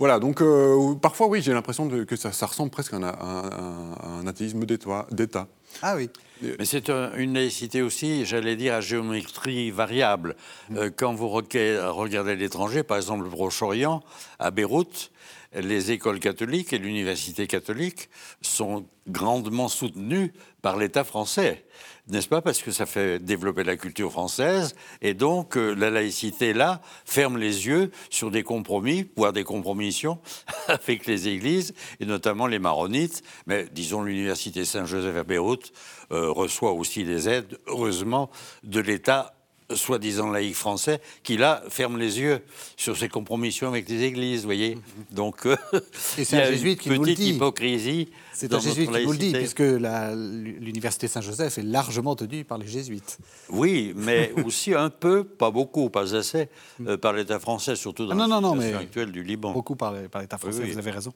Voilà, 0.00 0.18
donc 0.18 0.40
euh, 0.40 0.94
parfois, 0.94 1.26
oui, 1.26 1.42
j'ai 1.42 1.52
l'impression 1.52 1.86
que 1.86 2.16
ça, 2.16 2.46
ressemble 2.46 2.70
presque 2.70 2.94
à 2.94 2.96
un, 2.96 4.26
athéisme 4.26 4.64
d'État. 4.64 5.46
Ah 5.82 5.94
oui. 5.94 6.08
Mais 6.58 6.64
c'est 6.64 6.88
une 6.88 7.34
laïcité 7.34 7.82
aussi, 7.82 8.24
j'allais 8.24 8.56
dire, 8.56 8.72
à 8.72 8.80
géométrie 8.80 9.70
variable. 9.70 10.36
Mm. 10.70 10.76
Euh, 10.78 10.90
quand 10.96 11.12
vous 11.12 11.28
regardez 11.28 12.34
l'étranger, 12.34 12.82
par 12.82 12.96
exemple 12.96 13.24
le 13.24 13.30
Proche-Orient, 13.30 14.02
à 14.38 14.50
Beyrouth, 14.50 15.10
les 15.52 15.90
écoles 15.90 16.20
catholiques 16.20 16.72
et 16.72 16.78
l'université 16.78 17.46
catholique 17.46 18.08
sont 18.40 18.86
grandement 19.08 19.68
soutenues 19.68 20.32
par 20.62 20.76
l'État 20.76 21.04
français 21.04 21.64
n'est-ce 22.10 22.28
pas? 22.28 22.42
Parce 22.42 22.62
que 22.62 22.70
ça 22.70 22.86
fait 22.86 23.18
développer 23.18 23.64
la 23.64 23.76
culture 23.76 24.10
française, 24.10 24.74
et 25.00 25.14
donc 25.14 25.56
euh, 25.56 25.74
la 25.74 25.90
laïcité, 25.90 26.52
là, 26.52 26.80
ferme 27.04 27.38
les 27.38 27.66
yeux 27.66 27.90
sur 28.10 28.30
des 28.30 28.42
compromis, 28.42 29.08
voire 29.16 29.32
des 29.32 29.44
compromissions 29.44 30.18
avec 30.68 31.06
les 31.06 31.28
églises, 31.28 31.74
et 32.00 32.06
notamment 32.06 32.46
les 32.46 32.58
maronites. 32.58 33.22
Mais 33.46 33.66
disons, 33.72 34.02
l'université 34.02 34.64
Saint-Joseph 34.64 35.16
à 35.16 35.24
Beyrouth 35.24 35.72
euh, 36.12 36.30
reçoit 36.30 36.72
aussi 36.72 37.04
des 37.04 37.28
aides, 37.28 37.58
heureusement, 37.66 38.30
de 38.64 38.80
l'État 38.80 39.34
soi-disant 39.74 40.30
laïc 40.30 40.54
français 40.54 41.00
qui 41.22 41.36
là 41.36 41.62
ferme 41.68 41.98
les 41.98 42.20
yeux 42.20 42.40
sur 42.76 42.96
ses 42.96 43.08
compromissions 43.08 43.68
avec 43.68 43.88
les 43.88 44.02
églises, 44.02 44.40
vous 44.40 44.46
voyez. 44.48 44.78
Donc 45.10 45.46
euh, 45.46 45.56
c'est 45.92 46.32
un 46.34 46.50
jésuite 46.50 46.80
qui 46.80 46.90
nous 46.90 47.04
le 47.04 47.14
dit. 47.14 47.30
hypocrisie. 47.30 48.08
C'est 48.32 48.54
un 48.54 48.58
jésuite 48.58 48.90
qui 48.90 49.04
nous 49.04 49.12
le 49.12 49.18
dit, 49.18 49.32
puisque 49.32 49.60
l'université 49.60 51.08
Saint-Joseph 51.08 51.58
est 51.58 51.62
largement 51.62 52.16
tenue 52.16 52.44
par 52.44 52.58
les 52.58 52.66
jésuites. 52.66 53.18
Oui, 53.50 53.92
mais 53.96 54.32
aussi 54.44 54.74
un 54.74 54.88
peu, 54.88 55.24
pas 55.24 55.50
beaucoup, 55.50 55.90
pas 55.90 56.14
assez, 56.14 56.48
euh, 56.86 56.96
par 56.96 57.12
l'État 57.12 57.38
français, 57.38 57.76
surtout 57.76 58.06
dans 58.06 58.18
ah 58.18 58.26
la 58.26 58.36
situation 58.36 58.78
actuelle 58.78 59.12
du 59.12 59.22
Liban. 59.22 59.52
Beaucoup 59.52 59.76
par, 59.76 59.92
l'État 59.92 60.38
français, 60.38 60.64
vous 60.64 60.78
avez 60.78 60.90
raison. 60.90 61.12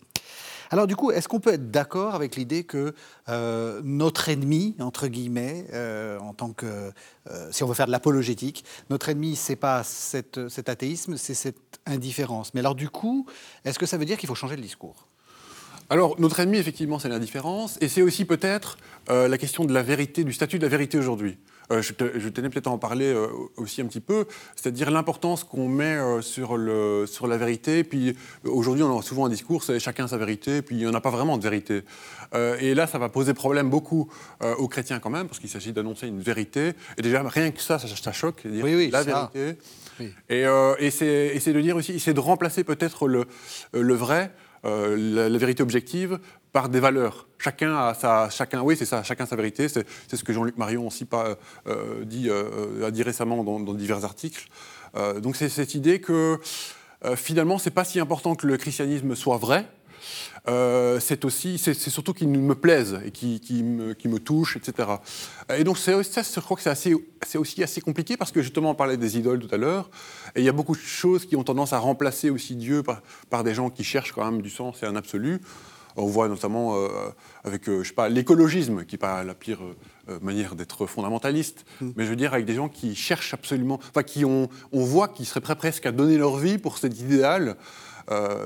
Alors 0.75 0.89
du 0.89 0.97
coup, 0.97 1.13
est-ce 1.13 1.29
qu'on 1.29 1.39
peut 1.39 1.53
être 1.53 1.71
d'accord 1.71 2.17
avec 2.17 2.35
l'idée 2.35 2.65
que 2.65 2.95
euh, 3.29 3.81
notre 3.85 4.29
ennemi, 4.29 4.75
entre 4.81 5.07
guillemets, 5.07 5.67
euh, 5.73 6.19
en 6.19 6.35
tant 6.35 6.53
que, 6.53 6.91
euh, 7.31 7.49
si 7.53 7.63
on 7.63 7.69
veut 7.69 7.75
faire 7.75 7.87
de 7.87 7.93
l'apologétique, 7.93 8.65
notre 8.91 9.09
ennemi, 9.09 9.37
c'est 9.37 9.55
pas 9.55 9.85
cet 9.85 10.37
athéisme, 10.69 11.17
c'est 11.17 11.35
cette 11.35 11.79
indifférence. 11.87 12.55
Mais 12.55 12.61
alors 12.61 12.75
du 12.75 12.89
coup, 12.89 13.25
est-ce 13.65 13.79
que 13.79 13.87
ça 13.87 13.99
veut 13.99 14.05
dire 14.05 14.19
qu'il 14.19 14.27
faut 14.27 14.35
changer 14.35 14.57
le 14.57 14.63
discours? 14.63 15.07
Alors, 15.91 16.19
notre 16.19 16.41
ennemi, 16.41 16.57
effectivement, 16.57 16.99
c'est 16.99 17.09
l'indifférence, 17.09 17.79
et 17.81 17.87
c'est 17.87 18.03
aussi 18.03 18.25
peut-être 18.25 18.77
la 19.07 19.39
question 19.39 19.67
de 19.67 19.73
la 19.73 19.83
vérité, 19.83 20.25
du 20.25 20.33
statut 20.33 20.59
de 20.59 20.65
la 20.65 20.71
vérité 20.71 20.99
aujourd'hui. 20.99 21.39
Euh, 21.71 21.83
je, 21.83 21.93
tenais 22.29 22.51
peut-être 22.51 22.67
à 22.67 22.71
en 22.71 22.79
parler 22.79 23.07
euh, 23.07 23.29
aussi 23.57 23.81
un 23.81 23.87
petit 23.87 24.01
peu, 24.01 24.27
c'est-à-dire 24.55 24.91
l'importance 24.91 25.45
qu'on 25.45 25.69
met 25.69 25.97
euh, 25.97 26.21
sur, 26.21 26.57
le, 26.57 27.07
sur 27.07 27.27
la 27.27 27.39
vérité. 27.39 27.85
Puis 27.85 28.17
aujourd'hui, 28.45 28.83
on 28.83 28.99
a 28.99 29.03
souvent 29.03 29.27
un 29.27 29.31
discours, 29.31 29.65
c'est 29.65 29.79
chacun 29.79 30.07
sa 30.07 30.19
vérité, 30.19 30.61
puis 30.61 30.77
il 30.77 30.81
n'y 30.81 30.87
en 30.87 30.95
a 30.95 31.01
pas 31.01 31.11
vraiment 31.11 31.39
de 31.39 31.43
vérité. 31.43 31.83
et 32.61 32.75
là, 32.75 32.87
ça 32.87 32.99
va 32.99 33.09
poser 33.09 33.33
problème 33.35 33.71
beaucoup 33.71 34.09
aux 34.59 34.69
chrétiens 34.69 34.99
quand 34.99 35.11
même, 35.11 35.27
parce 35.27 35.39
qu'il 35.39 35.49
s'agit 35.49 35.73
d'annoncer 35.73 36.09
une 36.09 36.21
vérité. 36.21 36.73
Et 36.99 37.03
déjà, 37.03 37.23
rien 37.23 37.51
que 37.51 37.61
ça, 37.61 37.79
ça, 37.79 38.13
choque, 38.13 38.47
dire 38.47 38.65
oui, 38.65 38.75
oui, 38.75 38.91
la 38.91 39.03
vérité. 39.03 39.59
Et, 40.29 40.45
et 40.79 40.91
c'est 40.91 41.53
de 41.53 41.61
dire 41.61 41.77
aussi, 41.77 42.01
c'est 42.01 42.15
de 42.15 42.21
remplacer 42.21 42.65
peut-être 42.65 43.09
le, 43.09 43.25
le 43.73 43.95
vrai 43.95 44.33
la, 44.65 45.29
la, 45.29 45.39
vérité 45.39 45.63
objective 45.63 46.19
par 46.55 46.69
des 46.69 46.79
valeurs. 46.79 47.27
Chacun 47.39 47.77
a 47.77 47.95
sa, 47.95 48.31
chacun, 48.31 48.63
oui, 48.63 48.77
c'est 48.79 48.85
ça, 48.85 49.03
chacun 49.03 49.27
sa 49.27 49.35
vérité. 49.35 49.67
C'est, 49.69 49.85
ce 50.09 50.23
que 50.23 50.33
Jean-Luc 50.33 50.57
Marion 50.57 50.87
aussi 50.87 51.05
pas, 51.05 51.37
euh, 51.67 52.05
dit, 52.05 52.31
euh, 52.31 52.87
a 52.87 52.93
dit 52.93 53.03
récemment 53.03 53.43
dans, 53.43 53.75
divers 53.75 54.05
articles. 54.05 54.47
Euh, 54.95 55.19
donc 55.19 55.35
c'est 55.35 55.49
cette 55.49 55.75
idée 55.75 56.01
que 56.01 56.39
finalement, 57.17 57.59
c'est 57.59 57.73
pas 57.73 57.85
si 57.85 58.01
important 58.01 58.35
que 58.37 58.47
le 58.47 58.57
christianisme 58.57 59.17
soit 59.17 59.37
vrai. 59.37 59.67
c'est 61.01 61.25
aussi, 61.25 61.59
c'est, 61.59 61.75
surtout 61.75 62.15
qu'il 62.15 62.29
me 62.29 62.55
plaise 62.55 63.01
et 63.05 63.11
qui, 63.11 63.41
qui, 63.41 63.65
me, 63.65 63.93
qui, 63.93 64.07
me, 64.07 64.21
touche, 64.21 64.57
etc. 64.57 64.89
Et 65.57 65.65
donc 65.65 65.77
ça, 65.77 66.01
je 66.01 66.41
crois 66.41 66.57
que 66.57 66.63
c'est, 66.63 66.71
assez, 66.71 66.95
aussi 67.35 67.65
assez 67.65 67.81
compliqué 67.81 68.17
parce 68.17 68.31
que 68.31 68.43
justement 68.43 68.71
on 68.71 68.75
parlait 68.77 68.97
des 68.97 69.19
idoles 69.19 69.41
tout 69.41 69.53
à 69.53 69.59
l'heure, 69.59 69.91
et 70.37 70.41
il 70.41 70.45
y 70.45 70.49
a 70.49 70.53
beaucoup 70.53 70.77
de 70.77 70.81
choses 70.81 71.27
qui 71.27 71.35
ont 71.35 71.45
tendance 71.45 71.73
à 71.73 71.79
remplacer 71.79 72.31
aussi 72.31 72.55
Dieu 72.55 72.85
par, 72.85 73.03
par 73.29 73.43
des 73.43 73.55
gens 73.55 73.71
qui 73.71 73.83
cherchent 73.83 74.13
quand 74.13 74.25
même 74.25 74.41
du 74.41 74.51
sens 74.51 74.85
et 74.85 74.87
un 74.87 74.95
absolu. 74.95 75.41
On 75.97 76.07
voit 76.07 76.29
notamment 76.29 76.77
euh, 76.77 76.89
avec, 77.45 77.69
euh, 77.69 77.83
je 77.83 77.89
sais 77.89 77.95
pas, 77.95 78.09
l'écologisme, 78.09 78.85
qui 78.85 78.95
n'est 78.95 78.99
pas 78.99 79.23
la 79.25 79.35
pire 79.35 79.61
euh, 80.09 80.19
manière 80.21 80.55
d'être 80.55 80.87
fondamentaliste, 80.87 81.65
mm. 81.81 81.91
mais 81.97 82.05
je 82.05 82.11
veux 82.11 82.17
dire 82.17 82.35
avec 82.35 82.47
des 82.47 82.55
gens 82.55 82.69
qui 82.69 82.95
cherchent 82.95 83.35
absolument, 83.35 83.81
enfin 83.91 84.03
qui 84.03 84.25
ont, 84.25 84.49
on 84.73 84.85
voit 84.85 85.09
qu'ils 85.09 85.27
seraient 85.27 85.41
prêts 85.41 85.57
presque 85.57 85.87
à 85.87 85.93
donner 85.93 86.17
leur 86.17 86.37
vie 86.37 86.59
pour 86.59 86.79
cet 86.79 87.01
idéal, 87.01 87.57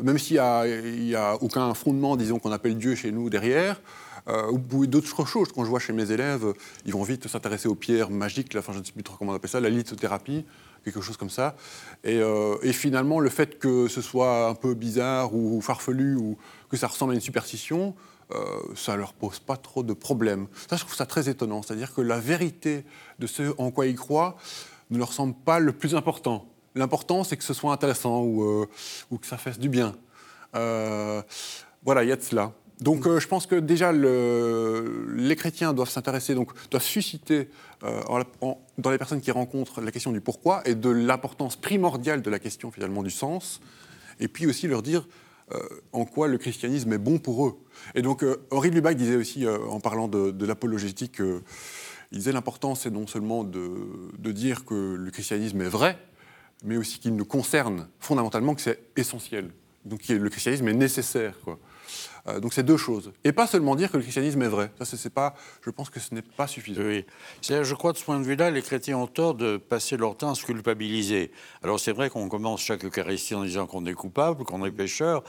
même 0.04 0.18
s'il 0.18 0.34
n'y 0.34 1.14
a, 1.16 1.30
a, 1.30 1.34
aucun 1.40 1.74
fondement, 1.74 2.16
disons, 2.16 2.38
qu'on 2.38 2.52
appelle 2.52 2.76
Dieu 2.78 2.94
chez 2.94 3.10
nous 3.10 3.28
derrière. 3.28 3.80
Euh, 4.28 4.52
ou 4.52 4.86
d'autres 4.86 5.24
choses. 5.24 5.48
Quand 5.54 5.64
je 5.64 5.70
vois 5.70 5.80
chez 5.80 5.94
mes 5.94 6.10
élèves, 6.12 6.52
ils 6.84 6.92
vont 6.92 7.02
vite 7.02 7.26
s'intéresser 7.28 7.66
aux 7.66 7.74
pierres 7.74 8.10
magiques, 8.10 8.54
enfin, 8.56 8.74
je 8.74 8.80
ne 8.80 8.84
sais 8.84 8.92
plus 8.92 9.02
trop 9.02 9.16
comment 9.16 9.32
on 9.32 9.34
appelle 9.34 9.48
ça, 9.48 9.58
la 9.58 9.70
lithothérapie, 9.70 10.44
quelque 10.92 11.04
chose 11.04 11.16
comme 11.16 11.30
ça. 11.30 11.56
Et, 12.04 12.18
euh, 12.18 12.56
et, 12.62 12.72
finalement, 12.72 13.20
le 13.20 13.30
fait 13.30 13.58
que 13.58 13.88
ce 13.88 14.00
soit 14.00 14.48
un 14.48 14.54
peu 14.54 14.74
bizarre 14.74 15.34
ou 15.34 15.60
farfelu 15.60 16.16
ou 16.16 16.36
que 16.68 16.76
ça 16.76 16.86
ressemble 16.86 17.12
à 17.12 17.14
une 17.14 17.20
superstition, 17.20 17.94
euh, 18.32 18.44
ça 18.74 18.92
ne 18.92 18.98
leur 18.98 19.12
pose 19.12 19.38
pas 19.38 19.56
trop 19.56 19.82
de 19.82 19.92
problèmes. 19.92 20.46
Ça, 20.68 20.76
je 20.76 20.82
trouve 20.82 20.94
ça 20.94 21.06
très 21.06 21.28
étonnant. 21.28 21.62
C'est-à-dire 21.62 21.94
que 21.94 22.00
la 22.00 22.18
vérité 22.18 22.84
de 23.18 23.26
ce 23.26 23.54
en 23.58 23.70
quoi 23.70 23.86
ils 23.86 23.96
croient 23.96 24.36
ne 24.90 24.98
leur 24.98 25.12
semble 25.12 25.34
pas 25.34 25.58
le 25.58 25.72
plus 25.72 25.94
important. 25.94 26.46
L'important, 26.74 27.24
c'est 27.24 27.36
que 27.36 27.44
ce 27.44 27.54
soit 27.54 27.72
intéressant 27.72 28.20
ou, 28.22 28.42
euh, 28.44 28.66
ou, 29.10 29.18
que 29.18 29.26
ça 29.26 29.38
fasse 29.38 29.58
du 29.58 29.68
bien. 29.68 29.94
Voilà, 30.52 32.02
il 32.02 32.08
y 32.08 32.12
a 32.12 32.16
de 32.16 32.22
cela. 32.22 32.52
Donc 32.80 33.08
je 33.08 33.26
pense 33.26 33.46
que 33.46 33.56
déjà 33.56 33.90
le, 33.90 35.12
les 35.16 35.34
chrétiens 35.34 35.72
doivent 35.72 35.90
s'intéresser, 35.90 36.34
donc 36.34 36.52
doivent 36.70 36.82
susciter 36.82 37.48
dans 37.80 38.90
les 38.90 38.98
personnes 38.98 39.20
qui 39.20 39.32
rencontrent 39.32 39.80
la 39.80 39.90
question 39.90 40.12
du 40.12 40.20
pourquoi 40.20 40.62
et 40.64 40.76
de 40.76 40.88
l'importance 40.88 41.56
primordiale 41.56 42.22
de 42.22 42.30
la 42.30 42.38
question 42.38 42.70
finalement 42.70 43.02
du 43.02 43.10
sens, 43.10 43.60
et 44.20 44.28
puis 44.28 44.46
aussi 44.46 44.68
leur 44.68 44.82
dire 44.82 45.08
euh, 45.52 45.60
en 45.92 46.04
quoi 46.04 46.28
le 46.28 46.36
christianisme 46.36 46.92
est 46.92 46.98
bon 46.98 47.18
pour 47.18 47.46
eux. 47.46 47.58
Et 47.94 48.02
donc, 48.02 48.22
euh, 48.22 48.36
Henri 48.50 48.70
Lubac 48.70 48.96
disait 48.96 49.16
aussi, 49.16 49.46
euh, 49.46 49.58
en 49.70 49.80
parlant 49.80 50.06
de, 50.06 50.44
l'apologétique, 50.44 51.20
il 51.20 52.18
disait 52.18 52.32
l'important, 52.32 52.74
c'est 52.74 52.90
non 52.90 53.06
seulement 53.06 53.44
de, 53.44 53.70
de, 54.18 54.32
dire 54.32 54.66
que 54.66 54.94
le 54.94 55.10
christianisme 55.10 55.62
est 55.62 55.68
vrai, 55.68 55.98
mais 56.64 56.76
aussi 56.76 56.98
qu'il 56.98 57.16
nous 57.16 57.24
concerne 57.24 57.88
fondamentalement, 57.98 58.54
que 58.54 58.60
c'est 58.60 58.78
essentiel. 58.96 59.50
Donc, 59.86 60.06
le 60.08 60.28
christianisme 60.28 60.68
est 60.68 60.74
nécessaire. 60.74 61.34
Euh, 62.26 62.40
donc 62.40 62.52
c'est 62.52 62.62
deux 62.62 62.76
choses. 62.76 63.12
Et 63.24 63.32
pas 63.32 63.46
seulement 63.46 63.76
dire 63.76 63.90
que 63.90 63.96
le 63.96 64.02
christianisme 64.02 64.42
est 64.42 64.48
vrai. 64.48 64.70
Ça, 64.82 64.96
c'est 64.96 65.12
pas, 65.12 65.34
je 65.62 65.70
pense 65.70 65.90
que 65.90 66.00
ce 66.00 66.14
n'est 66.14 66.22
pas 66.22 66.46
suffisant. 66.46 66.82
Oui. 66.82 67.04
Je 67.42 67.74
crois 67.74 67.92
de 67.92 67.98
ce 67.98 68.04
point 68.04 68.18
de 68.18 68.24
vue-là, 68.24 68.50
les 68.50 68.62
chrétiens 68.62 68.98
ont 68.98 69.06
tort 69.06 69.34
de 69.34 69.56
passer 69.56 69.96
leur 69.96 70.16
temps 70.16 70.30
à 70.30 70.34
se 70.34 70.44
culpabiliser. 70.44 71.30
Alors 71.62 71.80
c'est 71.80 71.92
vrai 71.92 72.10
qu'on 72.10 72.28
commence 72.28 72.60
chaque 72.60 72.84
Eucharistie 72.84 73.34
en 73.34 73.44
disant 73.44 73.66
qu'on 73.66 73.84
est 73.86 73.94
coupable, 73.94 74.44
qu'on 74.44 74.64
est 74.64 74.70
pécheur, 74.70 75.22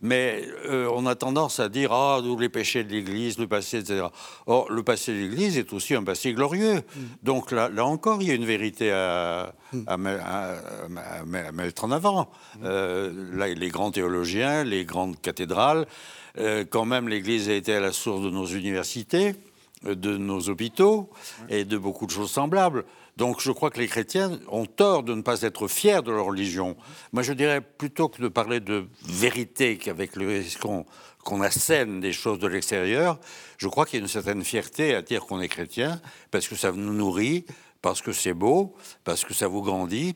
mais 0.00 0.44
euh, 0.66 0.88
on 0.94 1.06
a 1.06 1.14
tendance 1.14 1.60
à 1.60 1.68
dire 1.68 1.92
ah 1.92 2.20
tous 2.22 2.38
les 2.38 2.48
péchés 2.48 2.84
de 2.84 2.92
l'Église, 2.92 3.38
le 3.38 3.46
passé, 3.46 3.78
etc. 3.78 4.06
Or 4.46 4.70
le 4.70 4.82
passé 4.82 5.12
de 5.12 5.18
l'Église 5.18 5.58
est 5.58 5.72
aussi 5.72 5.94
un 5.94 6.04
passé 6.04 6.32
glorieux. 6.32 6.76
Mm. 6.76 7.00
Donc 7.22 7.50
là, 7.50 7.68
là 7.68 7.84
encore, 7.84 8.22
il 8.22 8.28
y 8.28 8.30
a 8.30 8.34
une 8.34 8.44
vérité 8.44 8.90
à, 8.92 9.54
à, 9.86 9.96
mettre 9.96 11.84
en 11.84 11.90
avant. 11.90 12.30
Mm. 12.56 12.60
Euh, 12.64 13.54
les 13.54 13.68
grands 13.68 13.90
théologiens, 13.90 14.64
les 14.64 14.84
grandes 14.84 15.20
cathédrales. 15.20 15.86
Euh, 16.38 16.64
quand 16.68 16.84
même, 16.84 17.08
l'Église 17.08 17.48
a 17.48 17.54
été 17.54 17.74
à 17.74 17.80
la 17.80 17.92
source 17.92 18.22
de 18.22 18.30
nos 18.30 18.46
universités, 18.46 19.34
euh, 19.86 19.94
de 19.94 20.16
nos 20.16 20.48
hôpitaux 20.48 21.10
et 21.48 21.64
de 21.64 21.76
beaucoup 21.76 22.06
de 22.06 22.10
choses 22.10 22.30
semblables. 22.30 22.84
Donc 23.16 23.40
je 23.40 23.52
crois 23.52 23.70
que 23.70 23.78
les 23.78 23.88
chrétiens 23.88 24.38
ont 24.48 24.64
tort 24.64 25.02
de 25.02 25.14
ne 25.14 25.20
pas 25.20 25.42
être 25.42 25.68
fiers 25.68 26.00
de 26.02 26.10
leur 26.10 26.24
religion. 26.24 26.76
Moi 27.12 27.22
je 27.22 27.34
dirais 27.34 27.60
plutôt 27.60 28.08
que 28.08 28.22
de 28.22 28.28
parler 28.28 28.60
de 28.60 28.86
vérité 29.04 29.76
qu'avec 29.76 30.16
le 30.16 30.42
qu'on 31.22 31.40
assène 31.42 32.00
des 32.00 32.12
choses 32.12 32.38
de 32.38 32.48
l'extérieur, 32.48 33.20
je 33.58 33.68
crois 33.68 33.84
qu'il 33.84 33.98
y 33.98 34.02
a 34.02 34.02
une 34.02 34.08
certaine 34.08 34.42
fierté 34.42 34.94
à 34.94 35.02
dire 35.02 35.26
qu'on 35.26 35.40
est 35.40 35.48
chrétien 35.48 36.00
parce 36.30 36.48
que 36.48 36.56
ça 36.56 36.72
nous 36.72 36.94
nourrit, 36.94 37.44
parce 37.82 38.00
que 38.00 38.12
c'est 38.12 38.34
beau, 38.34 38.74
parce 39.04 39.24
que 39.24 39.34
ça 39.34 39.46
vous 39.46 39.62
grandit, 39.62 40.14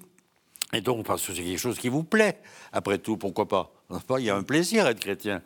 et 0.73 0.81
donc 0.81 1.07
parce 1.07 1.27
que 1.27 1.33
c'est 1.33 1.43
quelque 1.43 1.59
chose 1.59 1.79
qui 1.79 1.89
vous 1.89 2.05
plaît. 2.05 2.41
Après 2.73 2.99
tout, 2.99 3.17
pourquoi 3.17 3.49
pas 3.49 3.73
il 4.19 4.25
y 4.25 4.31
a 4.31 4.37
un 4.37 4.43
plaisir 4.43 4.87
à 4.87 4.91
être 4.91 5.01
chrétien. 5.01 5.43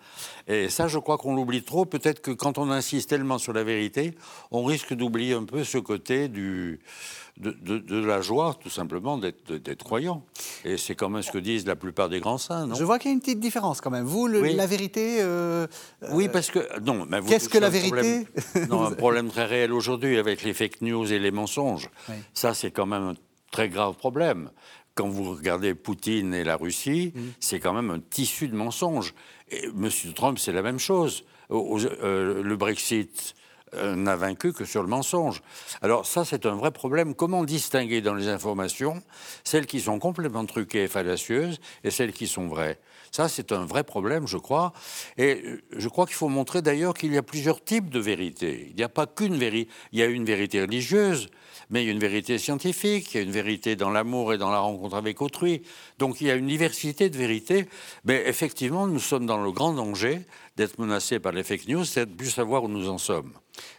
Et 0.48 0.68
ça, 0.68 0.88
je 0.88 0.98
crois 0.98 1.18
qu'on 1.18 1.34
l'oublie 1.34 1.62
trop. 1.62 1.84
Peut-être 1.84 2.20
que 2.20 2.30
quand 2.30 2.58
on 2.58 2.70
insiste 2.70 3.10
tellement 3.10 3.38
sur 3.38 3.52
la 3.52 3.64
vérité, 3.64 4.14
on 4.50 4.64
risque 4.64 4.94
d'oublier 4.94 5.34
un 5.34 5.44
peu 5.44 5.64
ce 5.64 5.78
côté 5.78 6.28
du, 6.28 6.80
de, 7.36 8.04
la 8.04 8.20
joie, 8.20 8.56
tout 8.60 8.70
simplement, 8.70 9.18
d'être 9.18 9.84
croyant. 9.84 10.24
Et 10.64 10.76
c'est 10.76 10.94
quand 10.94 11.10
même 11.10 11.22
ce 11.22 11.30
que 11.30 11.38
disent 11.38 11.66
la 11.66 11.76
plupart 11.76 12.08
des 12.08 12.20
grands 12.20 12.38
saints, 12.38 12.66
non? 12.66 12.74
Je 12.74 12.84
vois 12.84 12.98
qu'il 12.98 13.10
y 13.10 13.12
a 13.12 13.14
une 13.14 13.20
petite 13.20 13.40
différence 13.40 13.80
quand 13.80 13.90
même. 13.90 14.04
Vous, 14.04 14.26
la 14.26 14.66
vérité... 14.66 15.18
Euh, 15.20 15.66
oui, 16.12 16.28
parce 16.28 16.50
que... 16.50 16.80
Non, 16.80 17.06
mais 17.08 17.20
Qu'est-ce 17.22 17.48
que 17.48 17.58
la 17.58 17.70
vérité? 17.70 18.26
Non, 18.68 18.84
un 18.84 18.92
problème 18.92 19.28
très 19.28 19.44
réel 19.44 19.72
aujourd'hui 19.72 20.16
avec 20.16 20.42
les 20.42 20.54
fake 20.54 20.80
news 20.80 21.12
et 21.12 21.18
les 21.18 21.30
mensonges. 21.30 21.90
Ça, 22.32 22.54
c'est 22.54 22.70
quand 22.70 22.86
même 22.86 23.02
un 23.02 23.14
très 23.50 23.68
grave 23.68 23.94
problème 23.96 24.50
quand 24.94 25.08
vous 25.08 25.34
regardez 25.34 25.74
Poutine 25.74 26.34
et 26.34 26.44
la 26.44 26.56
Russie, 26.56 27.12
mm. 27.14 27.20
c'est 27.40 27.60
quand 27.60 27.72
même 27.72 27.90
un 27.90 28.00
tissu 28.00 28.48
de 28.48 28.56
mensonges. 28.56 29.14
Et 29.50 29.64
M. 29.64 29.88
Trump, 30.14 30.38
c'est 30.38 30.52
la 30.52 30.62
même 30.62 30.78
chose. 30.78 31.24
Euh, 31.50 32.42
le 32.42 32.56
Brexit 32.56 33.34
euh, 33.74 33.94
n'a 33.94 34.16
vaincu 34.16 34.52
que 34.52 34.64
sur 34.64 34.82
le 34.82 34.88
mensonge. 34.88 35.42
Alors 35.80 36.04
ça, 36.04 36.24
c'est 36.24 36.44
un 36.44 36.56
vrai 36.56 36.72
problème. 36.72 37.14
Comment 37.14 37.44
distinguer 37.44 38.00
dans 38.00 38.14
les 38.14 38.26
informations 38.26 39.00
celles 39.44 39.66
qui 39.66 39.80
sont 39.80 40.00
complètement 40.00 40.44
truquées 40.44 40.84
et 40.84 40.88
fallacieuses 40.88 41.60
et 41.84 41.90
celles 41.90 42.12
qui 42.12 42.26
sont 42.26 42.48
vraies? 42.48 42.80
Ça, 43.12 43.28
c'est 43.28 43.52
un 43.52 43.64
vrai 43.64 43.84
problème, 43.84 44.26
je 44.26 44.38
crois. 44.38 44.72
Et 45.18 45.42
euh, 45.44 45.62
je 45.76 45.88
crois 45.88 46.06
qu'il 46.06 46.16
faut 46.16 46.28
montrer 46.28 46.62
d'ailleurs 46.62 46.94
qu'il 46.94 47.12
y 47.12 47.18
a 47.18 47.22
plusieurs 47.22 47.62
types 47.62 47.90
de 47.90 48.00
vérités. 48.00 48.66
Il 48.70 48.76
n'y 48.76 48.82
a 48.82 48.88
pas 48.88 49.06
qu'une 49.06 49.36
vérité. 49.36 49.70
Il 49.92 50.00
y 50.00 50.02
a 50.02 50.06
une 50.06 50.24
vérité 50.24 50.60
religieuse, 50.62 51.28
mais 51.70 51.82
il 51.82 51.86
y 51.86 51.88
a 51.88 51.92
une 51.92 52.00
vérité 52.00 52.38
scientifique, 52.38 53.14
il 53.14 53.16
y 53.16 53.20
a 53.20 53.22
une 53.22 53.30
vérité 53.30 53.76
dans 53.76 53.90
l'amour 53.90 54.32
et 54.32 54.38
dans 54.38 54.50
la 54.50 54.58
rencontre 54.58 54.96
avec 54.96 55.22
autrui. 55.22 55.62
Donc 55.98 56.20
il 56.20 56.26
y 56.26 56.30
a 56.30 56.34
une 56.34 56.46
diversité 56.46 57.08
de 57.08 57.16
vérités. 57.16 57.66
Mais 58.04 58.24
effectivement, 58.26 58.86
nous 58.86 58.98
sommes 58.98 59.26
dans 59.26 59.42
le 59.42 59.52
grand 59.52 59.72
danger 59.72 60.20
d'être 60.56 60.78
menacés 60.78 61.20
par 61.20 61.32
les 61.32 61.44
fake 61.44 61.68
news, 61.68 61.84
c'est 61.84 62.06
de 62.06 62.14
plus 62.14 62.30
savoir 62.30 62.64
où 62.64 62.68
nous 62.68 62.88
en 62.88 62.98
sommes. 62.98 63.32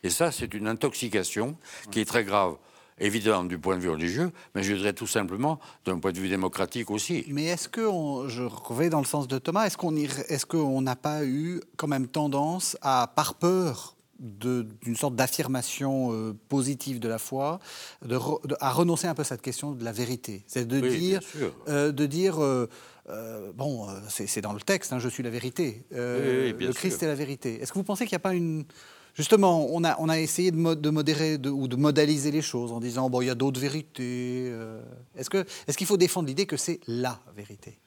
Et 0.04 0.10
ça, 0.10 0.32
c'est 0.32 0.54
une 0.54 0.68
intoxication 0.68 1.58
qui 1.92 2.00
est 2.00 2.06
très 2.06 2.24
grave 2.24 2.56
évidemment 3.02 3.44
du 3.44 3.58
point 3.58 3.76
de 3.76 3.82
vue 3.82 3.90
religieux, 3.90 4.32
mais 4.56 4.64
je 4.64 4.74
dirais 4.76 4.94
tout 4.94 5.08
simplement 5.08 5.60
d'un 5.86 6.00
point 6.00 6.12
de 6.12 6.20
vue 6.20 6.30
démocratique 6.30 6.92
aussi. 6.92 7.26
Mais 7.28 7.46
est-ce 7.46 7.68
que, 7.68 7.82
je 8.28 8.44
vais 8.74 8.90
dans 8.90 9.00
le 9.00 9.06
sens 9.06 9.28
de 9.28 9.38
Thomas, 9.40 9.66
est-ce 9.66 10.46
qu'on 10.46 10.82
n'a 10.82 10.96
pas 10.96 11.26
eu 11.26 11.60
quand 11.78 11.88
même 11.88 12.08
tendance 12.08 12.78
à, 12.82 13.12
par 13.16 13.36
peur 13.36 13.96
d'une 14.22 14.96
sorte 14.96 15.16
d'affirmation 15.16 16.14
euh, 16.14 16.34
positive 16.48 17.00
de 17.00 17.08
la 17.08 17.18
foi, 17.18 17.60
de, 18.06 18.18
à 18.60 18.72
renoncer 18.72 19.08
un 19.08 19.16
peu 19.16 19.22
à 19.22 19.26
cette 19.26 19.42
question 19.42 19.72
de 19.72 19.84
la 19.84 19.92
vérité. 19.92 20.44
C'est 20.46 20.68
de, 20.68 20.80
dire, 20.80 21.22
euh, 21.68 21.92
de 21.92 22.06
dire, 22.06 22.40
euh, 22.40 22.68
bon, 23.56 23.88
c'est 24.10 24.42
dans 24.42 24.54
le 24.54 24.62
texte, 24.62 24.94
hein, 24.94 25.00
je 25.00 25.10
suis 25.10 25.24
la 25.24 25.32
vérité, 25.32 25.84
le 25.92 26.72
Christ 26.72 27.02
est 27.02 27.08
la 27.08 27.16
vérité. 27.16 27.62
Est-ce 27.62 27.72
que 27.74 27.80
vous 27.80 27.84
pensez 27.84 28.06
qu'il 28.06 28.14
n'y 28.14 28.22
a 28.22 28.28
pas 28.30 28.36
une... 28.36 28.66
Justement, 29.14 29.68
on 29.72 29.84
a, 29.84 29.98
on 30.00 30.08
a 30.08 30.20
essayé 30.20 30.52
de, 30.52 30.74
de 30.74 30.90
modérer 30.90 31.36
ou 31.36 31.68
de 31.68 31.76
modaliser 31.76 32.32
les 32.32 32.42
choses 32.42 32.72
en 32.72 32.80
disant, 32.80 33.10
bon, 33.10 33.22
il 33.22 33.28
y 33.28 33.30
a 33.30 33.36
d'autres 33.36 33.60
vérités. 33.60 34.54
Est-ce 35.18 35.30
qu'il 35.30 35.46
est 35.68 35.76
qu'il 35.76 35.88
faut 35.88 35.98
défendre 35.98 36.28
l'idée 36.28 36.46
que 36.46 36.56
c'est 36.56 36.80
la 36.88 37.20
vérité? 37.36 37.80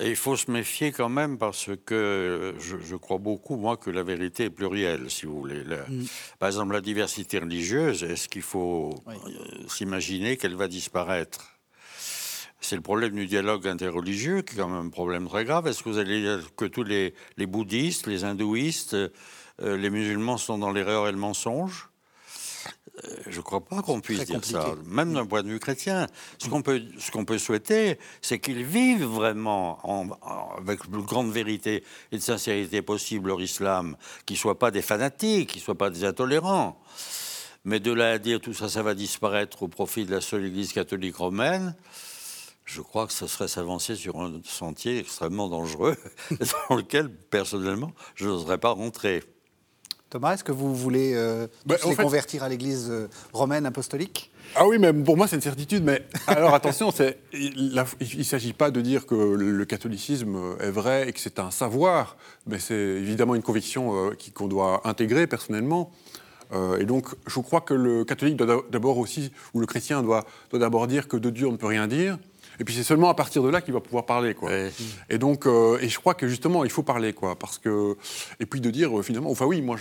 Et 0.00 0.10
il 0.10 0.16
faut 0.16 0.36
se 0.36 0.50
méfier 0.50 0.92
quand 0.92 1.08
même 1.08 1.38
parce 1.38 1.70
que 1.84 2.54
je, 2.58 2.96
crois 2.96 3.18
beaucoup, 3.18 3.56
moi, 3.56 3.76
que 3.76 3.90
la 3.90 4.02
vérité 4.02 4.44
est 4.44 4.50
plurielle, 4.50 5.10
si 5.10 5.26
vous 5.26 5.38
voulez. 5.38 5.64
Mm. 5.64 6.04
Par 6.38 6.48
exemple, 6.48 6.72
la 6.72 6.80
diversité 6.80 7.38
religieuse, 7.38 8.04
est-ce 8.04 8.28
qu'il 8.28 8.42
faut 8.42 8.94
euh, 9.08 9.12
s'imaginer 9.68 10.36
qu'elle 10.36 10.54
va 10.54 10.68
disparaître? 10.68 11.58
C'est 12.60 12.76
le 12.76 12.82
problème 12.82 13.14
du 13.14 13.26
dialogue 13.26 13.66
interreligieux, 13.66 14.42
qui 14.42 14.54
est 14.54 14.58
quand 14.58 14.68
même 14.68 14.86
un 14.86 14.90
problème 14.90 15.28
très 15.28 15.44
grave. 15.44 15.66
Est-ce 15.66 15.82
que 15.82 15.88
vous 15.88 15.98
allez 15.98 16.20
dire 16.20 16.40
que 16.56 16.64
tous 16.64 16.84
les, 16.84 17.14
les 17.36 17.46
bouddhistes, 17.46 18.06
les 18.06 18.24
hindouistes, 18.24 18.94
euh, 18.94 19.10
les 19.60 19.90
musulmans 19.90 20.38
sont 20.38 20.58
dans 20.58 20.72
l'erreur 20.72 21.08
et 21.08 21.12
le 21.12 21.18
mensonge? 21.18 21.87
euh, 21.87 21.87
je 23.28 23.36
ne 23.36 23.42
crois 23.42 23.64
pas 23.64 23.82
qu'on 23.82 24.00
puisse 24.00 24.24
dire 24.24 24.44
ça, 24.44 24.74
même 24.84 25.12
d'un 25.14 25.26
point 25.26 25.42
de 25.42 25.48
vue 25.48 25.60
chrétien. 25.60 26.06
Ce 26.38 26.48
qu'on 26.48 26.62
peut, 26.62 26.82
ce 26.98 27.10
qu'on 27.10 27.24
peut 27.24 27.38
souhaiter, 27.38 27.98
c'est 28.22 28.38
qu'ils 28.38 28.64
vivent 28.64 29.04
vraiment 29.04 29.78
avec 30.56 30.84
le 30.84 30.90
plus 30.90 31.02
grande 31.02 31.30
vérité 31.30 31.84
et 32.12 32.16
de 32.16 32.22
sincérité 32.22 32.82
possible 32.82 33.28
leur 33.28 33.40
islam, 33.40 33.96
qu'ils 34.26 34.34
ne 34.34 34.40
soient 34.40 34.58
pas 34.58 34.70
des 34.70 34.82
fanatiques, 34.82 35.50
qu'ils 35.50 35.60
ne 35.60 35.64
soient 35.64 35.78
pas 35.78 35.90
des 35.90 36.04
intolérants. 36.04 36.80
Mais 37.64 37.80
de 37.80 37.92
là 37.92 38.12
à 38.12 38.18
dire 38.18 38.40
tout 38.40 38.54
ça, 38.54 38.68
ça 38.68 38.82
va 38.82 38.94
disparaître 38.94 39.62
au 39.62 39.68
profit 39.68 40.04
de 40.04 40.12
la 40.12 40.20
seule 40.20 40.46
Église 40.46 40.72
catholique 40.72 41.16
romaine, 41.16 41.74
je 42.64 42.82
crois 42.82 43.06
que 43.06 43.12
ce 43.12 43.26
serait 43.26 43.48
s'avancer 43.48 43.96
sur 43.96 44.20
un 44.20 44.40
sentier 44.44 44.98
extrêmement 44.98 45.48
dangereux, 45.48 45.96
dans 46.68 46.76
lequel, 46.76 47.10
personnellement, 47.10 47.92
je 48.14 48.26
n'oserais 48.26 48.58
pas 48.58 48.70
rentrer. 48.70 49.22
Thomas, 50.10 50.34
est-ce 50.34 50.44
que 50.44 50.52
vous 50.52 50.74
voulez 50.74 51.12
euh, 51.14 51.46
bah, 51.66 51.76
les 51.86 51.94
convertir 51.94 52.42
à 52.42 52.48
l'Église 52.48 52.88
euh, 52.90 53.08
romaine 53.34 53.66
apostolique? 53.66 54.30
Ah 54.54 54.66
oui, 54.66 54.78
mais 54.78 54.90
pour 54.90 55.18
moi 55.18 55.28
c'est 55.28 55.36
une 55.36 55.42
certitude. 55.42 55.84
Mais 55.84 56.02
alors 56.26 56.54
attention, 56.54 56.90
il 57.34 57.74
ne 57.74 58.22
s'agit 58.22 58.54
pas 58.54 58.70
de 58.70 58.80
dire 58.80 59.04
que 59.04 59.14
le 59.14 59.64
catholicisme 59.66 60.56
est 60.60 60.70
vrai 60.70 61.10
et 61.10 61.12
que 61.12 61.20
c'est 61.20 61.38
un 61.38 61.50
savoir, 61.50 62.16
mais 62.46 62.58
c'est 62.58 62.74
évidemment 62.74 63.34
une 63.34 63.42
conviction 63.42 64.08
euh, 64.08 64.16
qu'on 64.32 64.48
doit 64.48 64.80
intégrer 64.88 65.26
personnellement. 65.26 65.90
et 66.80 66.86
donc, 66.86 67.08
je 67.26 67.40
crois 67.40 67.60
que 67.60 67.74
le 67.74 68.04
catholique 68.04 68.36
doit 68.36 68.62
d'abord 68.70 68.96
aussi, 68.96 69.30
ou 69.52 69.60
le 69.60 69.66
chrétien 69.66 70.02
doit, 70.02 70.24
doit 70.50 70.58
d'abord 70.58 70.86
dire 70.86 71.06
que 71.06 71.18
de 71.18 71.28
Dieu 71.28 71.46
on 71.46 71.52
ne 71.52 71.58
peut 71.58 71.66
rien 71.66 71.86
dire, 71.86 72.16
Et 72.60 72.64
puis 72.64 72.74
c'est 72.74 72.82
seulement 72.82 73.08
à 73.08 73.14
partir 73.14 73.42
de 73.42 73.48
là 73.48 73.60
qu'il 73.60 73.74
va 73.74 73.80
pouvoir 73.80 74.06
parler, 74.06 74.34
quoi. 74.34 74.50
Et 75.10 75.18
donc, 75.18 75.46
euh, 75.46 75.78
et 75.80 75.88
je 75.88 75.98
crois 75.98 76.14
que 76.14 76.26
justement, 76.26 76.64
il 76.64 76.70
faut 76.70 76.82
parler, 76.82 77.12
quoi, 77.12 77.38
parce 77.38 77.58
que 77.58 77.96
et 78.40 78.46
puis 78.46 78.60
de 78.60 78.70
dire 78.70 78.90
finalement, 79.02 79.30
enfin 79.30 79.46
oui, 79.46 79.62
moi, 79.62 79.76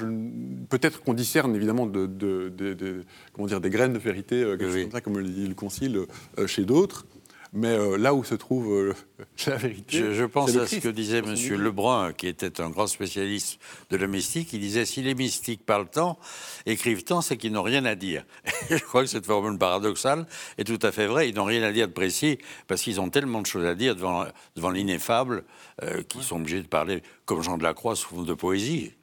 peut-être 0.70 1.04
qu'on 1.04 1.14
discerne 1.14 1.56
évidemment 1.56 1.86
de, 1.86 3.04
comment 3.34 3.48
dire 3.48 3.62
des 3.62 3.70
graines 3.70 3.94
de 3.94 4.00
vérité, 4.00 4.44
comme, 4.60 4.92
ça, 4.92 5.02
comme 5.02 5.18
le 5.18 5.24
dit 5.24 5.48
le 5.48 5.56
Concile, 5.56 6.06
chez 6.46 6.64
d'autres. 6.64 7.06
Mais 7.54 7.70
euh, 7.70 7.98
là 7.98 8.14
où 8.14 8.24
se 8.24 8.36
trouve 8.36 8.74
euh, 8.74 8.94
la 9.48 9.56
vérité. 9.56 10.14
Je, 10.14 10.26
pense 10.26 10.56
à 10.56 10.68
ce 10.68 10.78
que 10.78 10.90
disait 10.90 11.20
M. 11.20 11.36
Lebrun, 11.56 12.14
qui 12.14 12.28
était 12.28 12.62
un 12.62 12.70
grand 12.70 12.88
spécialiste 12.88 13.60
de 13.90 13.98
la 13.98 14.08
mystique. 14.08 14.54
Il 14.54 14.60
disait 14.60 14.86
si 14.86 15.02
les 15.02 15.16
mystiques 15.16 15.66
parlent 15.66 15.90
tant, 15.90 16.20
écrivent 16.66 17.04
tant, 17.04 17.22
c'est 17.22 17.38
qu'ils 17.38 17.54
n'ont 17.54 17.64
rien 17.64 17.86
à 17.86 17.96
dire. 17.96 18.26
je 18.70 18.78
crois 18.78 19.02
que 19.02 19.10
cette 19.10 19.26
formule 19.26 19.58
paradoxale 19.58 20.26
est 20.58 20.66
tout 20.66 20.80
à 20.86 20.92
fait 20.92 21.08
vraie. 21.08 21.30
Ils 21.30 21.36
n'ont 21.36 21.46
rien 21.46 21.64
à 21.64 21.72
dire 21.72 21.88
de 21.88 21.94
précis 21.94 22.38
parce 22.68 22.82
qu'ils 22.82 23.00
ont 23.00 23.10
tellement 23.10 23.42
de 23.42 23.48
choses 23.48 23.66
à 23.66 23.76
dire 23.76 23.96
devant, 23.96 24.26
devant 24.56 24.70
l'ineffable 24.70 25.46
euh, 25.84 26.04
qu'ils 26.04 26.24
sont 26.24 26.38
obligés 26.38 26.62
de 26.62 26.68
parler 26.68 27.02
comme 27.26 27.42
Jean 27.42 27.58
de 27.58 27.64
la 27.64 27.74
Croix 27.74 27.96
sous 27.96 28.10
forme 28.10 28.26
de 28.26 28.34
poésie. 28.34 28.94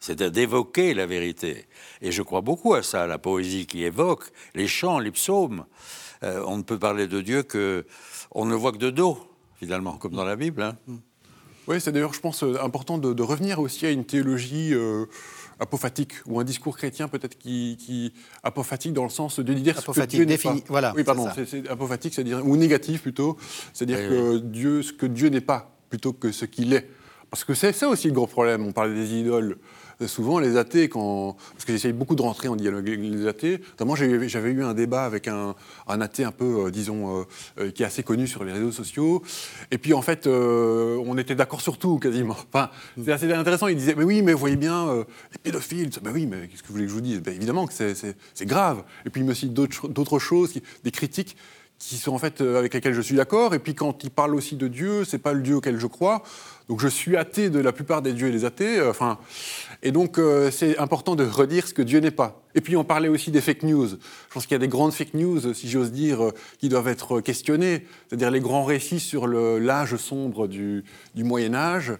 C'est-à-dire 0.00 0.30
d'évoquer 0.30 0.92
la 0.92 1.06
vérité. 1.06 1.66
Et 2.02 2.12
je 2.12 2.22
crois 2.22 2.42
beaucoup 2.42 2.74
à 2.74 2.82
ça, 2.82 3.06
la 3.06 3.18
poésie 3.18 3.66
qui 3.66 3.84
évoque, 3.84 4.24
les 4.54 4.68
chants, 4.68 4.98
les 4.98 5.10
psaumes. 5.10 5.64
Euh, 6.24 6.42
on 6.46 6.56
ne 6.56 6.62
peut 6.62 6.78
parler 6.78 7.06
de 7.06 7.20
Dieu 7.20 7.42
que 7.42 7.84
on 8.32 8.44
ne 8.46 8.54
voit 8.54 8.72
que 8.72 8.78
de 8.78 8.90
dos, 8.90 9.18
finalement, 9.56 9.96
comme 9.96 10.12
dans 10.12 10.24
la 10.24 10.36
Bible. 10.36 10.62
Hein. 10.62 10.76
Mm. 10.86 10.96
Oui, 11.66 11.80
c'est 11.80 11.92
d'ailleurs, 11.92 12.12
je 12.12 12.20
pense, 12.20 12.42
euh, 12.42 12.62
important 12.62 12.98
de, 12.98 13.22
revenir 13.22 13.58
aussi 13.58 13.86
à 13.86 13.90
une 13.90 14.04
théologie 14.04 14.74
euh, 14.74 15.06
apophatique 15.60 16.12
ou 16.26 16.38
un 16.38 16.44
discours 16.44 16.76
chrétien 16.76 17.08
peut-être 17.08 17.38
qui, 17.38 18.12
apophatique 18.42 18.92
dans 18.92 19.04
le 19.04 19.10
sens 19.10 19.40
de 19.40 19.54
dire 19.54 19.78
apophatique, 19.78 20.20
ce 20.20 20.24
que 20.24 20.52
Dieu 20.52 20.62
Voilà. 20.68 20.92
Oui, 20.94 21.04
pardon, 21.04 21.28
c'est 21.46 21.68
apophatique, 21.68 22.14
c'est-à-dire 22.14 22.46
ou 22.46 22.56
négatif 22.56 23.02
plutôt, 23.02 23.38
c'est-à-dire 23.72 24.08
que 24.08 24.38
Dieu, 24.38 24.82
ce 24.82 24.92
que 24.92 25.06
Dieu 25.06 25.28
n'est 25.28 25.40
pas 25.40 25.74
plutôt 25.88 26.12
que 26.12 26.32
ce 26.32 26.44
qu'il 26.44 26.74
est. 26.74 26.88
Parce 27.30 27.44
que 27.44 27.54
c'est 27.54 27.72
ça 27.72 27.88
aussi 27.88 28.08
le 28.08 28.12
gros 28.12 28.26
problème. 28.26 28.66
On 28.66 28.72
parlait 28.72 28.94
des 28.94 29.14
idoles 29.14 29.58
souvent 30.06 30.38
les 30.38 30.56
athées, 30.56 30.88
quand, 30.88 31.36
parce 31.52 31.64
que 31.64 31.72
j'essaye 31.72 31.92
beaucoup 31.92 32.14
de 32.14 32.22
rentrer 32.22 32.48
en 32.48 32.56
dialogue 32.56 32.88
avec 32.88 33.00
les 33.00 33.26
athées, 33.26 33.60
notamment 33.70 33.94
j'avais 33.94 34.50
eu 34.50 34.62
un 34.62 34.74
débat 34.74 35.04
avec 35.04 35.28
un, 35.28 35.54
athée 35.86 36.24
un 36.24 36.32
peu, 36.32 36.66
euh, 36.66 36.70
disons, 36.70 37.20
euh, 37.20 37.24
euh, 37.58 37.70
qui 37.70 37.82
est 37.82 37.86
assez 37.86 38.02
connu 38.02 38.26
sur 38.26 38.44
les 38.44 38.52
réseaux 38.52 38.72
sociaux, 38.72 39.22
et 39.70 39.78
puis 39.78 39.94
en 39.94 40.02
fait, 40.02 40.26
on 40.26 41.16
était 41.18 41.34
d'accord 41.34 41.60
sur 41.60 41.78
tout 41.78 41.98
quasiment. 41.98 42.36
Enfin, 42.52 42.70
c'est 43.02 43.12
assez 43.12 43.32
intéressant, 43.32 43.68
il 43.68 43.76
disait, 43.76 43.94
mais 43.96 44.04
oui, 44.04 44.22
mais 44.22 44.32
vous 44.32 44.38
voyez 44.38 44.56
bien, 44.56 45.04
les 45.32 45.38
pédophiles, 45.42 45.90
ben 46.02 46.12
oui, 46.12 46.26
mais 46.26 46.48
qu'est-ce 46.48 46.62
que 46.62 46.68
vous 46.68 46.74
voulez 46.74 46.84
que 46.84 46.90
je 46.90 46.94
vous 46.94 47.00
dise? 47.00 47.20
Ben 47.20 47.34
Évidemment 47.34 47.66
que 47.66 47.72
c'est 47.72 48.46
grave. 48.46 48.82
Et 49.06 49.10
puis 49.10 49.20
il 49.20 49.26
me 49.26 49.34
cite 49.34 49.52
d'autres 49.52 50.18
choses, 50.18 50.54
des 50.82 50.90
critiques 50.90 51.36
qui 51.78 51.96
sont 51.96 52.12
en 52.12 52.18
fait 52.18 52.40
avec 52.40 52.72
lesquelles 52.72 52.94
je 52.94 53.00
suis 53.00 53.16
d'accord, 53.16 53.52
et 53.54 53.58
puis 53.58 53.74
quand 53.74 54.04
il 54.04 54.10
parle 54.10 54.34
aussi 54.34 54.56
de 54.56 54.68
Dieu, 54.68 55.04
c'est 55.04 55.18
pas 55.18 55.32
le 55.32 55.42
Dieu 55.42 55.56
auquel 55.56 55.78
je 55.78 55.86
crois, 55.86 56.22
donc 56.68 56.80
je 56.80 56.88
suis 56.88 57.16
athée 57.16 57.50
de 57.50 57.58
la 57.58 57.72
plupart 57.72 58.00
des 58.00 58.12
dieux 58.12 58.28
et 58.28 58.32
des 58.32 58.44
athées, 58.44 58.80
enfin... 58.82 59.18
Et 59.86 59.92
donc, 59.92 60.18
euh, 60.18 60.50
c'est 60.50 60.78
important 60.78 61.14
de 61.14 61.24
redire 61.24 61.68
ce 61.68 61.74
que 61.74 61.82
Dieu 61.82 62.00
n'est 62.00 62.10
pas. 62.10 62.42
Et 62.54 62.62
puis, 62.62 62.74
on 62.74 62.84
parlait 62.84 63.08
aussi 63.08 63.30
des 63.30 63.42
fake 63.42 63.64
news. 63.64 63.88
Je 63.88 64.32
pense 64.32 64.46
qu'il 64.46 64.54
y 64.54 64.56
a 64.56 64.58
des 64.58 64.66
grandes 64.66 64.94
fake 64.94 65.12
news, 65.12 65.52
si 65.52 65.68
j'ose 65.68 65.92
dire, 65.92 66.24
euh, 66.24 66.34
qui 66.58 66.70
doivent 66.70 66.88
être 66.88 67.20
questionnées. 67.20 67.84
C'est-à-dire 68.08 68.30
les 68.30 68.40
grands 68.40 68.64
récits 68.64 68.98
sur 68.98 69.26
l'âge 69.26 69.96
sombre 69.96 70.48
du, 70.48 70.84
du 71.14 71.22
Moyen 71.22 71.54
Âge 71.54 71.92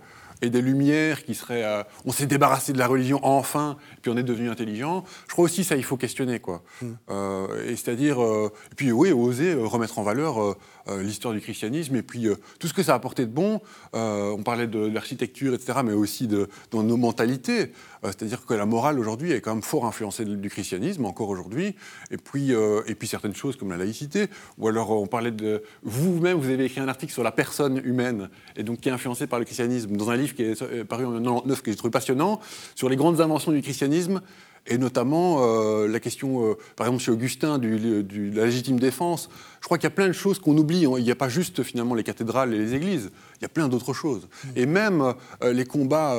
et 0.42 0.50
des 0.50 0.62
lumières 0.62 1.24
qui 1.24 1.34
seraient. 1.34 1.64
Euh, 1.64 1.82
on 2.04 2.12
s'est 2.12 2.26
débarrassé 2.26 2.72
de 2.72 2.78
la 2.78 2.86
religion 2.86 3.20
enfin, 3.22 3.76
puis 4.02 4.10
on 4.10 4.16
est 4.16 4.22
devenu 4.22 4.50
intelligent. 4.50 5.04
Je 5.28 5.32
crois 5.32 5.44
aussi 5.44 5.64
ça, 5.64 5.76
il 5.76 5.84
faut 5.84 5.96
questionner, 5.96 6.40
quoi. 6.40 6.62
Hmm. 6.82 6.92
Euh, 7.10 7.68
et 7.68 7.76
c'est-à-dire, 7.76 8.22
euh, 8.22 8.52
et 8.72 8.74
puis 8.74 8.92
oui, 8.92 9.12
oser 9.12 9.54
remettre 9.54 9.98
en 9.98 10.02
valeur 10.02 10.56
l'histoire 10.98 11.32
du 11.32 11.40
christianisme 11.40 11.96
et 11.96 12.02
puis 12.02 12.28
tout 12.58 12.68
ce 12.68 12.74
que 12.74 12.82
ça 12.82 12.92
a 12.92 12.96
apporté 12.96 13.24
de 13.24 13.30
bon. 13.30 13.60
on 13.94 14.42
parlait 14.44 14.66
de, 14.66 14.86
l'architecture, 14.86 15.54
etc., 15.54 15.78
mais 15.82 15.94
aussi 15.94 16.26
de, 16.26 16.48
dans 16.70 16.82
nos 16.82 16.98
mentalités. 16.98 17.72
c'est-à-dire 18.02 18.44
que 18.44 18.52
la 18.52 18.66
morale 18.66 18.98
aujourd'hui 18.98 19.32
est 19.32 19.40
quand 19.40 19.54
même 19.54 19.62
fort 19.62 19.86
influencée 19.86 20.26
du 20.26 20.50
christianisme, 20.50 21.06
encore 21.06 21.30
aujourd'hui. 21.30 21.74
Et 22.10 22.18
puis, 22.18 22.50
et 22.50 22.94
puis 22.94 23.08
certaines 23.08 23.34
choses 23.34 23.56
comme 23.56 23.70
la 23.70 23.78
laïcité. 23.78 24.26
Ou 24.58 24.68
alors 24.68 24.90
on 24.90 25.06
parlait 25.06 25.30
de. 25.30 25.62
Vous-même, 25.82 26.36
vous 26.36 26.50
avez 26.50 26.66
écrit 26.66 26.80
un 26.80 26.88
article 26.88 27.12
sur 27.12 27.22
la 27.22 27.32
personne 27.32 27.80
humaine, 27.82 28.28
et 28.56 28.62
donc 28.62 28.80
qui 28.80 28.90
est 28.90 28.92
influencée 28.92 29.26
par 29.26 29.38
le 29.38 29.46
christianisme, 29.46 29.96
dans 29.96 30.10
un 30.10 30.16
livre 30.16 30.23
qui 30.32 30.42
est 30.42 30.62
euh, 30.62 30.84
paru 30.84 31.04
en 31.04 31.10
1999 31.10 31.62
que 31.62 31.70
j'ai 31.70 31.76
trouvé 31.76 31.90
passionnant, 31.90 32.40
sur 32.74 32.88
les 32.88 32.96
grandes 32.96 33.20
inventions 33.20 33.52
du 33.52 33.60
christianisme, 33.60 34.22
et 34.66 34.78
notamment 34.78 35.40
euh, 35.40 35.86
la 35.86 36.00
question, 36.00 36.46
euh, 36.46 36.54
par 36.76 36.86
exemple, 36.86 37.02
chez 37.02 37.10
Augustin, 37.10 37.58
du, 37.58 37.78
de 38.02 38.34
la 38.34 38.46
légitime 38.46 38.80
défense. 38.80 39.28
Je 39.60 39.66
crois 39.66 39.76
qu'il 39.76 39.84
y 39.84 39.92
a 39.92 39.94
plein 39.94 40.06
de 40.06 40.12
choses 40.12 40.38
qu'on 40.38 40.56
oublie. 40.56 40.84
Il 40.84 41.04
n'y 41.04 41.10
a 41.10 41.16
pas 41.16 41.28
juste 41.28 41.62
finalement 41.62 41.94
les 41.94 42.02
cathédrales 42.02 42.54
et 42.54 42.58
les 42.58 42.74
églises, 42.74 43.10
il 43.36 43.42
y 43.42 43.44
a 43.44 43.48
plein 43.50 43.68
d'autres 43.68 43.92
choses. 43.92 44.22
Mmh. 44.22 44.48
Et 44.56 44.64
même 44.64 45.14
les 45.42 45.66
combats 45.66 46.16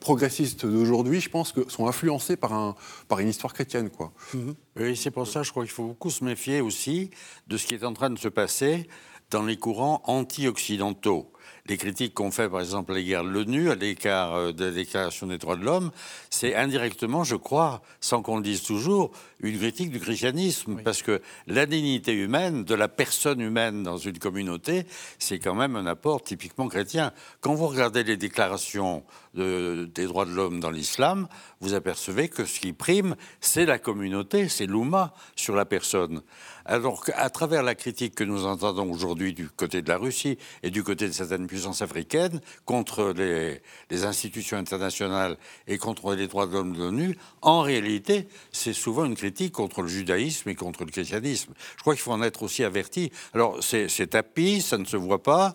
progressistes 0.00 0.64
d'aujourd'hui, 0.64 1.20
je 1.20 1.28
pense 1.28 1.50
que 1.50 1.68
sont 1.68 1.88
influencés 1.88 2.36
par, 2.36 2.52
un, 2.52 2.76
par 3.08 3.18
une 3.18 3.28
histoire 3.28 3.52
chrétienne. 3.52 3.90
Quoi. 3.90 4.12
Mmh. 4.32 4.50
Oui, 4.78 4.96
c'est 4.96 5.10
pour 5.10 5.26
ça, 5.26 5.42
je 5.42 5.50
crois 5.50 5.64
qu'il 5.64 5.72
faut 5.72 5.86
beaucoup 5.86 6.10
se 6.10 6.22
méfier 6.22 6.60
aussi 6.60 7.10
de 7.48 7.56
ce 7.56 7.66
qui 7.66 7.74
est 7.74 7.84
en 7.84 7.94
train 7.94 8.10
de 8.10 8.18
se 8.18 8.28
passer 8.28 8.86
dans 9.30 9.42
les 9.42 9.56
courants 9.56 10.02
anti-occidentaux 10.04 11.30
les 11.68 11.76
critiques 11.76 12.14
qu'on 12.14 12.30
fait, 12.30 12.48
par 12.48 12.60
exemple, 12.60 12.92
à 12.92 12.94
l'égard 12.94 13.24
de 13.24 13.28
l'ONU, 13.28 13.70
à 13.70 13.74
l'écart 13.74 14.34
euh, 14.34 14.52
de 14.52 14.64
la 14.64 14.70
Déclaration 14.70 15.26
des 15.26 15.38
droits 15.38 15.56
de 15.56 15.64
l'homme, 15.64 15.90
c'est 16.30 16.54
indirectement, 16.54 17.24
je 17.24 17.36
crois, 17.36 17.82
sans 18.00 18.22
qu'on 18.22 18.36
le 18.36 18.42
dise 18.42 18.62
toujours, 18.62 19.10
une 19.40 19.58
critique 19.58 19.90
du 19.90 20.00
christianisme. 20.00 20.80
Parce 20.82 21.02
que 21.02 21.20
la 21.46 21.66
dignité 21.66 22.12
humaine, 22.12 22.64
de 22.64 22.74
la 22.74 22.88
personne 22.88 23.40
humaine 23.40 23.82
dans 23.82 23.98
une 23.98 24.18
communauté, 24.18 24.86
c'est 25.18 25.38
quand 25.38 25.54
même 25.54 25.76
un 25.76 25.86
apport 25.86 26.22
typiquement 26.22 26.68
chrétien. 26.68 27.12
Quand 27.40 27.54
vous 27.54 27.68
regardez 27.68 28.02
les 28.02 28.16
déclarations 28.16 29.04
des 29.34 30.06
droits 30.06 30.24
de 30.24 30.32
l'homme 30.32 30.58
dans 30.58 30.70
l'islam, 30.70 31.28
vous 31.60 31.74
apercevez 31.74 32.28
que 32.28 32.44
ce 32.44 32.58
qui 32.58 32.72
prime, 32.72 33.14
c'est 33.40 33.66
la 33.66 33.78
communauté, 33.78 34.48
c'est 34.48 34.66
l'ouma 34.66 35.14
sur 35.36 35.54
la 35.54 35.64
personne. 35.64 36.22
Alors 36.70 37.02
qu'à 37.02 37.30
travers 37.30 37.62
la 37.62 37.74
critique 37.74 38.14
que 38.14 38.24
nous 38.24 38.44
entendons 38.44 38.92
aujourd'hui 38.92 39.32
du 39.32 39.48
côté 39.48 39.80
de 39.80 39.88
la 39.88 39.96
Russie 39.96 40.36
et 40.62 40.68
du 40.68 40.84
côté 40.84 41.08
de 41.08 41.12
certaines 41.12 41.46
puissances 41.46 41.80
africaines 41.80 42.42
contre 42.66 43.14
les, 43.16 43.62
institutions 44.04 44.58
internationales 44.58 45.38
et 45.66 45.78
contre 45.78 46.14
les 46.14 46.26
droits 46.26 46.46
de 46.46 46.52
l'homme 46.52 46.74
de 46.74 46.78
l'ONU, 46.78 47.18
en 47.40 47.62
réalité, 47.62 48.28
c'est 48.52 48.74
souvent 48.74 49.06
une 49.06 49.16
critique 49.16 49.52
contre 49.52 49.80
le 49.80 49.88
judaïsme 49.88 50.50
et 50.50 50.54
contre 50.54 50.84
le 50.84 50.90
christianisme. 50.90 51.54
Je 51.76 51.80
crois 51.80 51.94
qu'il 51.94 52.02
faut 52.02 52.12
en 52.12 52.22
être 52.22 52.42
aussi 52.42 52.62
averti. 52.64 53.10
Alors 53.32 53.56
c'est 53.62 54.10
tapis, 54.10 54.60
ça 54.60 54.76
ne 54.76 54.84
se 54.84 54.98
voit 54.98 55.22
pas. 55.22 55.54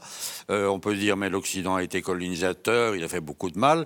Euh, 0.49 0.65
on 0.65 0.79
peut 0.79 0.95
dire 0.95 1.15
mais 1.15 1.29
l'Occident 1.29 1.75
a 1.75 1.83
été 1.83 2.01
colonisateur, 2.01 2.95
il 2.95 3.03
a 3.03 3.07
fait 3.07 3.21
beaucoup 3.21 3.51
de 3.51 3.59
mal. 3.59 3.85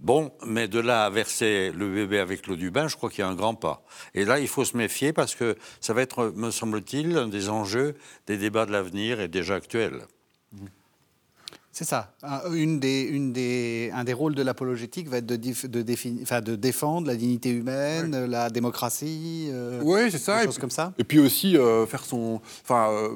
Bon, 0.00 0.32
mais 0.44 0.66
de 0.66 0.80
là 0.80 1.04
à 1.04 1.10
verser 1.10 1.70
le 1.70 1.88
bébé 1.88 2.18
avec 2.18 2.48
l'eau 2.48 2.56
du 2.56 2.72
bain, 2.72 2.88
je 2.88 2.96
crois 2.96 3.10
qu'il 3.10 3.20
y 3.20 3.22
a 3.22 3.28
un 3.28 3.34
grand 3.34 3.54
pas. 3.54 3.84
Et 4.14 4.24
là, 4.24 4.40
il 4.40 4.48
faut 4.48 4.64
se 4.64 4.76
méfier 4.76 5.12
parce 5.12 5.36
que 5.36 5.56
ça 5.80 5.94
va 5.94 6.02
être, 6.02 6.32
me 6.34 6.50
semble-t-il, 6.64 7.16
un 7.18 7.28
des 7.28 7.50
enjeux 7.50 7.94
des 8.26 8.38
débats 8.38 8.64
de 8.64 8.72
l'avenir 8.72 9.20
et 9.20 9.28
déjà 9.28 9.54
actuels. 9.56 10.06
C'est 11.72 11.84
ça. 11.84 12.14
Une 12.52 12.78
des, 12.78 13.02
une 13.02 13.32
des, 13.32 13.90
un 13.92 14.04
des 14.04 14.12
rôles 14.12 14.36
de 14.36 14.42
l'apologétique 14.42 15.08
va 15.08 15.16
être 15.16 15.26
de, 15.26 15.34
de, 15.34 16.22
enfin, 16.22 16.40
de, 16.40 16.54
défendre 16.54 17.08
la 17.08 17.16
dignité 17.16 17.50
humaine, 17.50 18.26
la 18.26 18.48
démocratie. 18.48 19.48
Euh, 19.50 19.80
oui, 19.82 20.08
c'est 20.08 20.18
ça. 20.18 20.38
Des 20.38 20.44
choses 20.44 20.58
comme 20.58 20.70
ça. 20.70 20.92
Et 20.98 21.04
puis 21.04 21.18
aussi 21.18 21.56
euh, 21.56 21.84
faire 21.84 22.04
son. 22.04 22.40
Enfin, 22.62 22.92
euh, 22.92 23.08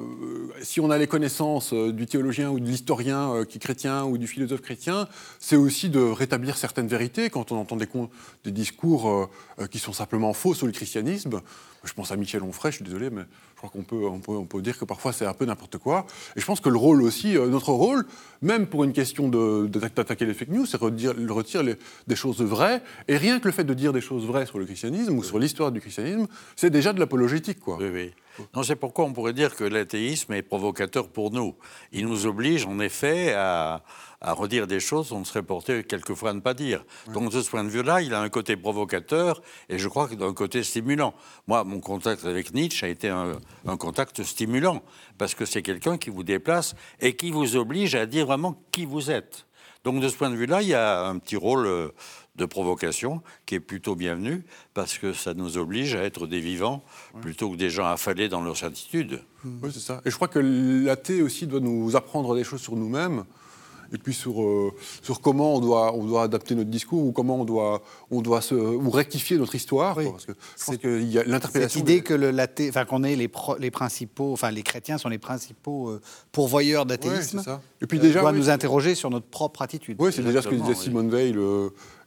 si 0.61 0.81
on 0.81 0.91
a 0.91 0.99
les 0.99 1.07
connaissances 1.07 1.73
du 1.73 2.07
théologien 2.07 2.51
ou 2.51 2.59
de 2.59 2.67
l'historien 2.67 3.45
qui 3.49 3.59
est 3.59 3.61
chrétien 3.61 4.05
ou 4.05 4.19
du 4.19 4.27
philosophe 4.27 4.63
chrétien, 4.63 5.07
c'est 5.39 5.55
aussi 5.55 5.89
de 5.89 6.01
rétablir 6.01 6.57
certaines 6.57 6.89
vérités 6.89 7.31
quand 7.31 7.53
on 7.53 7.59
entend 7.59 7.77
des, 7.77 7.89
des 8.43 8.51
discours 8.51 9.31
qui 9.71 9.79
sont 9.79 9.93
simplement 9.93 10.33
faux 10.33 10.55
sur 10.55 10.67
le 10.67 10.73
christianisme. 10.73 11.43
Je 11.89 11.95
pense 11.95 12.13
à 12.13 12.17
Michel 12.17 12.43
Onfray, 12.43 12.71
je 12.71 12.77
suis 12.77 12.85
désolé, 12.85 13.09
mais 13.11 13.23
je 13.23 13.57
crois 13.57 13.71
qu'on 13.71 13.83
peut, 13.83 14.07
on 14.07 14.45
peut, 14.45 14.63
dire 14.63 14.79
que 14.79 14.85
parfois 14.85 15.13
c'est 15.13 15.25
un 15.25 15.33
peu 15.33 15.47
n'importe 15.47 15.79
quoi. 15.79 16.07
Et 16.37 16.41
je 16.41 16.45
pense 16.45 16.61
que 16.61 16.69
le 16.69 16.77
rôle 16.77 17.03
aussi, 17.03 17.37
euh, 17.37 17.49
notre 17.49 17.73
rôle, 17.73 18.07
même 18.43 18.67
pour 18.67 18.85
une 18.85 18.93
question 18.93 19.29
d'attaquer 19.29 20.27
les 20.27 20.35
fake 20.35 20.51
news, 20.51 20.67
c'est 20.67 20.79
de 20.81 21.33
retirer 21.33 21.79
des 22.07 22.17
choses 22.17 22.43
vraies. 22.43 22.83
Et 23.09 23.17
rien 23.17 23.41
que 23.41 23.49
le 23.49 23.53
fait 23.53 23.65
de 23.65 23.75
dire 23.75 23.93
des 23.93 24.03
choses 24.03 24.27
vraies 24.27 24.47
sur 24.47 24.59
le 24.59 24.67
christianisme 24.67 25.17
ou 25.17 25.23
sur 25.23 25.39
l'histoire 25.39 25.73
du 25.73 25.81
christianisme, 25.81 26.27
c'est 26.57 26.71
déjà 26.71 26.93
de 26.93 27.01
l'apologétique. 27.01 27.61
Quoi. 27.61 27.79
Oui, 27.81 27.89
oui. 27.93 28.13
Non, 28.55 28.63
c'est 28.63 28.77
pourquoi 28.77 29.05
on 29.05 29.13
pourrait 29.13 29.33
dire 29.33 29.57
que 29.57 29.65
l'athéisme 29.65 30.33
est 30.33 30.43
provocateur 30.43 31.09
pour 31.09 31.33
nous. 31.33 31.55
Il 31.93 32.07
nous 32.07 32.27
oblige 32.27 32.67
en 32.67 32.79
effet 32.79 33.35
à, 33.35 33.83
à 34.21 34.33
redire 34.33 34.67
des 34.67 34.81
choses 34.81 35.11
qu'on 35.11 35.25
serait 35.25 35.43
porté 35.43 35.85
quelquefois 35.85 36.31
à 36.31 36.33
ne 36.33 36.41
pas 36.41 36.55
dire. 36.55 36.85
Donc 37.13 37.31
de 37.33 37.41
ce 37.41 37.49
point 37.49 37.65
de 37.65 37.69
vue-là, 37.69 38.03
il 38.03 38.15
a 38.15 38.21
un 38.21 38.29
côté 38.29 38.57
provocateur 38.57 39.43
et 39.69 39.79
je 39.79 39.89
crois 39.89 40.09
qu'il 40.09 40.23
a 40.23 40.27
un 40.27 40.35
côté 40.35 40.63
stimulant. 40.63 41.15
Moi, 41.47 41.65
mon 41.65 41.81
contact 41.81 42.25
avec 42.25 42.55
Nietzsche 42.55 42.85
a 42.85 42.89
été 42.89 43.09
un, 43.09 43.39
un 43.67 43.77
contact 43.77 44.23
stimulant 44.23 44.83
parce 45.19 45.35
que 45.35 45.45
c'est 45.45 45.63
quelqu'un 45.63 45.99
qui 45.99 46.11
vous 46.11 46.25
déplace 46.25 46.75
et 47.01 47.15
qui 47.15 47.31
vous 47.31 47.57
oblige 47.57 47.95
à 47.95 48.07
dire 48.07 48.27
vraiment 48.27 48.61
qui 48.73 48.87
vous 48.87 49.11
êtes. 49.11 49.47
Donc 49.85 50.01
de 50.01 50.09
ce 50.09 50.17
point 50.17 50.31
de 50.31 50.37
vue-là, 50.37 50.63
il 50.63 50.69
y 50.69 50.75
a 50.75 51.07
un 51.07 51.19
petit 51.19 51.37
rôle 51.37 51.67
euh, 51.67 51.89
de 52.37 52.45
provocation 52.45 53.23
qui 53.47 53.55
est 53.55 53.61
plutôt 53.61 53.95
bienvenu 53.95 54.45
parce 54.75 54.99
que 54.99 55.13
ça 55.13 55.35
nous 55.35 55.57
oblige 55.57 55.95
à 55.95 56.03
être 56.03 56.27
des 56.27 56.41
vivants 56.41 56.83
plutôt 57.21 57.51
que 57.51 57.57
des 57.57 57.71
gens 57.71 57.87
affalés 57.87 58.29
dans 58.29 58.43
leur 58.43 58.57
certitude. 58.57 59.23
Oui, 59.45 59.71
c'est 59.73 59.81
ça. 59.81 60.01
Et 60.05 60.11
je 60.11 60.17
crois 60.17 60.29
que 60.29 60.39
l'athée 60.39 61.23
aussi 61.23 61.47
doit 61.47 61.61
nous 61.61 61.97
apprendre 61.97 62.35
des 62.35 62.45
choses 62.45 62.61
sur 62.61 62.77
nous-mêmes 62.77 63.25
et 63.93 63.99
puis 63.99 64.15
sur, 64.15 64.43
euh, 64.43 64.73
sur 65.03 65.21
comment 65.21 65.55
on 65.55 65.61
doit, 65.61 65.95
on 65.95 66.05
doit 66.05 66.25
adapter 66.25 66.55
notre 66.55 66.71
discours 66.71 67.05
ou 67.05 67.13
comment 67.13 67.41
on 67.41 67.45
doit, 67.45 67.83
on 68.11 68.21
doit 68.21 68.41
se, 68.41 68.55
ou 68.55 68.91
rectifier 68.91 69.39
notre 69.39 69.55
histoire. 69.55 69.97
parce 69.97 70.27
que 70.27 70.33
je 70.59 70.65
pense 70.65 70.77
qu'il 70.77 71.11
y 71.11 71.19
a 71.19 71.25
l'interprétation. 71.25 71.81
Cette 71.81 71.89
idée 71.89 72.03
que 72.03 72.15
le 72.15 72.37
enfin 72.69 72.85
qu'on 72.85 73.03
est 73.05 73.17
les, 73.17 73.31
les, 73.59 73.71
principaux, 73.71 74.33
enfin 74.33 74.51
les 74.51 74.63
chrétiens 74.63 74.99
sont 74.99 75.09
les 75.09 75.19
principaux 75.19 75.91
euh, 75.91 76.01
pourvoyeurs 76.33 76.87
d'athéisme. 76.87 77.43
et 77.81 77.87
puis 77.87 77.99
déjà, 77.99 78.21
doit 78.21 78.33
nous 78.33 78.51
interroger 78.51 78.95
sur 78.95 79.11
notre 79.11 79.27
propre 79.27 79.63
attitude. 79.63 79.97
Oui, 80.01 80.13
c'est 80.13 80.23
déjà 80.23 80.43
ce 80.43 80.49
que 80.49 80.55
disait 80.55 80.75
Simone 80.75 81.11
Veil, 81.11 81.37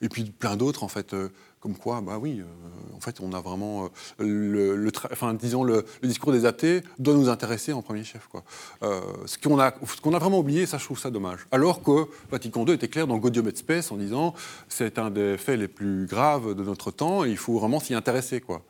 et 0.02 0.10
puis 0.10 0.24
plein 0.26 0.56
d'autres 0.56 0.84
en 0.84 0.88
fait. 0.88 1.16
Comme 1.62 1.76
quoi, 1.76 2.02
bah 2.02 2.18
oui, 2.20 2.40
euh, 2.40 2.96
en 2.98 3.00
fait, 3.00 3.20
on 3.22 3.34
a 3.34 3.40
vraiment 3.40 3.92
euh, 4.20 4.76
le, 4.76 4.92
enfin, 5.12 5.36
disons 5.36 5.64
le, 5.64 5.86
discours 6.02 6.32
des 6.32 6.46
athées 6.46 6.82
doit 6.98 7.14
nous 7.14 7.30
intéresser 7.30 7.72
en 7.72 7.84
premier 7.84 8.04
chef, 8.04 8.28
quoi. 8.28 8.44
Euh, 8.82 9.00
ce 9.28 9.38
qu'on 9.38 9.60
a, 9.60 9.72
ce 9.86 10.02
qu'on 10.02 10.16
a 10.16 10.18
vraiment 10.18 10.40
oublié, 10.40 10.66
ça, 10.66 10.80
je 10.80 10.86
trouve 10.86 10.98
ça 10.98 11.12
dommage. 11.12 11.46
Alors 11.52 11.84
que 11.84 12.08
Vatican 12.32 12.66
II 12.66 12.74
était 12.74 12.88
clair 12.88 13.06
dans 13.06 13.20
Gaudium 13.20 13.48
et 13.48 13.56
Spes 13.56 13.92
en 13.92 13.98
disant 13.98 14.34
c'est 14.70 14.98
un 14.98 15.12
des 15.12 15.38
faits 15.38 15.60
les 15.60 15.68
plus 15.68 16.08
graves 16.08 16.56
de 16.56 16.64
notre 16.64 16.90
temps, 16.90 17.26
et 17.26 17.30
il 17.30 17.38
faut 17.38 17.60
vraiment 17.60 17.80
s'y 17.80 17.94
intéresser, 17.94 18.42
quoi. 18.42 18.64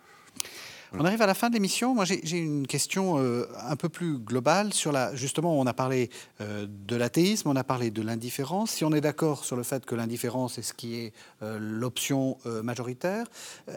On 0.94 1.06
arrive 1.06 1.22
à 1.22 1.26
la 1.26 1.34
fin 1.34 1.50
de 1.50 1.54
l'émission. 1.54 1.96
Moi, 1.96 2.04
j'ai 2.04 2.38
une 2.38 2.68
question 2.68 3.18
euh, 3.18 3.48
un 3.66 3.78
peu 3.78 3.88
plus 3.88 4.18
globale 4.18 4.74
sur 4.74 4.92
la. 4.92 5.16
Justement, 5.16 5.58
on 5.58 5.66
a 5.66 5.74
parlé 5.74 6.10
euh, 6.42 6.68
de 6.70 6.96
l'athéisme, 6.98 7.48
on 7.48 7.56
a 7.56 7.64
parlé 7.64 7.92
de 7.92 8.02
l'indifférence. 8.02 8.72
Si 8.72 8.84
on 8.84 8.92
est 8.92 9.00
d'accord 9.00 9.46
sur 9.46 9.56
le 9.56 9.64
fait 9.64 9.86
que 9.86 9.96
l'indifférence 9.96 10.58
est 10.58 10.64
ce 10.64 10.74
qui 10.74 10.96
est 10.96 11.14
euh, 11.44 11.58
l'option 11.62 12.38
majoritaire, 12.64 13.28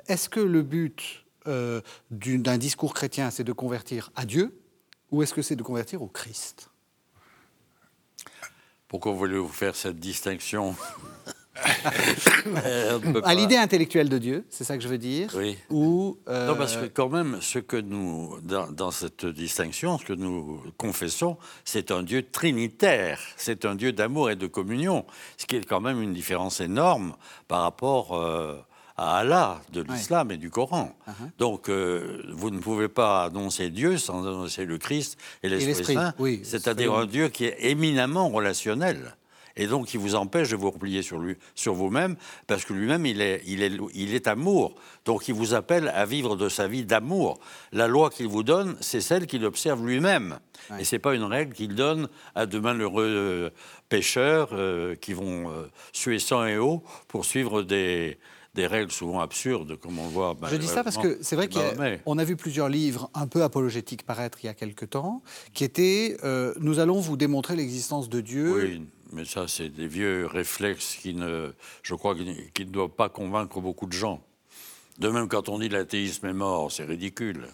est-ce 0.08 0.28
que 0.28 0.40
le 0.40 0.62
but 0.62 1.24
d'un 1.46 2.58
discours 2.58 2.94
chrétien, 2.94 3.30
c'est 3.30 3.44
de 3.44 3.52
convertir 3.52 4.10
à 4.16 4.24
Dieu, 4.24 4.58
ou 5.10 5.22
est-ce 5.22 5.34
que 5.34 5.42
c'est 5.42 5.56
de 5.56 5.62
convertir 5.62 6.02
au 6.02 6.08
Christ? 6.08 6.70
Pourquoi 8.88 9.12
voulez-vous 9.12 9.48
faire 9.48 9.76
cette 9.76 9.98
distinction? 9.98 10.74
à 13.24 13.34
l'idée 13.34 13.56
intellectuelle 13.56 14.08
de 14.08 14.18
Dieu, 14.18 14.44
c'est 14.50 14.64
ça 14.64 14.76
que 14.76 14.82
je 14.82 14.88
veux 14.88 14.98
dire 14.98 15.30
Oui. 15.36 15.56
Ou, 15.70 16.18
euh, 16.28 16.48
Non, 16.48 16.56
parce 16.56 16.76
que 16.76 16.86
quand 16.86 17.08
même, 17.08 17.38
ce 17.40 17.58
que 17.58 17.76
nous, 17.76 18.38
dans, 18.42 18.90
cette 18.90 19.26
distinction, 19.26 19.98
ce 19.98 20.04
que 20.04 20.12
nous 20.12 20.62
confessons, 20.76 21.36
c'est 21.64 21.90
un 21.90 22.02
Dieu 22.02 22.22
trinitaire, 22.22 23.20
c'est 23.36 23.64
un 23.64 23.76
Dieu 23.76 23.92
d'amour 23.92 24.30
et 24.30 24.36
de 24.36 24.46
communion, 24.46 25.04
ce 25.36 25.46
qui 25.46 25.56
est 25.56 25.64
quand 25.64 25.80
même 25.80 26.02
une 26.02 26.12
différence 26.12 26.60
énorme 26.60 27.14
par 27.46 27.62
rapport 27.62 28.16
euh, 28.16 28.56
à 28.96 29.18
Allah 29.18 29.60
de 29.72 29.82
l'islam 29.82 30.30
et 30.32 30.36
du 30.36 30.50
Coran. 30.50 30.92
Uh-huh. 31.06 31.12
Donc, 31.38 31.68
euh, 31.68 32.22
vous 32.32 32.50
ne 32.50 32.58
pouvez 32.58 32.88
pas 32.88 33.24
annoncer 33.24 33.70
Dieu 33.70 33.96
sans 33.98 34.26
annoncer 34.26 34.64
le 34.64 34.78
Christ 34.78 35.18
et 35.42 35.48
l'Esprit 35.48 35.94
Saint, 35.94 36.14
oui, 36.18 36.40
c'est-à-dire 36.42 36.94
un 36.94 37.06
Dieu 37.06 37.28
qui 37.28 37.44
est 37.44 37.56
éminemment 37.60 38.28
relationnel 38.28 39.16
et 39.56 39.66
donc 39.66 39.86
qui 39.86 39.96
vous 39.96 40.14
empêche 40.14 40.50
de 40.50 40.56
vous 40.56 40.70
replier 40.70 41.02
sur, 41.02 41.18
lui, 41.18 41.36
sur 41.54 41.74
vous-même, 41.74 42.16
parce 42.46 42.64
que 42.64 42.72
lui-même, 42.72 43.06
il 43.06 43.20
est, 43.20 43.42
il, 43.46 43.62
est, 43.62 43.72
il 43.94 44.14
est 44.14 44.26
amour. 44.26 44.74
Donc 45.04 45.28
il 45.28 45.34
vous 45.34 45.54
appelle 45.54 45.88
à 45.88 46.06
vivre 46.06 46.36
de 46.36 46.48
sa 46.48 46.66
vie 46.66 46.84
d'amour. 46.84 47.38
La 47.72 47.86
loi 47.86 48.10
qu'il 48.10 48.28
vous 48.28 48.42
donne, 48.42 48.76
c'est 48.80 49.00
celle 49.00 49.26
qu'il 49.26 49.44
observe 49.44 49.84
lui-même. 49.86 50.38
Et 50.78 50.84
ce 50.84 50.96
n'est 50.96 51.00
pas 51.00 51.14
une 51.14 51.24
règle 51.24 51.52
qu'il 51.52 51.74
donne 51.74 52.08
à 52.34 52.46
de 52.46 52.58
malheureux 52.58 53.04
euh, 53.06 53.50
pêcheurs 53.88 54.50
euh, 54.52 54.94
qui 54.96 55.12
vont 55.12 55.50
euh, 55.50 55.66
suer 55.92 56.18
sang 56.18 56.46
et 56.46 56.56
eau 56.56 56.82
pour 57.06 57.26
suivre 57.26 57.62
des, 57.62 58.18
des 58.54 58.66
règles 58.66 58.90
souvent 58.90 59.20
absurdes, 59.20 59.76
comme 59.76 59.98
on 59.98 60.04
le 60.04 60.10
voit. 60.10 60.34
Je 60.50 60.56
dis 60.56 60.66
ça 60.66 60.82
parce 60.82 60.96
que 60.96 61.18
c'est 61.20 61.36
vrai 61.36 61.48
qu'on 61.48 62.18
a, 62.18 62.24
vu 62.24 62.36
plusieurs 62.36 62.70
livres 62.70 63.10
un 63.14 63.26
peu 63.26 63.42
apologétiques 63.42 64.04
paraître 64.04 64.38
il 64.42 64.46
y 64.46 64.48
a 64.48 64.54
quelque 64.54 64.86
temps, 64.86 65.22
qui 65.52 65.64
étaient 65.64 66.16
Nous 66.58 66.78
allons 66.78 66.98
vous 66.98 67.16
démontrer 67.16 67.56
l'existence 67.56 68.08
de 68.08 68.20
Dieu. 68.20 68.54
Oui 68.54 68.82
mais 69.14 69.24
ça, 69.24 69.48
c'est 69.48 69.68
des 69.68 69.86
vieux 69.86 70.26
réflexes 70.26 70.96
qui 70.96 71.14
ne, 71.14 71.52
je 71.82 71.94
crois, 71.94 72.14
qui, 72.14 72.66
ne 72.66 72.70
doivent 72.70 72.90
pas 72.90 73.08
convaincre 73.08 73.60
beaucoup 73.60 73.86
de 73.86 73.92
gens. 73.92 74.22
De 74.98 75.08
même, 75.08 75.28
quand 75.28 75.48
on 75.48 75.58
dit 75.58 75.68
l'athéisme 75.68 76.26
est 76.26 76.34
mort, 76.34 76.70
c'est 76.70 76.84
ridicule. 76.84 77.48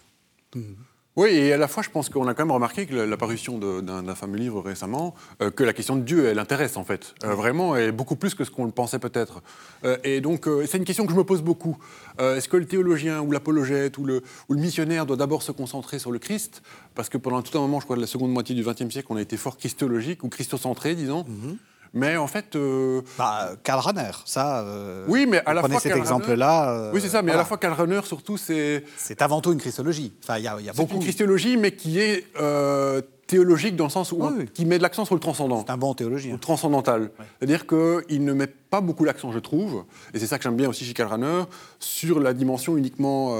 Mmh. 0.55 0.73
Oui, 1.17 1.29
et 1.31 1.51
à 1.51 1.57
la 1.57 1.67
fois, 1.67 1.83
je 1.83 1.89
pense 1.89 2.07
qu'on 2.07 2.25
a 2.27 2.33
quand 2.33 2.45
même 2.45 2.53
remarqué 2.53 2.85
que 2.85 2.95
l'apparition 2.95 3.57
d'un 3.57 4.15
fameux 4.15 4.37
livre 4.37 4.61
récemment, 4.61 5.13
euh, 5.41 5.51
que 5.51 5.63
la 5.63 5.73
question 5.73 5.97
de 5.97 6.01
Dieu, 6.01 6.27
elle 6.27 6.39
intéresse 6.39 6.77
en 6.77 6.85
fait, 6.85 7.15
euh, 7.25 7.35
vraiment, 7.35 7.75
et 7.75 7.91
beaucoup 7.91 8.15
plus 8.15 8.33
que 8.33 8.45
ce 8.45 8.51
qu'on 8.51 8.63
le 8.63 8.71
pensait 8.71 8.99
peut-être. 8.99 9.43
Euh, 9.83 9.97
et 10.05 10.21
donc, 10.21 10.47
c'est 10.67 10.77
une 10.77 10.85
question 10.85 11.05
que 11.05 11.11
je 11.11 11.17
me 11.17 11.25
pose 11.25 11.41
beaucoup. 11.41 11.77
Est-ce 12.19 12.47
que 12.47 12.57
le 12.57 12.65
théologien 12.65 13.19
ou 13.21 13.31
l'apologète 13.31 13.97
ou 13.97 14.05
le, 14.05 14.23
missionnaire 14.49 15.05
doit 15.05 15.17
d'abord 15.17 15.43
se 15.43 15.51
concentrer 15.51 15.99
sur 15.99 16.11
le 16.11 16.19
Christ? 16.19 16.61
Parce 16.95 17.09
que 17.09 17.17
pendant 17.17 17.41
tout 17.41 17.57
un 17.57 17.61
moment, 17.61 17.79
je 17.79 17.85
crois, 17.85 17.95
de 17.95 18.01
la 18.01 18.07
seconde 18.07 18.31
moitié 18.31 18.55
du 18.55 18.63
XXe 18.63 18.89
siècle, 18.89 19.07
on 19.09 19.17
a 19.17 19.21
été 19.21 19.37
fort 19.37 19.57
christologique 19.57 20.23
ou 20.23 20.29
christocentré, 20.29 20.95
disons. 20.95 21.23
Mm-hmm. 21.23 21.55
Mais 21.93 22.15
en 22.17 22.27
fait. 22.27 22.55
Euh... 22.55 23.01
Bah, 23.17 23.51
Karl 23.63 23.79
Rahner, 23.79 24.11
ça. 24.25 24.61
Euh, 24.61 25.05
oui, 25.07 25.25
mais 25.27 25.41
à 25.45 25.53
la 25.53 25.61
fois. 25.61 25.79
cet 25.79 25.95
exemple-là. 25.95 26.71
Euh, 26.71 26.91
oui, 26.93 27.01
c'est 27.01 27.09
ça, 27.09 27.21
mais 27.21 27.31
à 27.31 27.37
la 27.37 27.45
fois 27.45 27.57
Karl 27.57 27.73
Rahner, 27.73 28.01
surtout, 28.03 28.37
c'est. 28.37 28.83
C'est 28.97 29.21
avant 29.21 29.41
tout 29.41 29.51
une 29.51 29.59
christologie. 29.59 30.13
Enfin, 30.23 30.37
il 30.37 30.43
y 30.43 30.47
a, 30.47 30.59
y 30.61 30.69
a 30.69 30.73
beaucoup. 30.73 30.95
une 30.95 31.01
christologie, 31.01 31.57
mais 31.57 31.73
qui 31.73 31.99
est 31.99 32.25
euh, 32.39 33.01
théologique 33.27 33.75
dans 33.75 33.85
le 33.85 33.89
sens 33.89 34.11
où. 34.13 34.21
qui 34.53 34.65
met 34.65 34.77
de 34.77 34.83
l'accent 34.83 35.03
sur 35.03 35.15
le 35.15 35.21
transcendant. 35.21 35.63
C'est 35.65 35.71
un 35.71 35.77
bon 35.77 35.93
théologien. 35.93 36.33
Le 36.33 36.39
transcendantal. 36.39 37.11
C'est-à-dire 37.39 37.67
qu'il 37.67 38.23
ne 38.23 38.33
met 38.33 38.47
pas 38.47 38.79
beaucoup 38.79 39.03
l'accent, 39.03 39.31
je 39.33 39.39
trouve, 39.39 39.83
et 40.13 40.19
c'est 40.19 40.27
ça 40.27 40.37
que 40.37 40.43
j'aime 40.43 40.55
bien 40.55 40.69
aussi 40.69 40.85
chez 40.85 40.93
Karl 40.93 41.09
Rahner, 41.09 41.43
sur 41.79 42.21
la 42.21 42.33
dimension 42.33 42.77
uniquement, 42.77 43.35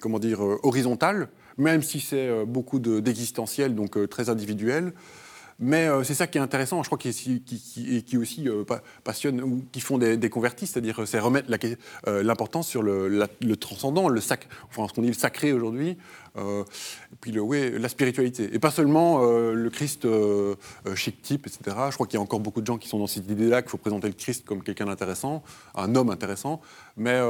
comment 0.00 0.18
dire, 0.18 0.40
horizontale, 0.62 1.28
même 1.58 1.82
si 1.82 2.00
c'est 2.00 2.46
beaucoup 2.46 2.78
d'existentiel, 2.78 3.74
donc 3.74 4.08
très 4.08 4.30
individuel. 4.30 4.94
Mais 5.62 5.86
euh, 5.86 6.02
c'est 6.04 6.14
ça 6.14 6.26
qui 6.26 6.38
est 6.38 6.40
intéressant, 6.40 6.82
je 6.82 6.88
crois, 6.88 6.96
qui, 6.96 7.12
qui, 7.12 8.02
qui, 8.02 8.16
aussi 8.16 8.48
euh, 8.48 8.64
passionne 9.04 9.42
ou 9.42 9.62
qui 9.70 9.82
font 9.82 9.98
des, 9.98 10.30
convertis, 10.30 10.66
c'est-à-dire 10.66 11.02
euh, 11.02 11.06
c'est 11.06 11.18
remettre 11.18 11.50
l'importance 12.06 12.66
sur 12.66 12.82
le, 12.82 13.28
transcendant, 13.56 14.08
le 14.08 14.22
sac, 14.22 14.48
enfin 14.68 14.88
ce 14.88 14.94
qu'on 14.94 15.02
dit 15.02 15.08
le 15.08 15.12
sacré 15.12 15.52
aujourd'hui, 15.52 15.98
et 16.38 17.16
puis 17.20 17.30
le, 17.30 17.42
ouais, 17.42 17.78
la 17.78 17.90
spiritualité. 17.90 18.48
Et 18.54 18.58
pas 18.58 18.70
seulement 18.70 19.22
le 19.22 19.68
Christ 19.70 20.06
chic 20.94 21.20
type, 21.20 21.46
etc. 21.46 21.76
Je 21.90 21.94
crois 21.94 22.06
qu'il 22.06 22.14
y 22.14 22.18
a 22.18 22.22
encore 22.22 22.40
beaucoup 22.40 22.62
de 22.62 22.66
gens 22.66 22.78
qui 22.78 22.88
sont 22.88 22.98
dans 22.98 23.06
cette 23.06 23.28
idée-là 23.28 23.60
qu'il 23.60 23.70
faut 23.70 23.78
présenter 23.78 24.06
le 24.06 24.14
Christ 24.14 24.46
comme 24.46 24.62
quelqu'un 24.62 24.86
d'intéressant, 24.86 25.42
un 25.74 25.94
homme 25.94 26.08
intéressant. 26.08 26.62
Mais 26.96 27.20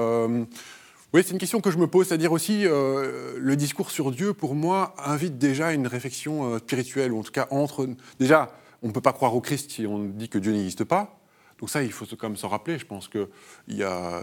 oui, 1.12 1.22
c'est 1.24 1.32
une 1.32 1.38
question 1.38 1.60
que 1.60 1.72
je 1.72 1.78
me 1.78 1.88
pose, 1.88 2.06
c'est-à-dire 2.06 2.30
aussi 2.30 2.66
euh, 2.66 3.34
le 3.36 3.56
discours 3.56 3.90
sur 3.90 4.12
Dieu, 4.12 4.32
pour 4.32 4.54
moi, 4.54 4.94
invite 5.04 5.38
déjà 5.38 5.72
une 5.72 5.88
réflexion 5.88 6.54
euh, 6.54 6.58
spirituelle, 6.58 7.12
ou 7.12 7.18
en 7.18 7.22
tout 7.24 7.32
cas 7.32 7.48
entre... 7.50 7.88
Déjà, 8.20 8.52
on 8.82 8.88
ne 8.88 8.92
peut 8.92 9.00
pas 9.00 9.12
croire 9.12 9.34
au 9.34 9.40
Christ 9.40 9.72
si 9.72 9.86
on 9.88 10.04
dit 10.04 10.28
que 10.28 10.38
Dieu 10.38 10.52
n'existe 10.52 10.84
pas. 10.84 11.18
Donc 11.58 11.68
ça, 11.68 11.82
il 11.82 11.90
faut 11.90 12.06
quand 12.16 12.28
même 12.28 12.36
s'en 12.36 12.48
rappeler. 12.48 12.78
Je 12.78 12.86
pense 12.86 13.08
que 13.08 13.28
il 13.66 13.76
y 13.76 13.82
a 13.82 14.22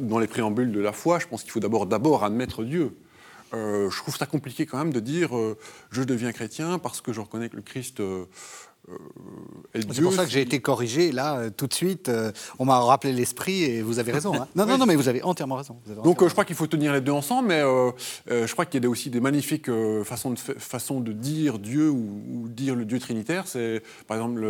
dans 0.00 0.18
les 0.20 0.28
préambules 0.28 0.70
de 0.70 0.80
la 0.80 0.92
foi, 0.92 1.18
je 1.18 1.26
pense 1.26 1.42
qu'il 1.42 1.50
faut 1.50 1.60
d'abord 1.60 1.86
d'abord 1.86 2.24
admettre 2.24 2.62
Dieu. 2.62 2.96
Euh, 3.52 3.90
je 3.90 3.96
trouve 3.98 4.16
ça 4.16 4.24
compliqué 4.24 4.64
quand 4.64 4.78
même 4.78 4.92
de 4.92 5.00
dire 5.00 5.30
je 5.90 6.02
deviens 6.02 6.32
chrétien 6.32 6.78
parce 6.78 7.02
que 7.02 7.12
je 7.12 7.20
reconnais 7.20 7.50
que 7.50 7.56
le 7.56 7.62
Christ 7.62 8.00
c'est 9.74 10.02
pour 10.02 10.12
ça 10.12 10.24
que 10.24 10.30
j'ai 10.30 10.40
été 10.40 10.60
corrigé 10.60 11.12
là 11.12 11.38
euh, 11.38 11.50
tout 11.50 11.66
de 11.66 11.74
suite. 11.74 12.08
Euh, 12.08 12.32
on 12.58 12.64
m'a 12.64 12.78
rappelé 12.78 13.12
l'esprit 13.12 13.64
et 13.64 13.82
vous 13.82 13.98
avez 13.98 14.12
raison. 14.12 14.34
Hein. 14.34 14.48
Non, 14.56 14.66
non, 14.66 14.78
non, 14.78 14.86
mais 14.86 14.96
vous 14.96 15.08
avez 15.08 15.22
entièrement 15.22 15.56
raison. 15.56 15.76
Donc 16.02 16.26
je 16.26 16.32
crois 16.32 16.44
qu'il 16.44 16.56
faut 16.56 16.66
tenir 16.66 16.92
les 16.92 17.00
deux 17.00 17.12
ensemble, 17.12 17.48
mais 17.48 17.60
je 17.60 18.52
crois 18.52 18.66
qu'il 18.66 18.82
y 18.82 18.86
a 18.86 18.90
aussi 18.90 19.10
des 19.10 19.20
magnifiques 19.20 19.70
façons, 20.04 20.30
de, 20.30 20.38
façons 20.38 21.00
de 21.00 21.12
dire 21.12 21.58
Dieu 21.58 21.90
ou, 21.90 22.48
dire 22.48 22.74
le 22.74 22.84
Dieu 22.84 22.98
trinitaire. 22.98 23.46
C'est 23.46 23.82
par 24.06 24.16
exemple 24.16 24.40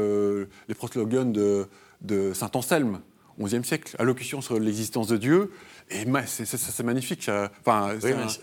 les 0.69 0.75
proslogans 0.75 1.31
de, 1.31 1.67
de 2.01 2.33
Saint 2.33 2.51
Anselme, 2.55 3.01
11e 3.41 3.65
siècle, 3.65 3.95
allocution 3.99 4.41
sur 4.41 4.59
l'existence 4.59 5.09
de 5.09 5.17
Dieu. 5.17 5.51
Et 5.91 6.05
c'est 6.27 6.83
magnifique. 6.83 7.23
Ça, 7.23 7.51
enfin, 7.61 7.97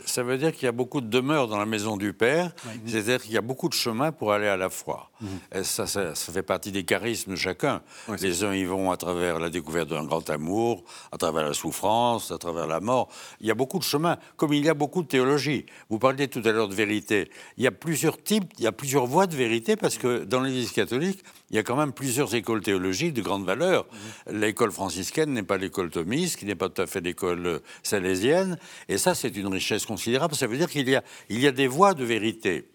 ça 0.05 0.23
veut 0.23 0.37
dire 0.37 0.51
qu'il 0.53 0.65
y 0.65 0.67
a 0.67 0.71
beaucoup 0.71 1.01
de 1.01 1.07
demeures 1.07 1.47
dans 1.47 1.57
la 1.57 1.65
maison 1.65 1.97
du 1.97 2.13
Père, 2.13 2.51
c'est-à-dire 2.85 3.21
qu'il 3.21 3.33
y 3.33 3.37
a 3.37 3.41
beaucoup 3.41 3.69
de 3.69 3.73
chemins 3.73 4.11
pour 4.11 4.33
aller 4.33 4.47
à 4.47 4.57
la 4.57 4.69
foi. 4.69 5.11
Mhm. 5.21 5.63
ça, 5.63 5.87
ça, 5.87 6.13
fait 6.13 6.43
partie 6.43 6.71
des 6.71 6.83
charismes 6.83 7.31
de 7.31 7.35
chacun. 7.35 7.81
Les 8.21 8.43
uns 8.43 8.53
y 8.53 8.65
vont 8.65 8.91
à 8.91 8.97
travers 8.97 9.39
la 9.39 9.49
découverte 9.49 9.89
d'un 9.89 10.03
grand 10.03 10.29
amour, 10.29 10.83
à 11.11 11.17
travers 11.17 11.45
la 11.45 11.53
souffrance, 11.53 12.31
à 12.31 12.37
travers 12.37 12.67
la 12.67 12.79
mort. 12.79 13.09
Il 13.39 13.47
y 13.47 13.51
a 13.51 13.55
beaucoup 13.55 13.79
de 13.79 13.83
chemins, 13.83 14.17
comme 14.35 14.53
il 14.53 14.65
y 14.65 14.69
a 14.69 14.73
beaucoup 14.73 15.03
de 15.03 15.07
théologie. 15.07 15.65
Vous 15.89 15.99
parliez 15.99 16.27
tout 16.27 16.41
à 16.43 16.51
l'heure 16.51 16.67
de 16.67 16.75
vérité. 16.75 17.29
Il 17.57 17.63
y 17.63 17.67
a 17.67 17.71
plusieurs 17.71 18.21
types, 18.21 18.51
il 18.57 18.63
y 18.63 18.67
a 18.67 18.71
plusieurs 18.71 19.05
voies 19.05 19.27
de 19.27 19.35
vérité, 19.35 19.75
parce 19.75 19.97
que 19.97 20.23
dans 20.23 20.41
l'Église 20.41 20.71
catholique, 20.71 21.23
il 21.49 21.55
y 21.55 21.59
a 21.59 21.63
quand 21.63 21.75
même 21.75 21.93
plusieurs 21.93 22.33
écoles 22.35 22.61
théologiques 22.61 23.13
de 23.13 23.21
grande 23.21 23.45
valeur. 23.45 23.85
Mhm. 24.27 24.39
L'école 24.41 24.71
franciscaine 24.71 25.31
n'est 25.31 25.43
pas 25.43 25.57
l'école 25.57 25.89
thomiste, 25.89 26.37
qui 26.37 26.45
n'est 26.45 26.55
pas 26.55 26.69
tout 26.69 26.81
à 26.81 26.87
fait 26.87 27.01
l'école 27.01 27.34
salésienne. 27.83 28.57
Et 28.87 28.97
ça, 28.97 29.15
c'est 29.15 29.35
une 29.35 29.47
richesse 29.47 29.85
considérable. 29.85 30.35
Ça 30.35 30.47
veut 30.47 30.57
dire 30.57 30.69
qu'il 30.69 30.87
y 30.87 30.95
a, 30.95 31.03
il 31.29 31.39
y 31.39 31.47
a 31.47 31.51
des 31.51 31.67
voies 31.67 31.93
de 31.93 32.03
vérité. 32.03 32.65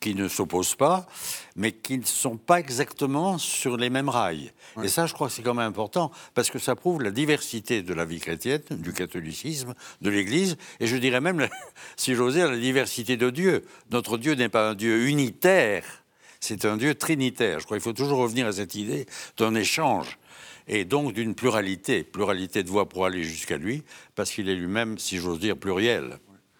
qui 0.00 0.14
ne 0.14 0.28
s'opposent 0.28 0.74
pas, 0.74 1.06
mais 1.56 1.72
qui 1.72 1.96
ne 1.96 2.04
sont 2.04 2.36
pas 2.36 2.60
exactement 2.60 3.38
sur 3.38 3.78
les 3.78 3.88
mêmes 3.88 4.10
rails. 4.10 4.52
Et 4.82 4.88
ça, 4.88 5.06
je 5.06 5.14
crois 5.14 5.28
que 5.28 5.32
c'est 5.32 5.42
quand 5.42 5.54
même 5.54 5.66
important, 5.66 6.10
parce 6.34 6.50
que 6.50 6.58
ça 6.58 6.76
prouve 6.76 7.00
la 7.00 7.10
diversité 7.10 7.80
de 7.80 7.94
la 7.94 8.04
vie 8.04 8.20
chrétienne, 8.20 8.60
du 8.70 8.92
catholicisme, 8.92 9.74
de 10.02 10.10
l'Église, 10.10 10.58
et 10.78 10.86
je 10.86 10.96
dirais 10.98 11.22
même, 11.22 11.48
si 11.96 12.14
j'ose 12.14 12.34
dire, 12.34 12.50
la 12.50 12.58
diversité 12.58 13.16
de 13.16 13.30
Dieu. 13.30 13.64
Notre 13.90 14.18
Dieu 14.18 14.34
n'est 14.34 14.50
pas 14.50 14.68
un 14.68 14.74
Dieu 14.74 15.08
unitaire, 15.08 16.01
c'est 16.42 16.64
un 16.64 16.76
Dieu 16.76 16.94
trinitaire. 16.94 17.60
Je 17.60 17.64
crois 17.64 17.76
qu'il 17.76 17.84
faut 17.84 17.92
toujours 17.92 18.18
revenir 18.18 18.48
à 18.48 18.52
cette 18.52 18.74
idée 18.74 19.06
d'un 19.38 19.54
échange 19.54 20.18
et 20.66 20.84
donc 20.84 21.12
d'une 21.12 21.34
pluralité, 21.34 22.02
pluralité 22.02 22.64
de 22.64 22.68
voix 22.68 22.88
pour 22.88 23.06
aller 23.06 23.22
jusqu'à 23.22 23.56
lui, 23.56 23.84
parce 24.16 24.30
qu'il 24.32 24.48
est 24.48 24.54
lui-même, 24.54 24.98
si 24.98 25.18
j'ose 25.18 25.38
dire, 25.38 25.56
pluriel. 25.56 26.18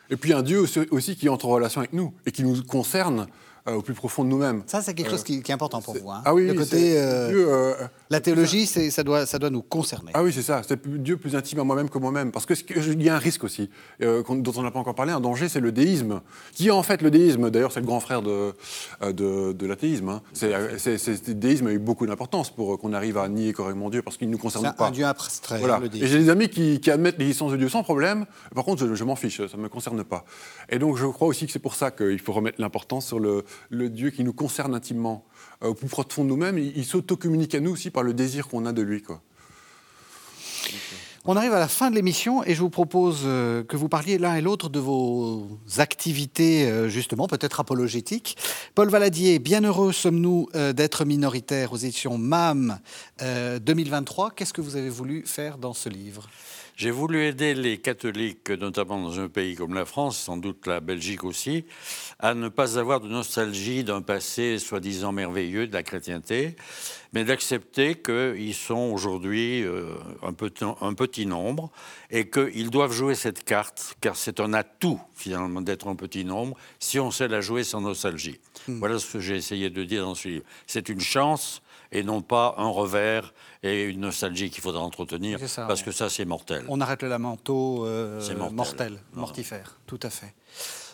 Et 0.09 0.17
puis 0.17 0.33
un 0.33 0.43
Dieu 0.43 0.65
aussi 0.91 1.17
qui 1.17 1.29
entre 1.29 1.47
en 1.47 1.51
relation 1.51 1.81
avec 1.81 1.93
nous 1.93 2.15
et 2.27 2.31
qui 2.31 2.45
nous 2.45 2.63
concerne 2.63 3.27
euh, 3.69 3.75
au 3.75 3.83
plus 3.83 3.95
profond 3.95 4.25
de 4.25 4.29
nous-mêmes. 4.29 4.65
Ça, 4.67 4.83
c'est 4.83 4.93
quelque 4.93 5.11
chose 5.11 5.23
qui, 5.23 5.35
est 5.35 5.51
important 5.51 5.81
pour 5.81 5.97
vous. 5.97 6.11
Hein. 6.11 6.23
Ah 6.25 6.35
oui, 6.35 6.49
le 6.49 6.55
côté, 6.55 6.99
euh, 6.99 7.31
euh, 7.33 7.75
la 8.11 8.21
théologie, 8.21 8.67
ça 8.67 9.05
doit, 9.05 9.25
ça 9.25 9.39
doit 9.39 9.51
nous 9.51 9.63
concerner. 9.63 10.11
Ah 10.15 10.25
oui, 10.25 10.33
c'est 10.33 10.43
ça. 10.43 10.63
C'est 10.67 10.85
Dieu 11.01 11.17
plus 11.17 11.37
intime 11.37 11.61
à 11.61 11.65
moi-même 11.65 11.89
que 11.89 11.99
moi-même. 11.99 12.33
Parce 12.33 12.45
qu'il 12.45 13.03
y 13.03 13.09
a 13.09 13.15
un 13.15 13.19
risque 13.19 13.45
aussi, 13.45 13.71
dont 14.01 14.53
on 14.57 14.63
n'a 14.63 14.73
pas 14.73 14.81
encore 14.81 14.97
parlé. 14.97 15.13
Un 15.13 15.21
danger, 15.21 15.49
c'est 15.49 15.61
le 15.61 15.71
déisme. 15.71 16.23
Qui 16.55 16.69
est 16.69 16.71
en 16.73 16.83
fait 16.83 17.03
le 17.03 17.13
déisme 17.13 17.51
D'ailleurs, 17.51 17.71
c'est 17.71 17.79
le 17.79 17.87
grand 17.87 18.01
frère 18.01 18.21
de, 18.23 18.53
de, 19.01 19.53
de 19.53 19.67
l'athéisme. 19.67 20.09
Hein. 20.09 20.23
le 20.43 21.33
déisme 21.35 21.69
a 21.69 21.73
eu 21.73 21.79
beaucoup 21.79 22.07
d'importance 22.07 22.51
pour 22.51 22.81
qu'on 22.81 22.93
arrive 22.93 23.17
à 23.17 23.29
nier 23.29 23.53
correctement 23.53 23.91
Dieu, 23.91 24.03
parce 24.03 24.17
qu'il 24.17 24.27
ne 24.27 24.33
nous 24.33 24.39
concerne 24.39 24.75
pas. 24.77 24.89
un 24.89 24.91
Dieu 24.91 25.07
abstrait, 25.07 25.59
voilà. 25.61 25.81
Et 25.95 26.09
j'ai 26.09 26.19
des 26.19 26.31
amis 26.31 26.49
qui, 26.49 26.81
qui 26.81 26.91
admettent 26.91 27.19
l'existence 27.19 27.53
de 27.53 27.57
Dieu 27.57 27.69
sans 27.69 27.85
problème. 27.85 28.27
Par 28.57 28.65
contre, 28.65 28.93
je, 28.93 29.05
m'en 29.05 29.15
fiche, 29.15 29.47
ça 29.47 29.57
ne 29.57 29.63
me 29.63 29.69
concerne 29.69 30.03
pas. 30.03 30.25
Et 30.69 30.81
donc, 30.81 30.97
je 30.97 31.07
crois 31.07 31.29
aussi 31.29 31.47
que 31.47 31.53
c'est 31.53 31.61
pour 31.61 31.77
ça 31.77 31.93
qu'il 31.93 32.19
faut 32.19 32.33
remettre 32.33 32.61
l'importance 32.61 33.07
sur 33.07 33.21
le, 33.21 33.45
le 33.71 33.89
Dieu 33.89 34.11
qui 34.11 34.25
nous 34.25 34.33
concerne 34.33 34.75
intimement, 34.75 35.25
euh, 35.63 35.69
au 35.69 35.75
plus 35.75 35.89
profond 35.89 36.25
de 36.25 36.29
nous-mêmes, 36.29 36.59
il, 36.59 36.85
s'auto-communique 36.85 37.55
à 37.55 37.61
nous 37.61 37.73
aussi 37.73 37.91
par 37.91 38.03
le 38.03 38.15
désir 38.15 38.49
qu'on 38.49 38.67
a 38.67 38.73
de 38.73 38.83
lui. 38.83 39.03
Quoi. 39.03 39.21
On 41.25 41.37
arrive 41.37 41.53
à 41.53 41.61
la 41.61 41.69
fin 41.69 41.91
de 41.91 41.95
l'émission 41.95 42.43
et 42.45 42.55
je 42.55 42.61
vous 42.61 42.71
propose 42.71 43.21
euh, 43.25 43.63
que 43.63 43.77
vous 43.77 43.89
parliez 43.89 44.19
l'un 44.19 44.35
et 44.35 44.41
l'autre 44.41 44.69
de 44.69 44.81
vos 44.81 45.49
activités, 45.79 46.69
euh, 46.69 46.89
justement, 46.89 47.29
peut-être 47.29 47.61
apologétiques. 47.61 48.37
Paul 48.75 48.89
Valadier, 48.89 49.39
bien 49.39 49.63
heureux 49.63 49.93
sommes-nous 49.93 50.49
d'être 50.75 51.05
minoritaires 51.05 51.73
aux 51.73 51.77
éditions 51.77 52.19
MAM 52.19 52.79
2023. 53.21 54.33
Qu'est-ce 54.33 54.53
que 54.53 54.61
vous 54.61 54.77
avez 54.77 54.89
voulu 54.89 55.25
faire 55.27 55.59
dans 55.59 55.75
ce 55.75 55.89
livre? 55.89 56.29
J'ai 56.77 56.91
voulu 56.91 57.25
aider 57.25 57.55
les 57.55 57.79
catholiques, 57.79 58.51
notamment 58.51 59.01
dans 59.01 59.21
un 59.21 59.29
pays 59.29 59.55
comme 59.55 59.75
la 59.75 59.85
France, 59.85 60.19
sans 60.19 60.37
doute 60.37 60.67
la 60.67 60.81
Belgique 60.81 61.25
aussi, 61.25 61.65
à 62.19 62.35
ne 62.35 62.49
pas 62.49 62.79
avoir 62.79 63.01
de 63.01 63.09
nostalgie 63.09 63.85
d'un 63.85 64.03
passé 64.03 64.59
soi-disant 64.59 65.13
merveilleux 65.13 65.67
de 65.67 65.73
la 65.73 65.83
chrétienté, 65.83 66.57
mais 67.13 67.25
d'accepter 67.25 67.97
qu'ils 67.97 68.55
sont 68.55 68.91
aujourd'hui 68.93 69.63
euh, 69.63 69.95
un, 70.23 70.35
un, 70.81 70.95
petit 70.95 71.27
nombre 71.27 71.71
et 72.11 72.31
qu'ils 72.31 72.71
doivent 72.71 72.93
jouer 72.93 73.15
cette 73.15 73.45
carte, 73.45 73.97
car 74.01 74.17
c'est 74.17 74.41
un 74.41 74.55
atout 74.55 75.01
finalement 75.15 75.61
d'être 75.61 75.89
un 75.89 75.97
petit 75.97 76.25
nombre 76.25 76.57
si 76.79 76.99
on 76.99 77.11
sait 77.11 77.29
la 77.29 77.41
jouer 77.41 77.65
sans 77.65 77.83
nostalgie. 77.83 78.41
Hmm. 78.67 78.79
Voilà 78.79 78.99
ce 78.99 79.13
que 79.13 79.21
j'ai 79.21 79.37
essayé 79.37 79.69
de 79.69 79.85
dire 79.85 80.05
dans 80.05 80.15
ce 80.15 80.29
livre. 80.29 80.45
C'est 80.67 80.89
une 80.89 81.01
chance 81.01 81.63
et 81.93 82.03
non 82.03 82.23
pas 82.23 82.55
un 82.59 82.69
revers 82.69 83.33
et 83.63 83.85
une 83.85 84.01
nostalgie 84.01 84.51
qu'il 84.51 84.63
faudra 84.63 84.83
entretenir, 84.83 85.39
parce 85.57 85.83
que 85.83 85.93
ça, 85.93 86.09
c'est 86.09 86.25
mortel. 86.25 86.65
On 86.69 86.81
arrête 86.81 87.03
le 87.03 87.09
lamento 87.09 87.87
euh, 87.87 88.21
mortel, 88.51 88.99
mortifère, 89.15 89.79
tout 89.87 90.01
à 90.03 90.11
fait. 90.11 90.35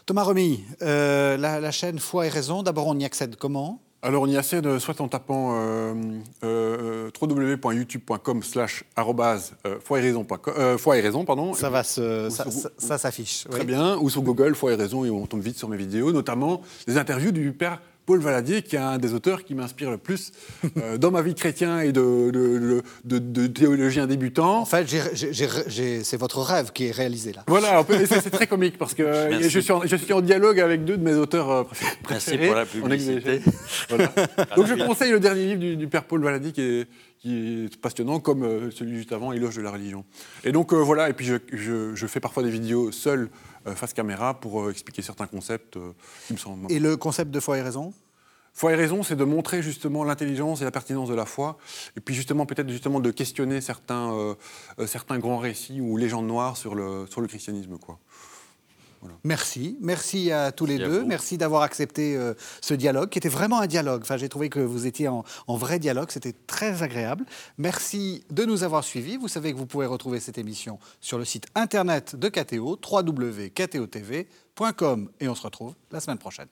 Thomas 0.05 0.24
Remy, 0.24 0.64
euh, 0.82 1.36
la, 1.36 1.70
chaîne 1.70 1.99
Foi 1.99 2.26
et 2.26 2.30
Raison, 2.30 2.62
d'abord, 2.62 2.86
on 2.88 2.99
y 2.99 3.05
accède 3.05 3.36
comment? 3.36 3.80
Alors 4.01 4.22
on 4.22 4.28
y 4.28 4.36
accède 4.36 4.78
soit 4.78 5.01
en 5.01 5.09
tapant 5.09 5.57
euh, 5.57 5.92
euh 6.44 7.11
www.youtube.com 7.20 8.44
slash 8.44 8.84
foi 9.82 9.99
et 9.99 10.03
raison, 11.01 11.24
pardon. 11.24 11.53
Ça 11.53 11.68
va 11.68 11.82
se, 11.82 12.28
ça, 12.78 12.96
s'affiche. 12.96 13.49
Très 13.51 13.64
bien, 13.64 13.96
ou 13.96 14.09
sur 14.09 14.22
Google 14.22 14.55
foi 14.55 14.72
et 14.72 14.76
raison 14.76 15.05
et 15.05 15.11
on 15.11 15.26
tombe 15.26 15.42
vite 15.42 15.59
sur 15.59 15.68
mes 15.68 15.76
vidéos, 15.76 16.12
notamment 16.12 16.62
des 16.86 16.96
interviews 16.96 17.32
du 17.32 17.53
père 17.53 17.80
Paul 18.09 18.20
Valadier, 18.20 18.62
qui 18.62 18.74
est 18.74 18.78
un 18.78 18.96
des 18.96 19.12
auteurs 19.12 19.44
qui 19.44 19.54
m'inspire 19.54 19.90
le 19.90 19.98
plus 19.98 20.32
euh, 20.78 20.96
dans 20.98 21.11
ma 21.11 21.20
vie 21.20 21.34
de 21.34 21.38
chrétien 21.38 21.80
et 21.80 21.92
de, 21.92 22.82
de, 23.04 23.46
théologien 23.48 24.06
débutant. 24.06 24.61
En 24.61 24.64
fait, 24.64 24.86
c'est 24.88 26.16
votre 26.16 26.40
rêve 26.40 26.72
qui 26.72 26.86
est 26.86 26.90
réalisé 26.90 27.34
là. 27.34 27.44
Voilà, 27.46 27.84
c'est 28.06 28.30
très 28.30 28.46
comique 28.46 28.78
parce 28.78 28.94
que 28.94 29.04
je 29.42 29.61
suis, 29.61 29.72
en, 29.72 29.82
je 29.84 29.94
suis, 29.94 30.14
en, 30.14 30.22
dialogue 30.22 30.59
avec 30.59 30.86
deux 30.86 30.96
de 30.96 31.02
mes 31.02 31.16
auteurs 31.16 31.50
euh, 31.50 31.64
préférés. 32.02 32.46
pour 32.46 32.56
la 32.56 32.64
publicité. 32.64 33.42
Donc 34.56 34.66
je 34.66 34.86
conseille 34.86 35.12
le 35.12 35.20
dernier 35.20 35.54
livre 35.54 35.76
du, 35.76 35.86
père 35.86 36.04
Paul 36.04 36.22
Valadier 36.22 36.52
qui 36.52 36.62
est, 36.62 36.88
qui 37.18 37.66
est 37.66 37.76
passionnant, 37.76 38.20
comme 38.20 38.42
euh, 38.42 38.70
celui 38.70 38.96
juste 38.96 39.12
avant, 39.12 39.32
Éloge 39.32 39.56
de 39.56 39.62
la 39.62 39.70
religion. 39.70 40.06
Et 40.44 40.52
donc 40.52 40.72
voilà, 40.72 41.11
et 41.11 41.12
puis 41.12 41.26
je, 41.26 41.92
je 41.94 42.06
fais 42.06 42.20
parfois 42.20 42.42
des 42.42 42.50
vidéos 42.50 42.90
seul 42.90 43.20
euh, 43.20 43.47
face 43.75 43.93
caméra 43.93 44.35
pour 44.35 44.62
euh, 44.62 44.71
expliquer 44.71 45.03
certains 45.03 45.27
concepts 45.27 45.77
euh, 45.77 45.93
qui 46.27 46.33
me 46.33 46.39
semblent. 46.39 46.71
Et 46.71 46.79
le 46.79 46.97
concept 46.97 47.31
de 47.31 47.41
foi 47.41 47.59
et 47.59 47.62
raison? 47.62 47.93
Foi 48.55 48.73
et 48.73 48.75
raison, 48.75 49.03
c'est 49.03 49.14
de 49.14 49.25
montrer 49.25 49.62
justement 49.62 50.03
l'intelligence 50.03 50.61
et 50.62 50.64
la 50.64 50.71
pertinence 50.73 51.09
de 51.09 51.14
la 51.14 51.27
foi, 51.27 51.59
et 51.97 52.01
puis 52.01 52.14
justement 52.14 52.45
peut-être 52.45 52.69
justement 52.69 52.99
de 52.99 53.12
questionner 53.12 53.61
certains, 53.61 54.35
certains 54.85 55.21
grands 55.21 55.39
récits 55.39 55.81
ou 55.81 55.97
légendes 55.97 56.27
noires 56.27 56.57
sur 56.57 56.75
le, 56.75 57.07
sur 57.09 57.21
le 57.21 57.29
christianisme. 57.29 57.79
Quoi. 57.79 58.01
Merci, 59.24 59.76
merci 59.80 60.30
à 60.32 60.53
tous 60.53 60.66
les 60.66 60.78
deux, 60.78 61.05
merci 61.05 61.38
d'avoir 61.38 61.62
accepté 61.62 62.16
euh, 62.16 62.34
ce 62.61 62.74
dialogue, 62.74 63.09
qui 63.09 63.18
était 63.18 63.28
vraiment 63.28 63.61
un 63.61 63.66
dialogue. 63.66 64.03
Enfin, 64.03 64.16
j'ai 64.16 64.28
trouvé 64.28 64.49
que 64.49 64.61
vous 64.61 64.86
étiez 64.86 65.09
en, 65.09 65.24
vrai 65.49 65.78
dialogue, 65.78 66.11
c'était 66.11 66.34
très 66.46 66.82
agréable. 66.82 67.24
Merci 67.59 68.24
de 68.30 68.44
nous 68.44 68.64
avoir 68.64 68.84
suivis. 68.84 69.16
Vous 69.16 69.28
savez 69.28 69.53
que 69.53 69.59
vous 69.59 69.66
pouvez 69.66 69.86
retrouver 69.86 70.20
cette 70.20 70.38
émission 70.38 70.78
sur 71.01 71.18
le 71.18 71.24
site 71.24 71.46
internet 71.55 72.16
de 72.16 72.28
KTO, 72.28 72.78
www.ktotv.com, 72.90 75.11
et 75.20 75.28
on 75.28 75.34
se 75.34 75.42
retrouve 75.42 75.74
la 75.90 76.01
semaine 76.01 76.18
prochaine. 76.18 76.49